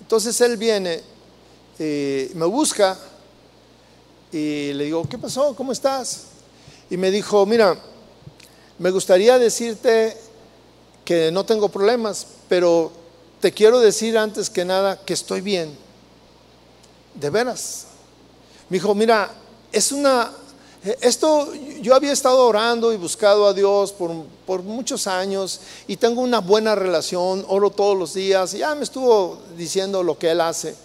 Entonces 0.08 0.39
él 0.39 0.55
viene, 0.55 1.03
y 1.78 2.30
me 2.34 2.45
busca 2.45 2.97
y 4.32 4.72
le 4.72 4.86
digo, 4.86 5.05
¿qué 5.10 5.18
pasó? 5.18 5.53
¿Cómo 5.53 5.74
estás? 5.74 6.28
Y 6.89 6.95
me 6.95 7.12
dijo, 7.12 7.45
mira, 7.45 7.78
me 8.80 8.89
gustaría 8.91 9.38
decirte 9.38 10.16
que 11.03 11.30
no 11.30 11.45
tengo 11.45 11.68
problemas, 11.68 12.26
pero 12.47 12.89
te 13.41 13.51
quiero 13.51 13.82
decir 13.82 14.18
antes 14.18 14.49
que 14.49 14.64
nada 14.64 14.97
que 15.03 15.12
estoy 15.12 15.41
bien. 15.41 15.78
De 17.14 17.30
veras. 17.30 17.88
Me 18.70 18.78
dijo, 18.78 18.95
mira, 18.95 19.30
es 19.74 19.91
una, 19.91 20.32
Eh, 20.32 20.46
esto 21.01 21.53
yo 21.81 21.95
había 21.95 22.11
estado 22.11 22.45
orando 22.45 22.93
y 22.93 22.97
buscado 22.97 23.47
a 23.47 23.53
Dios 23.53 23.91
por, 23.91 24.11
por, 24.45 24.63
muchos 24.63 25.07
años 25.07 25.59
y 25.88 25.97
tengo 25.97 26.21
una 26.21 26.39
buena 26.39 26.75
relación, 26.75 27.45
oro 27.47 27.69
todos 27.69 27.97
los 27.97 28.13
días. 28.13 28.51
Ya 28.53 28.75
me 28.75 28.83
estuvo 28.83 29.39
diciendo 29.57 30.03
lo 30.03 30.17
que 30.17 30.31
Él 30.31 30.41
hace 30.41 30.75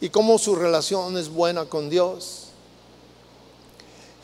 y 0.00 0.08
cómo 0.08 0.38
su 0.38 0.56
relación 0.56 1.16
es 1.16 1.28
buena 1.28 1.66
con 1.66 1.90
Dios. 1.90 2.48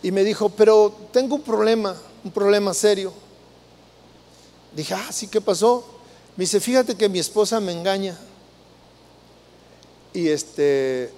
Y 0.02 0.10
me 0.10 0.24
dijo, 0.24 0.48
pero 0.48 0.92
tengo 1.12 1.34
un 1.34 1.42
problema, 1.42 1.94
un 2.24 2.30
problema 2.30 2.72
serio. 2.72 3.12
Dije, 4.74 4.94
ah, 4.94 5.12
sí, 5.12 5.26
¿qué 5.26 5.40
pasó? 5.40 5.84
Me 6.36 6.44
dice, 6.44 6.60
fíjate 6.60 6.94
que 6.94 7.08
mi 7.08 7.18
esposa 7.18 7.60
me 7.60 7.72
engaña. 7.72 8.18
Y 10.12 10.28
este, 10.28 11.12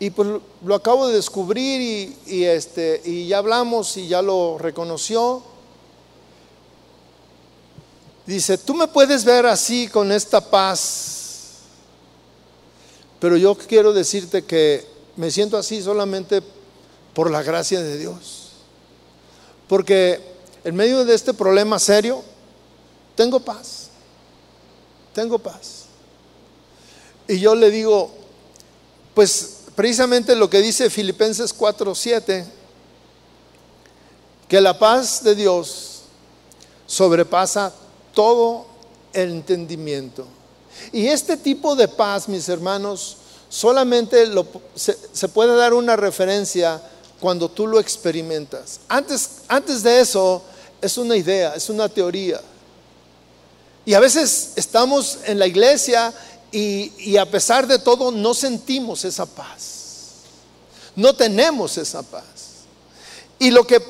y 0.00 0.10
pues 0.10 0.28
lo 0.64 0.74
acabo 0.74 1.08
de 1.08 1.16
descubrir 1.16 2.16
y, 2.26 2.44
este, 2.44 3.02
y 3.04 3.26
ya 3.26 3.38
hablamos 3.38 3.96
y 3.96 4.06
ya 4.06 4.22
lo 4.22 4.56
reconoció. 4.58 5.42
Dice, 8.24 8.58
tú 8.58 8.74
me 8.74 8.86
puedes 8.86 9.24
ver 9.24 9.46
así 9.46 9.88
con 9.88 10.12
esta 10.12 10.40
paz, 10.40 11.56
pero 13.18 13.36
yo 13.36 13.56
quiero 13.56 13.92
decirte 13.92 14.44
que 14.44 14.86
me 15.16 15.30
siento 15.30 15.56
así 15.56 15.82
solamente 15.82 16.42
por 17.12 17.30
la 17.30 17.42
gracia 17.42 17.80
de 17.82 17.98
Dios. 17.98 18.50
Porque 19.66 20.20
en 20.62 20.76
medio 20.76 21.04
de 21.04 21.14
este 21.14 21.34
problema 21.34 21.78
serio, 21.80 22.22
tengo 23.16 23.40
paz. 23.40 23.88
Tengo 25.12 25.40
paz. 25.40 25.86
Y 27.26 27.40
yo 27.40 27.56
le 27.56 27.70
digo, 27.70 28.10
pues 29.14 29.57
precisamente 29.78 30.34
lo 30.34 30.50
que 30.50 30.60
dice 30.60 30.90
Filipenses 30.90 31.56
4:7, 31.56 32.44
que 34.48 34.60
la 34.60 34.76
paz 34.76 35.22
de 35.22 35.36
Dios 35.36 36.00
sobrepasa 36.84 37.72
todo 38.12 38.66
el 39.12 39.30
entendimiento. 39.30 40.26
Y 40.90 41.06
este 41.06 41.36
tipo 41.36 41.76
de 41.76 41.86
paz, 41.86 42.28
mis 42.28 42.48
hermanos, 42.48 43.18
solamente 43.48 44.26
se, 44.74 44.98
se 45.12 45.28
puede 45.28 45.54
dar 45.54 45.72
una 45.72 45.94
referencia 45.94 46.82
cuando 47.20 47.48
tú 47.48 47.68
lo 47.68 47.78
experimentas. 47.78 48.80
Antes, 48.88 49.42
antes 49.46 49.84
de 49.84 50.00
eso 50.00 50.42
es 50.82 50.98
una 50.98 51.16
idea, 51.16 51.54
es 51.54 51.68
una 51.70 51.88
teoría. 51.88 52.40
Y 53.86 53.94
a 53.94 54.00
veces 54.00 54.54
estamos 54.56 55.18
en 55.24 55.38
la 55.38 55.46
iglesia 55.46 56.12
y, 56.50 57.16
a 57.16 57.26
pesar 57.26 57.66
de 57.66 57.78
todo 57.78 58.10
no 58.10 58.34
sentimos 58.34 59.04
esa 59.04 59.26
paz. 59.26 59.74
No 60.96 61.14
tenemos 61.14 61.76
esa 61.78 62.02
paz. 62.02 62.24
Y 63.38 63.50
lo 63.50 63.66
que 63.66 63.80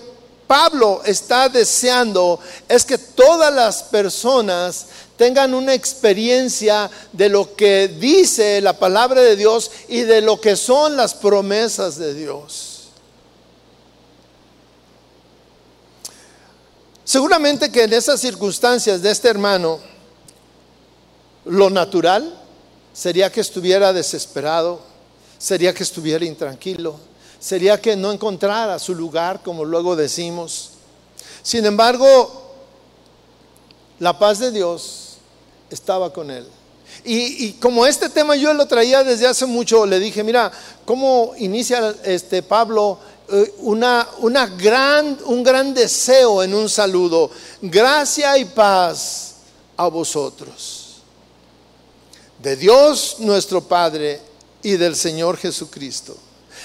Pablo 0.46 1.02
está 1.04 1.48
deseando 1.48 2.40
es 2.68 2.84
que 2.84 2.98
todas 2.98 3.52
las 3.54 3.82
personas 3.84 4.86
tengan 5.16 5.54
una 5.54 5.74
experiencia 5.74 6.90
de 7.12 7.28
lo 7.28 7.54
que 7.54 7.88
dice 7.88 8.60
la 8.60 8.78
palabra 8.78 9.20
de 9.20 9.36
Dios 9.36 9.70
y 9.88 10.00
de 10.00 10.20
lo 10.20 10.40
que 10.40 10.56
son 10.56 10.96
las 10.96 11.14
promesas 11.14 11.98
de 11.98 12.14
Dios. 12.14 12.88
Seguramente 17.04 17.72
que 17.72 17.84
en 17.84 17.92
esas 17.94 18.20
circunstancias 18.20 19.00
de 19.00 19.10
este 19.10 19.28
hermano, 19.28 19.80
lo 21.46 21.70
natural 21.70 22.37
sería 22.98 23.30
que 23.30 23.40
estuviera 23.40 23.92
desesperado, 23.92 24.80
sería 25.38 25.72
que 25.72 25.84
estuviera 25.84 26.24
intranquilo, 26.24 26.96
sería 27.38 27.80
que 27.80 27.94
no 27.94 28.10
encontrara 28.10 28.76
su 28.80 28.92
lugar, 28.92 29.40
como 29.40 29.64
luego 29.64 29.94
decimos. 29.94 30.70
Sin 31.44 31.64
embargo, 31.64 32.56
la 34.00 34.18
paz 34.18 34.40
de 34.40 34.50
Dios 34.50 35.18
estaba 35.70 36.12
con 36.12 36.28
él. 36.32 36.44
Y, 37.04 37.52
como 37.52 37.86
este 37.86 38.08
tema 38.08 38.34
yo 38.34 38.52
lo 38.52 38.66
traía 38.66 39.04
desde 39.04 39.28
hace 39.28 39.46
mucho, 39.46 39.86
le 39.86 40.00
dije, 40.00 40.24
mira, 40.24 40.50
¿cómo 40.84 41.34
inicia 41.38 41.94
este 42.02 42.42
Pablo 42.42 42.98
eh, 43.30 43.54
una, 43.58 44.08
una 44.18 44.46
gran, 44.46 45.16
un 45.26 45.44
gran 45.44 45.72
deseo 45.72 46.42
en 46.42 46.52
un 46.52 46.68
saludo. 46.68 47.30
Gracia 47.62 48.36
y 48.38 48.46
paz 48.46 49.34
a 49.76 49.86
vosotros. 49.86 50.87
De 52.38 52.56
Dios 52.56 53.16
nuestro 53.18 53.62
Padre 53.62 54.20
y 54.62 54.76
del 54.76 54.94
Señor 54.96 55.36
Jesucristo. 55.36 56.16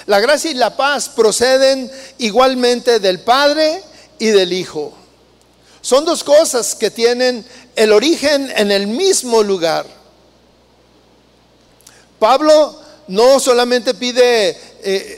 La 0.05 0.19
gracia 0.19 0.51
y 0.51 0.55
la 0.55 0.75
paz 0.75 1.09
proceden 1.09 1.91
igualmente 2.17 2.99
del 2.99 3.19
Padre 3.21 3.81
y 4.19 4.27
del 4.27 4.53
Hijo. 4.53 4.93
Son 5.81 6.05
dos 6.05 6.23
cosas 6.23 6.75
que 6.75 6.91
tienen 6.91 7.45
el 7.75 7.91
origen 7.91 8.51
en 8.55 8.71
el 8.71 8.87
mismo 8.87 9.43
lugar. 9.43 9.85
Pablo 12.19 12.79
no 13.07 13.39
solamente 13.39 13.93
pide 13.93 14.49
eh, 14.49 14.57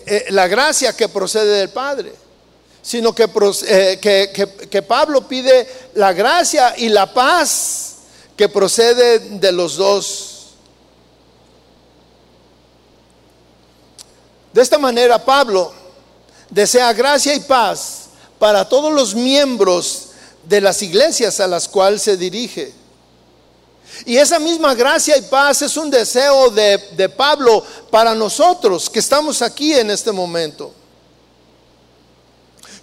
eh, 0.06 0.26
la 0.30 0.48
gracia 0.48 0.94
que 0.94 1.10
procede 1.10 1.60
del 1.60 1.70
Padre, 1.70 2.14
sino 2.82 3.14
eh, 3.18 4.00
que, 4.02 4.68
que, 4.70 4.82
Pablo 4.82 5.28
pide 5.28 5.68
la 5.96 6.14
gracia 6.14 6.76
y 6.78 6.90
la 6.90 7.14
paz 7.14 7.96
que 8.36 8.50
procede 8.50 9.20
de 9.20 9.52
los 9.52 9.76
dos. 9.76 10.35
De 14.56 14.62
esta 14.62 14.78
manera 14.78 15.20
Pablo 15.20 15.74
desea 16.50 16.94
gracia 16.94 17.36
y 17.36 17.42
paz 17.42 18.06
para 18.40 18.64
todos 18.64 18.94
los 18.94 19.14
miembros 19.14 20.12
de 20.46 20.62
las 20.62 20.82
iglesias 20.82 21.42
a 21.42 21.48
las 21.48 21.68
cuales 21.68 22.04
se 22.04 22.16
dirige. 22.16 22.74
Y 24.06 24.16
esa 24.16 24.40
misma 24.40 24.74
gracia 24.74 25.18
y 25.18 25.24
paz 25.24 25.62
es 25.62 25.76
un 25.76 25.92
deseo 25.92 26.52
de, 26.52 27.10
Pablo 27.18 27.66
para 27.92 28.16
nosotros 28.16 28.90
que 28.90 29.00
estamos 29.00 29.42
aquí 29.42 29.74
en 29.74 29.92
este 29.92 30.14
momento. 30.14 30.72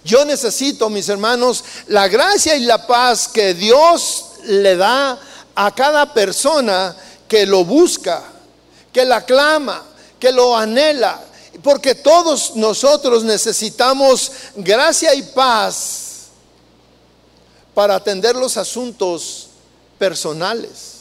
Yo 0.05 0.25
necesito, 0.25 0.91
mis 0.91 1.09
hermanos, 1.09 1.63
la 1.87 2.07
gracia 2.07 2.55
y 2.55 2.65
la 2.65 2.85
paz 2.85 3.27
que 3.27 3.55
Dios 3.55 4.25
le 4.43 4.75
da 4.75 5.19
a 5.55 5.73
cada 5.73 6.13
persona 6.13 6.95
que 7.27 7.47
lo 7.47 7.65
busca, 7.65 8.21
que 8.91 9.03
la 9.05 9.25
clama, 9.25 9.83
que 10.19 10.31
lo 10.31 10.55
anhela. 10.55 11.19
Porque 11.61 11.95
todos 11.95 12.55
nosotros 12.55 13.23
necesitamos 13.23 14.31
gracia 14.55 15.13
y 15.13 15.21
paz 15.21 16.03
para 17.73 17.95
atender 17.95 18.35
los 18.35 18.57
asuntos 18.57 19.47
personales. 19.97 20.93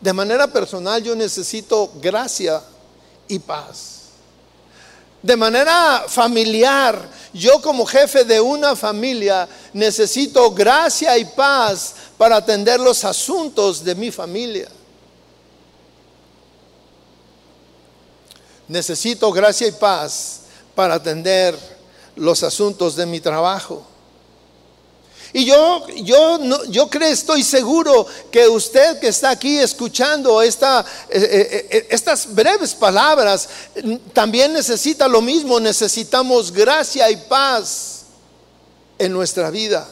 De 0.00 0.12
manera 0.12 0.46
personal 0.46 1.02
yo 1.02 1.14
necesito 1.14 1.90
gracia 2.00 2.62
y 3.28 3.38
paz. 3.38 4.02
De 5.22 5.36
manera 5.36 6.04
familiar, 6.08 7.08
yo 7.32 7.62
como 7.62 7.86
jefe 7.86 8.24
de 8.24 8.40
una 8.40 8.74
familia 8.74 9.48
necesito 9.72 10.50
gracia 10.50 11.16
y 11.16 11.24
paz 11.24 11.94
para 12.18 12.36
atender 12.36 12.80
los 12.80 13.04
asuntos 13.04 13.84
de 13.84 13.94
mi 13.94 14.10
familia. 14.10 14.68
Necesito 18.68 19.30
gracia 19.32 19.66
y 19.66 19.72
paz 19.72 20.40
para 20.74 20.94
atender 20.94 21.58
los 22.16 22.42
asuntos 22.42 22.96
de 22.96 23.06
mi 23.06 23.20
trabajo. 23.20 23.86
Y 25.34 25.46
yo, 25.46 25.86
yo, 25.88 26.38
no, 26.38 26.62
yo 26.64 26.90
creo, 26.90 27.08
estoy 27.08 27.42
seguro 27.42 28.06
que 28.30 28.46
usted 28.46 29.00
que 29.00 29.08
está 29.08 29.30
aquí 29.30 29.58
escuchando 29.58 30.42
eh, 30.42 30.50
eh, 30.50 31.68
eh, 31.70 31.86
estas 31.90 32.34
breves 32.34 32.74
palabras, 32.74 33.48
también 34.12 34.52
necesita 34.52 35.08
lo 35.08 35.22
mismo, 35.22 35.58
necesitamos 35.58 36.52
gracia 36.52 37.10
y 37.10 37.16
paz 37.16 38.02
en 38.98 39.12
nuestra 39.12 39.50
vida. 39.50 39.88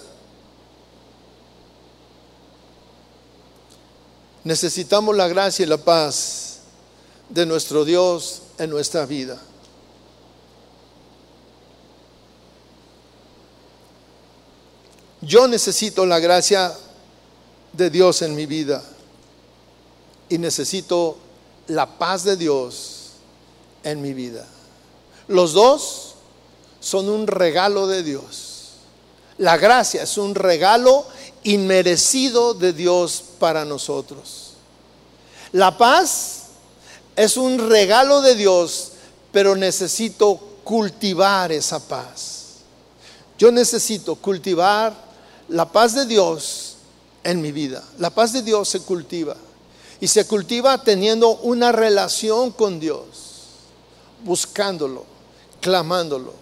Necesitamos 4.45 5.16
la 5.16 5.29
gracia 5.29 5.62
y 5.62 5.66
la 5.66 5.79
paz 5.79 6.59
de 7.31 7.47
nuestro 7.47 7.85
Dios 7.87 8.43
en 8.61 8.69
nuestra 8.69 9.07
vida. 9.07 9.41
Yo 15.23 15.49
necesito 15.49 16.05
la 16.05 16.19
gracia 16.19 16.77
de 17.73 17.89
Dios 17.89 18.21
en 18.21 18.35
mi 18.35 18.45
vida 18.45 18.83
y 20.29 20.37
necesito 20.37 21.17
la 21.69 21.99
paz 21.99 22.25
de 22.25 22.37
Dios 22.37 23.13
en 23.83 24.03
mi 24.03 24.13
vida. 24.13 24.47
Los 25.27 25.55
dos 25.55 26.15
son 26.81 27.09
un 27.09 27.27
regalo 27.27 27.87
de 27.87 28.03
Dios. 28.03 28.73
La 29.39 29.57
gracia 29.57 30.03
es 30.03 30.19
un 30.19 30.35
regalo 30.35 31.07
inmerecido 31.45 32.53
de 32.53 32.75
Dios 32.75 33.25
para 33.39 33.65
nosotros. 33.65 34.51
La 35.53 35.79
paz 35.79 36.39
es 37.21 37.37
un 37.37 37.68
regalo 37.68 38.23
de 38.23 38.35
Dios, 38.35 38.93
pero 39.31 39.55
necesito 39.55 40.41
cultivar 40.64 41.53
esa 41.53 41.79
paz. 41.79 42.61
Yo 43.39 43.53
necesito 43.53 44.16
cultivar 44.16 44.95
la 45.49 45.71
paz 45.71 45.95
de 45.95 46.07
Dios 46.07 46.77
en 47.23 47.43
mi 47.43 47.53
vida. 47.53 47.83
La 47.99 48.09
paz 48.09 48.33
de 48.33 48.41
Dios 48.41 48.71
se 48.71 48.81
cultiva. 48.81 49.37
Y 50.01 50.09
se 50.09 50.27
cultiva 50.27 50.83
teniendo 50.83 51.37
una 51.41 51.73
relación 51.73 52.53
con 52.53 52.81
Dios, 52.81 53.05
buscándolo, 54.25 55.05
clamándolo. 55.61 56.33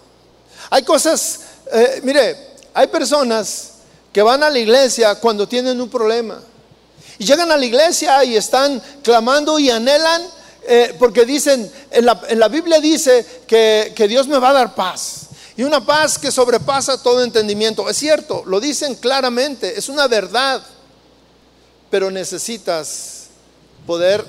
Hay 0.70 0.84
cosas, 0.84 1.40
eh, 1.72 2.00
mire, 2.04 2.54
hay 2.72 2.86
personas 2.86 3.70
que 4.12 4.22
van 4.22 4.44
a 4.44 4.50
la 4.50 4.60
iglesia 4.60 5.16
cuando 5.16 5.48
tienen 5.48 5.80
un 5.80 5.88
problema. 5.88 6.40
Y 7.18 7.24
llegan 7.24 7.50
a 7.50 7.56
la 7.56 7.64
iglesia 7.64 8.22
y 8.22 8.36
están 8.36 8.80
clamando 9.02 9.58
y 9.58 9.70
anhelan, 9.70 10.37
eh, 10.70 10.94
porque 10.98 11.24
dicen, 11.24 11.72
en 11.90 12.04
la, 12.04 12.48
Biblia 12.48 12.78
dice 12.78 13.24
que, 13.46 13.94
que 13.96 14.06
Dios 14.06 14.28
me 14.28 14.38
va 14.38 14.50
a 14.50 14.52
dar 14.52 14.74
paz. 14.74 15.28
Y 15.56 15.62
una 15.62 15.82
paz 15.82 16.18
que 16.18 16.30
sobrepasa 16.30 17.02
todo 17.02 17.24
entendimiento. 17.24 17.88
Es 17.88 17.96
cierto, 17.96 18.42
lo 18.44 18.60
dicen 18.60 18.94
claramente, 18.96 19.78
es 19.78 19.88
una 19.88 20.06
verdad. 20.08 20.62
Pero 21.90 22.10
necesitas 22.10 23.28
poder 23.86 24.22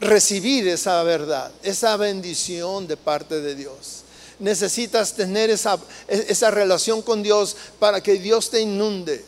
recibir 0.00 0.66
esa 0.66 1.00
verdad, 1.04 1.52
esa 1.62 1.96
bendición 1.96 2.88
de 2.88 2.96
parte 2.96 3.40
de 3.40 3.54
Dios. 3.54 4.02
Necesitas 4.40 5.12
tener 5.12 5.50
esa, 5.50 5.78
esa 6.08 6.50
relación 6.50 7.00
con 7.00 7.22
Dios 7.22 7.56
para 7.78 8.02
que 8.02 8.14
Dios 8.14 8.50
te 8.50 8.60
inunde 8.60 9.24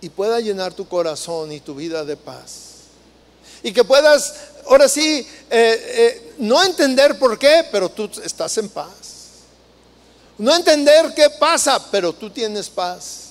y 0.00 0.08
pueda 0.08 0.40
llenar 0.40 0.74
tu 0.74 0.88
corazón 0.88 1.52
y 1.52 1.60
tu 1.60 1.76
vida 1.76 2.04
de 2.04 2.16
paz. 2.16 2.69
Y 3.62 3.72
que 3.72 3.84
puedas, 3.84 4.34
ahora 4.66 4.88
sí, 4.88 5.26
eh, 5.50 5.84
eh, 5.86 6.34
no 6.38 6.62
entender 6.62 7.18
por 7.18 7.38
qué, 7.38 7.66
pero 7.70 7.88
tú 7.88 8.10
estás 8.22 8.56
en 8.58 8.68
paz. 8.68 8.88
No 10.38 10.54
entender 10.54 11.12
qué 11.14 11.28
pasa, 11.28 11.90
pero 11.90 12.14
tú 12.14 12.30
tienes 12.30 12.70
paz. 12.70 13.30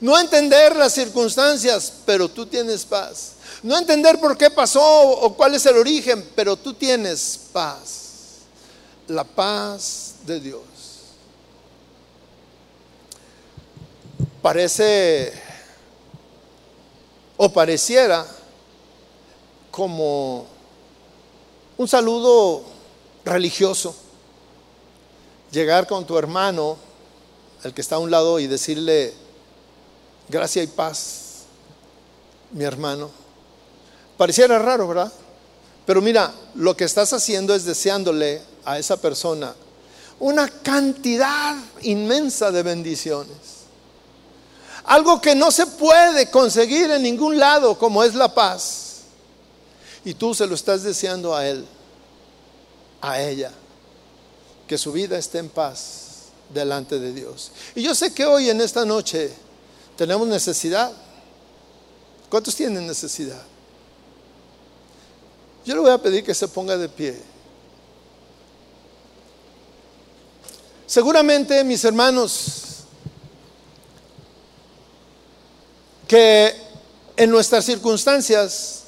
No 0.00 0.18
entender 0.18 0.76
las 0.76 0.92
circunstancias, 0.92 1.92
pero 2.04 2.28
tú 2.28 2.44
tienes 2.44 2.84
paz. 2.84 3.32
No 3.62 3.78
entender 3.78 4.20
por 4.20 4.36
qué 4.36 4.50
pasó 4.50 4.82
o 4.82 5.34
cuál 5.34 5.54
es 5.54 5.64
el 5.64 5.78
origen, 5.78 6.28
pero 6.34 6.56
tú 6.56 6.74
tienes 6.74 7.40
paz. 7.52 8.42
La 9.08 9.24
paz 9.24 10.16
de 10.26 10.40
Dios. 10.40 10.60
Parece 14.42 15.32
o 17.38 17.50
pareciera 17.50 18.26
como 19.74 20.46
un 21.78 21.88
saludo 21.88 22.62
religioso. 23.24 23.92
Llegar 25.50 25.88
con 25.88 26.06
tu 26.06 26.16
hermano, 26.16 26.76
el 27.64 27.74
que 27.74 27.80
está 27.80 27.96
a 27.96 27.98
un 27.98 28.08
lado, 28.08 28.38
y 28.38 28.46
decirle, 28.46 29.12
gracia 30.28 30.62
y 30.62 30.68
paz, 30.68 31.42
mi 32.52 32.62
hermano. 32.62 33.10
Pareciera 34.16 34.60
raro, 34.60 34.86
¿verdad? 34.86 35.12
Pero 35.84 36.00
mira, 36.00 36.32
lo 36.54 36.76
que 36.76 36.84
estás 36.84 37.12
haciendo 37.12 37.52
es 37.52 37.64
deseándole 37.64 38.42
a 38.64 38.78
esa 38.78 38.96
persona 38.96 39.56
una 40.20 40.48
cantidad 40.48 41.56
inmensa 41.82 42.52
de 42.52 42.62
bendiciones. 42.62 43.36
Algo 44.84 45.20
que 45.20 45.34
no 45.34 45.50
se 45.50 45.66
puede 45.66 46.30
conseguir 46.30 46.92
en 46.92 47.02
ningún 47.02 47.40
lado 47.40 47.76
como 47.76 48.04
es 48.04 48.14
la 48.14 48.32
paz. 48.32 48.84
Y 50.04 50.14
tú 50.14 50.34
se 50.34 50.46
lo 50.46 50.54
estás 50.54 50.82
deseando 50.82 51.34
a 51.34 51.46
él, 51.46 51.64
a 53.00 53.20
ella, 53.20 53.50
que 54.68 54.76
su 54.76 54.92
vida 54.92 55.18
esté 55.18 55.38
en 55.38 55.48
paz 55.48 56.26
delante 56.52 56.98
de 56.98 57.12
Dios. 57.12 57.50
Y 57.74 57.82
yo 57.82 57.94
sé 57.94 58.12
que 58.12 58.24
hoy 58.24 58.50
en 58.50 58.60
esta 58.60 58.84
noche 58.84 59.32
tenemos 59.96 60.26
necesidad. 60.28 60.92
¿Cuántos 62.28 62.54
tienen 62.54 62.86
necesidad? 62.86 63.42
Yo 65.64 65.74
le 65.74 65.80
voy 65.80 65.90
a 65.90 65.98
pedir 65.98 66.22
que 66.22 66.34
se 66.34 66.48
ponga 66.48 66.76
de 66.76 66.88
pie. 66.88 67.20
Seguramente, 70.86 71.64
mis 71.64 71.82
hermanos, 71.84 72.84
que 76.06 76.54
en 77.16 77.30
nuestras 77.30 77.64
circunstancias, 77.64 78.83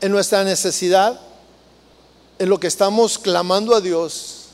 en 0.00 0.12
nuestra 0.12 0.44
necesidad, 0.44 1.20
en 2.38 2.48
lo 2.48 2.58
que 2.60 2.66
estamos 2.66 3.18
clamando 3.18 3.74
a 3.74 3.80
Dios, 3.80 4.46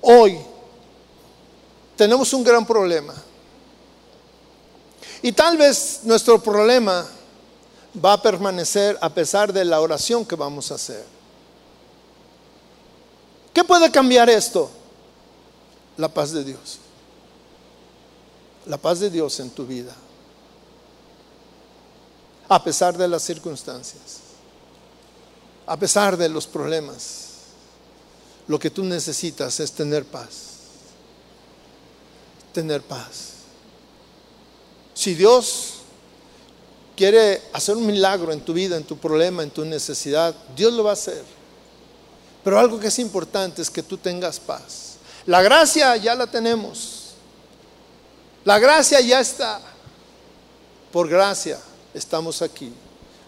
hoy 0.00 0.38
tenemos 1.96 2.32
un 2.32 2.42
gran 2.42 2.66
problema. 2.66 3.14
Y 5.22 5.32
tal 5.32 5.56
vez 5.56 6.00
nuestro 6.04 6.42
problema 6.42 7.06
va 8.02 8.14
a 8.14 8.22
permanecer 8.22 8.98
a 9.00 9.10
pesar 9.10 9.52
de 9.52 9.64
la 9.64 9.80
oración 9.80 10.24
que 10.24 10.34
vamos 10.34 10.70
a 10.70 10.76
hacer. 10.76 11.04
¿Qué 13.52 13.64
puede 13.64 13.90
cambiar 13.90 14.30
esto? 14.30 14.70
La 15.96 16.08
paz 16.08 16.32
de 16.32 16.44
Dios. 16.44 16.78
La 18.66 18.78
paz 18.78 19.00
de 19.00 19.10
Dios 19.10 19.38
en 19.40 19.50
tu 19.50 19.66
vida 19.66 19.94
a 22.50 22.62
pesar 22.64 22.98
de 22.98 23.06
las 23.06 23.22
circunstancias, 23.22 24.18
a 25.70 25.76
pesar 25.76 26.16
de 26.16 26.28
los 26.28 26.48
problemas. 26.48 27.26
Lo 28.48 28.58
que 28.58 28.70
tú 28.70 28.82
necesitas 28.82 29.60
es 29.60 29.70
tener 29.70 30.04
paz. 30.04 30.28
Tener 32.52 32.82
paz. 32.82 33.34
Si 34.92 35.14
Dios 35.14 35.74
quiere 36.96 37.40
hacer 37.52 37.76
un 37.76 37.86
milagro 37.86 38.32
en 38.32 38.40
tu 38.40 38.52
vida, 38.52 38.76
en 38.76 38.82
tu 38.82 38.98
problema, 38.98 39.44
en 39.44 39.50
tu 39.52 39.64
necesidad, 39.64 40.34
Dios 40.56 40.72
lo 40.72 40.82
va 40.82 40.90
a 40.90 40.94
hacer. 40.94 41.22
Pero 42.42 42.58
algo 42.58 42.80
que 42.80 42.88
es 42.88 42.98
importante 42.98 43.62
es 43.62 43.70
que 43.70 43.84
tú 43.84 43.96
tengas 43.96 44.40
paz. 44.40 44.96
La 45.24 45.40
gracia 45.40 45.96
ya 45.98 46.16
la 46.16 46.26
tenemos. 46.26 47.12
La 48.44 48.58
gracia 48.58 49.00
ya 49.00 49.20
está. 49.20 49.60
Por 50.90 51.08
gracia 51.08 51.60
estamos 51.94 52.42
aquí, 52.42 52.72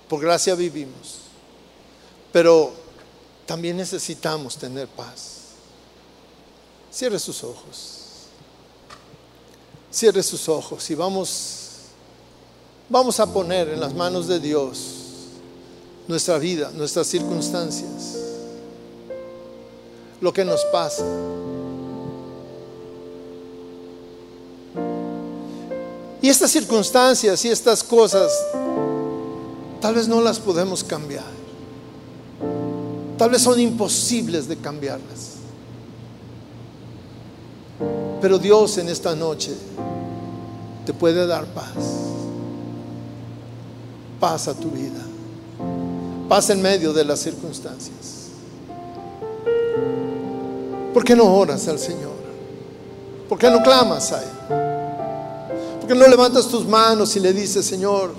por 0.09 0.21
gracia 0.21 0.57
vivimos, 0.57 1.22
pero 2.33 2.73
también 3.47 3.77
necesitamos 3.77 4.57
tener 4.57 4.89
paz. 4.89 5.41
Cierre 6.91 7.19
sus 7.19 7.45
ojos, 7.45 7.99
cierre 9.91 10.23
sus 10.23 10.49
ojos 10.49 10.91
y 10.91 10.95
vamos, 10.95 11.59
vamos 12.89 13.21
a 13.21 13.27
poner 13.27 13.69
en 13.69 13.81
las 13.81 13.95
manos 13.95 14.27
de 14.27 14.41
Dios 14.41 14.79
nuestra 16.09 16.39
vida, 16.39 16.71
nuestras 16.75 17.07
circunstancias, 17.07 18.17
lo 20.21 20.33
que 20.33 20.45
nos 20.45 20.65
pasa. 20.67 21.05
Y 26.21 26.29
estas 26.29 26.51
circunstancias 26.51 27.45
y 27.45 27.49
estas 27.49 27.83
cosas, 27.83 28.33
tal 29.81 29.95
vez 29.95 30.07
no 30.07 30.21
las 30.21 30.39
podemos 30.39 30.85
cambiar. 30.85 31.42
Tal 33.23 33.31
vez 33.31 33.43
son 33.43 33.61
imposibles 33.61 34.49
de 34.49 34.57
cambiarlas. 34.57 35.35
Pero 38.21 38.37
Dios 38.37 38.79
en 38.79 38.89
esta 38.89 39.15
noche 39.15 39.55
te 40.85 40.93
puede 40.93 41.25
dar 41.25 41.45
paz. 41.55 41.69
Paz 44.19 44.49
a 44.49 44.55
tu 44.55 44.73
vida. 44.73 44.99
Paz 46.29 46.51
en 46.51 46.61
medio 46.61 46.93
de 46.93 47.05
las 47.05 47.21
circunstancias. 47.21 48.31
¿Por 50.93 51.05
qué 51.05 51.15
no 51.15 51.33
oras 51.33 51.69
al 51.69 51.79
Señor? 51.79 52.17
¿Por 53.29 53.39
qué 53.39 53.49
no 53.49 53.63
clamas 53.63 54.11
a 54.11 54.21
Él? 54.21 55.79
Porque 55.79 55.95
no 55.95 56.09
levantas 56.09 56.49
tus 56.49 56.67
manos 56.67 57.15
y 57.15 57.21
le 57.21 57.33
dices, 57.33 57.65
Señor, 57.65 58.15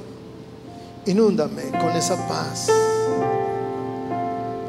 inúndame 1.05 1.71
con 1.71 1.89
esa 1.89 2.25
paz 2.25 2.69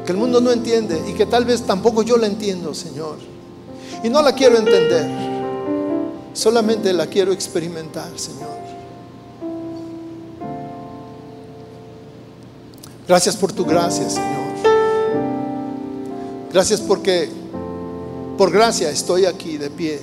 que 0.05 0.11
el 0.11 0.17
mundo 0.17 0.39
no 0.39 0.51
entiende 0.51 1.01
y 1.07 1.13
que 1.13 1.25
tal 1.25 1.45
vez 1.45 1.63
tampoco 1.63 2.03
yo 2.03 2.17
la 2.17 2.27
entiendo, 2.27 2.73
Señor. 2.73 3.17
Y 4.03 4.09
no 4.09 4.21
la 4.21 4.33
quiero 4.33 4.57
entender, 4.57 5.09
solamente 6.33 6.93
la 6.93 7.07
quiero 7.07 7.31
experimentar, 7.31 8.11
Señor. 8.17 8.55
Gracias 13.07 13.35
por 13.35 13.51
tu 13.51 13.65
gracia, 13.65 14.09
Señor. 14.09 14.45
Gracias 16.51 16.79
porque 16.81 17.29
por 18.37 18.51
gracia 18.51 18.89
estoy 18.89 19.25
aquí 19.25 19.57
de 19.57 19.69
pie. 19.69 19.99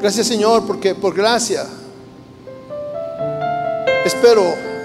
Gracias 0.00 0.26
Señor, 0.26 0.66
porque 0.66 0.94
por 0.94 1.14
gracia 1.14 1.66
espero 4.04 4.42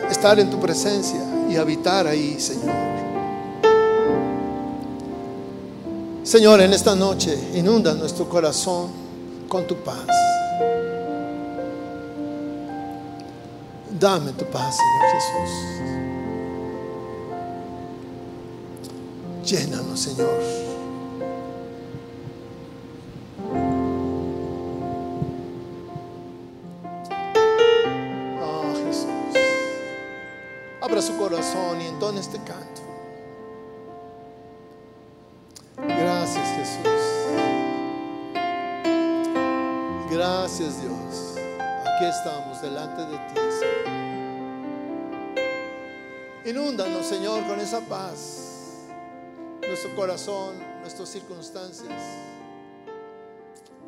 estar 0.10 0.40
en 0.40 0.50
tu 0.50 0.60
presencia 0.60 1.31
y 1.52 1.58
habitar 1.58 2.08
ahí, 2.08 2.40
Señor. 2.40 2.76
Señor, 6.24 6.62
en 6.62 6.72
esta 6.72 6.96
noche 6.96 7.38
inunda 7.56 7.94
nuestro 7.94 8.30
corazón 8.30 8.90
con 9.50 9.68
tu 9.68 9.76
paz. 9.84 10.08
Dame 14.00 14.32
tu 14.34 14.46
paz, 14.46 14.78
Señor 14.78 15.12
Jesús. 15.14 15.52
Llénanos, 19.46 20.00
Señor. 20.00 20.71
Su 31.02 31.18
corazón 31.18 31.82
y 31.82 31.88
entone 31.88 32.20
este 32.20 32.38
canto. 32.44 32.82
Gracias, 35.76 36.48
Jesús. 36.58 37.02
Gracias, 40.12 40.80
Dios. 40.80 41.38
Aquí 41.60 42.06
estamos 42.06 42.62
delante 42.62 43.02
de 43.02 43.18
ti, 43.18 43.40
Señor. 43.60 44.02
Inúndanos, 46.46 47.08
Señor, 47.08 47.48
con 47.48 47.60
esa 47.60 47.82
paz. 47.82 48.86
Nuestro 49.68 49.96
corazón, 49.96 50.56
nuestras 50.82 51.10
circunstancias. 51.10 52.04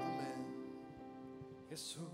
Amén. 0.01 0.33
Jesús. 1.69 2.12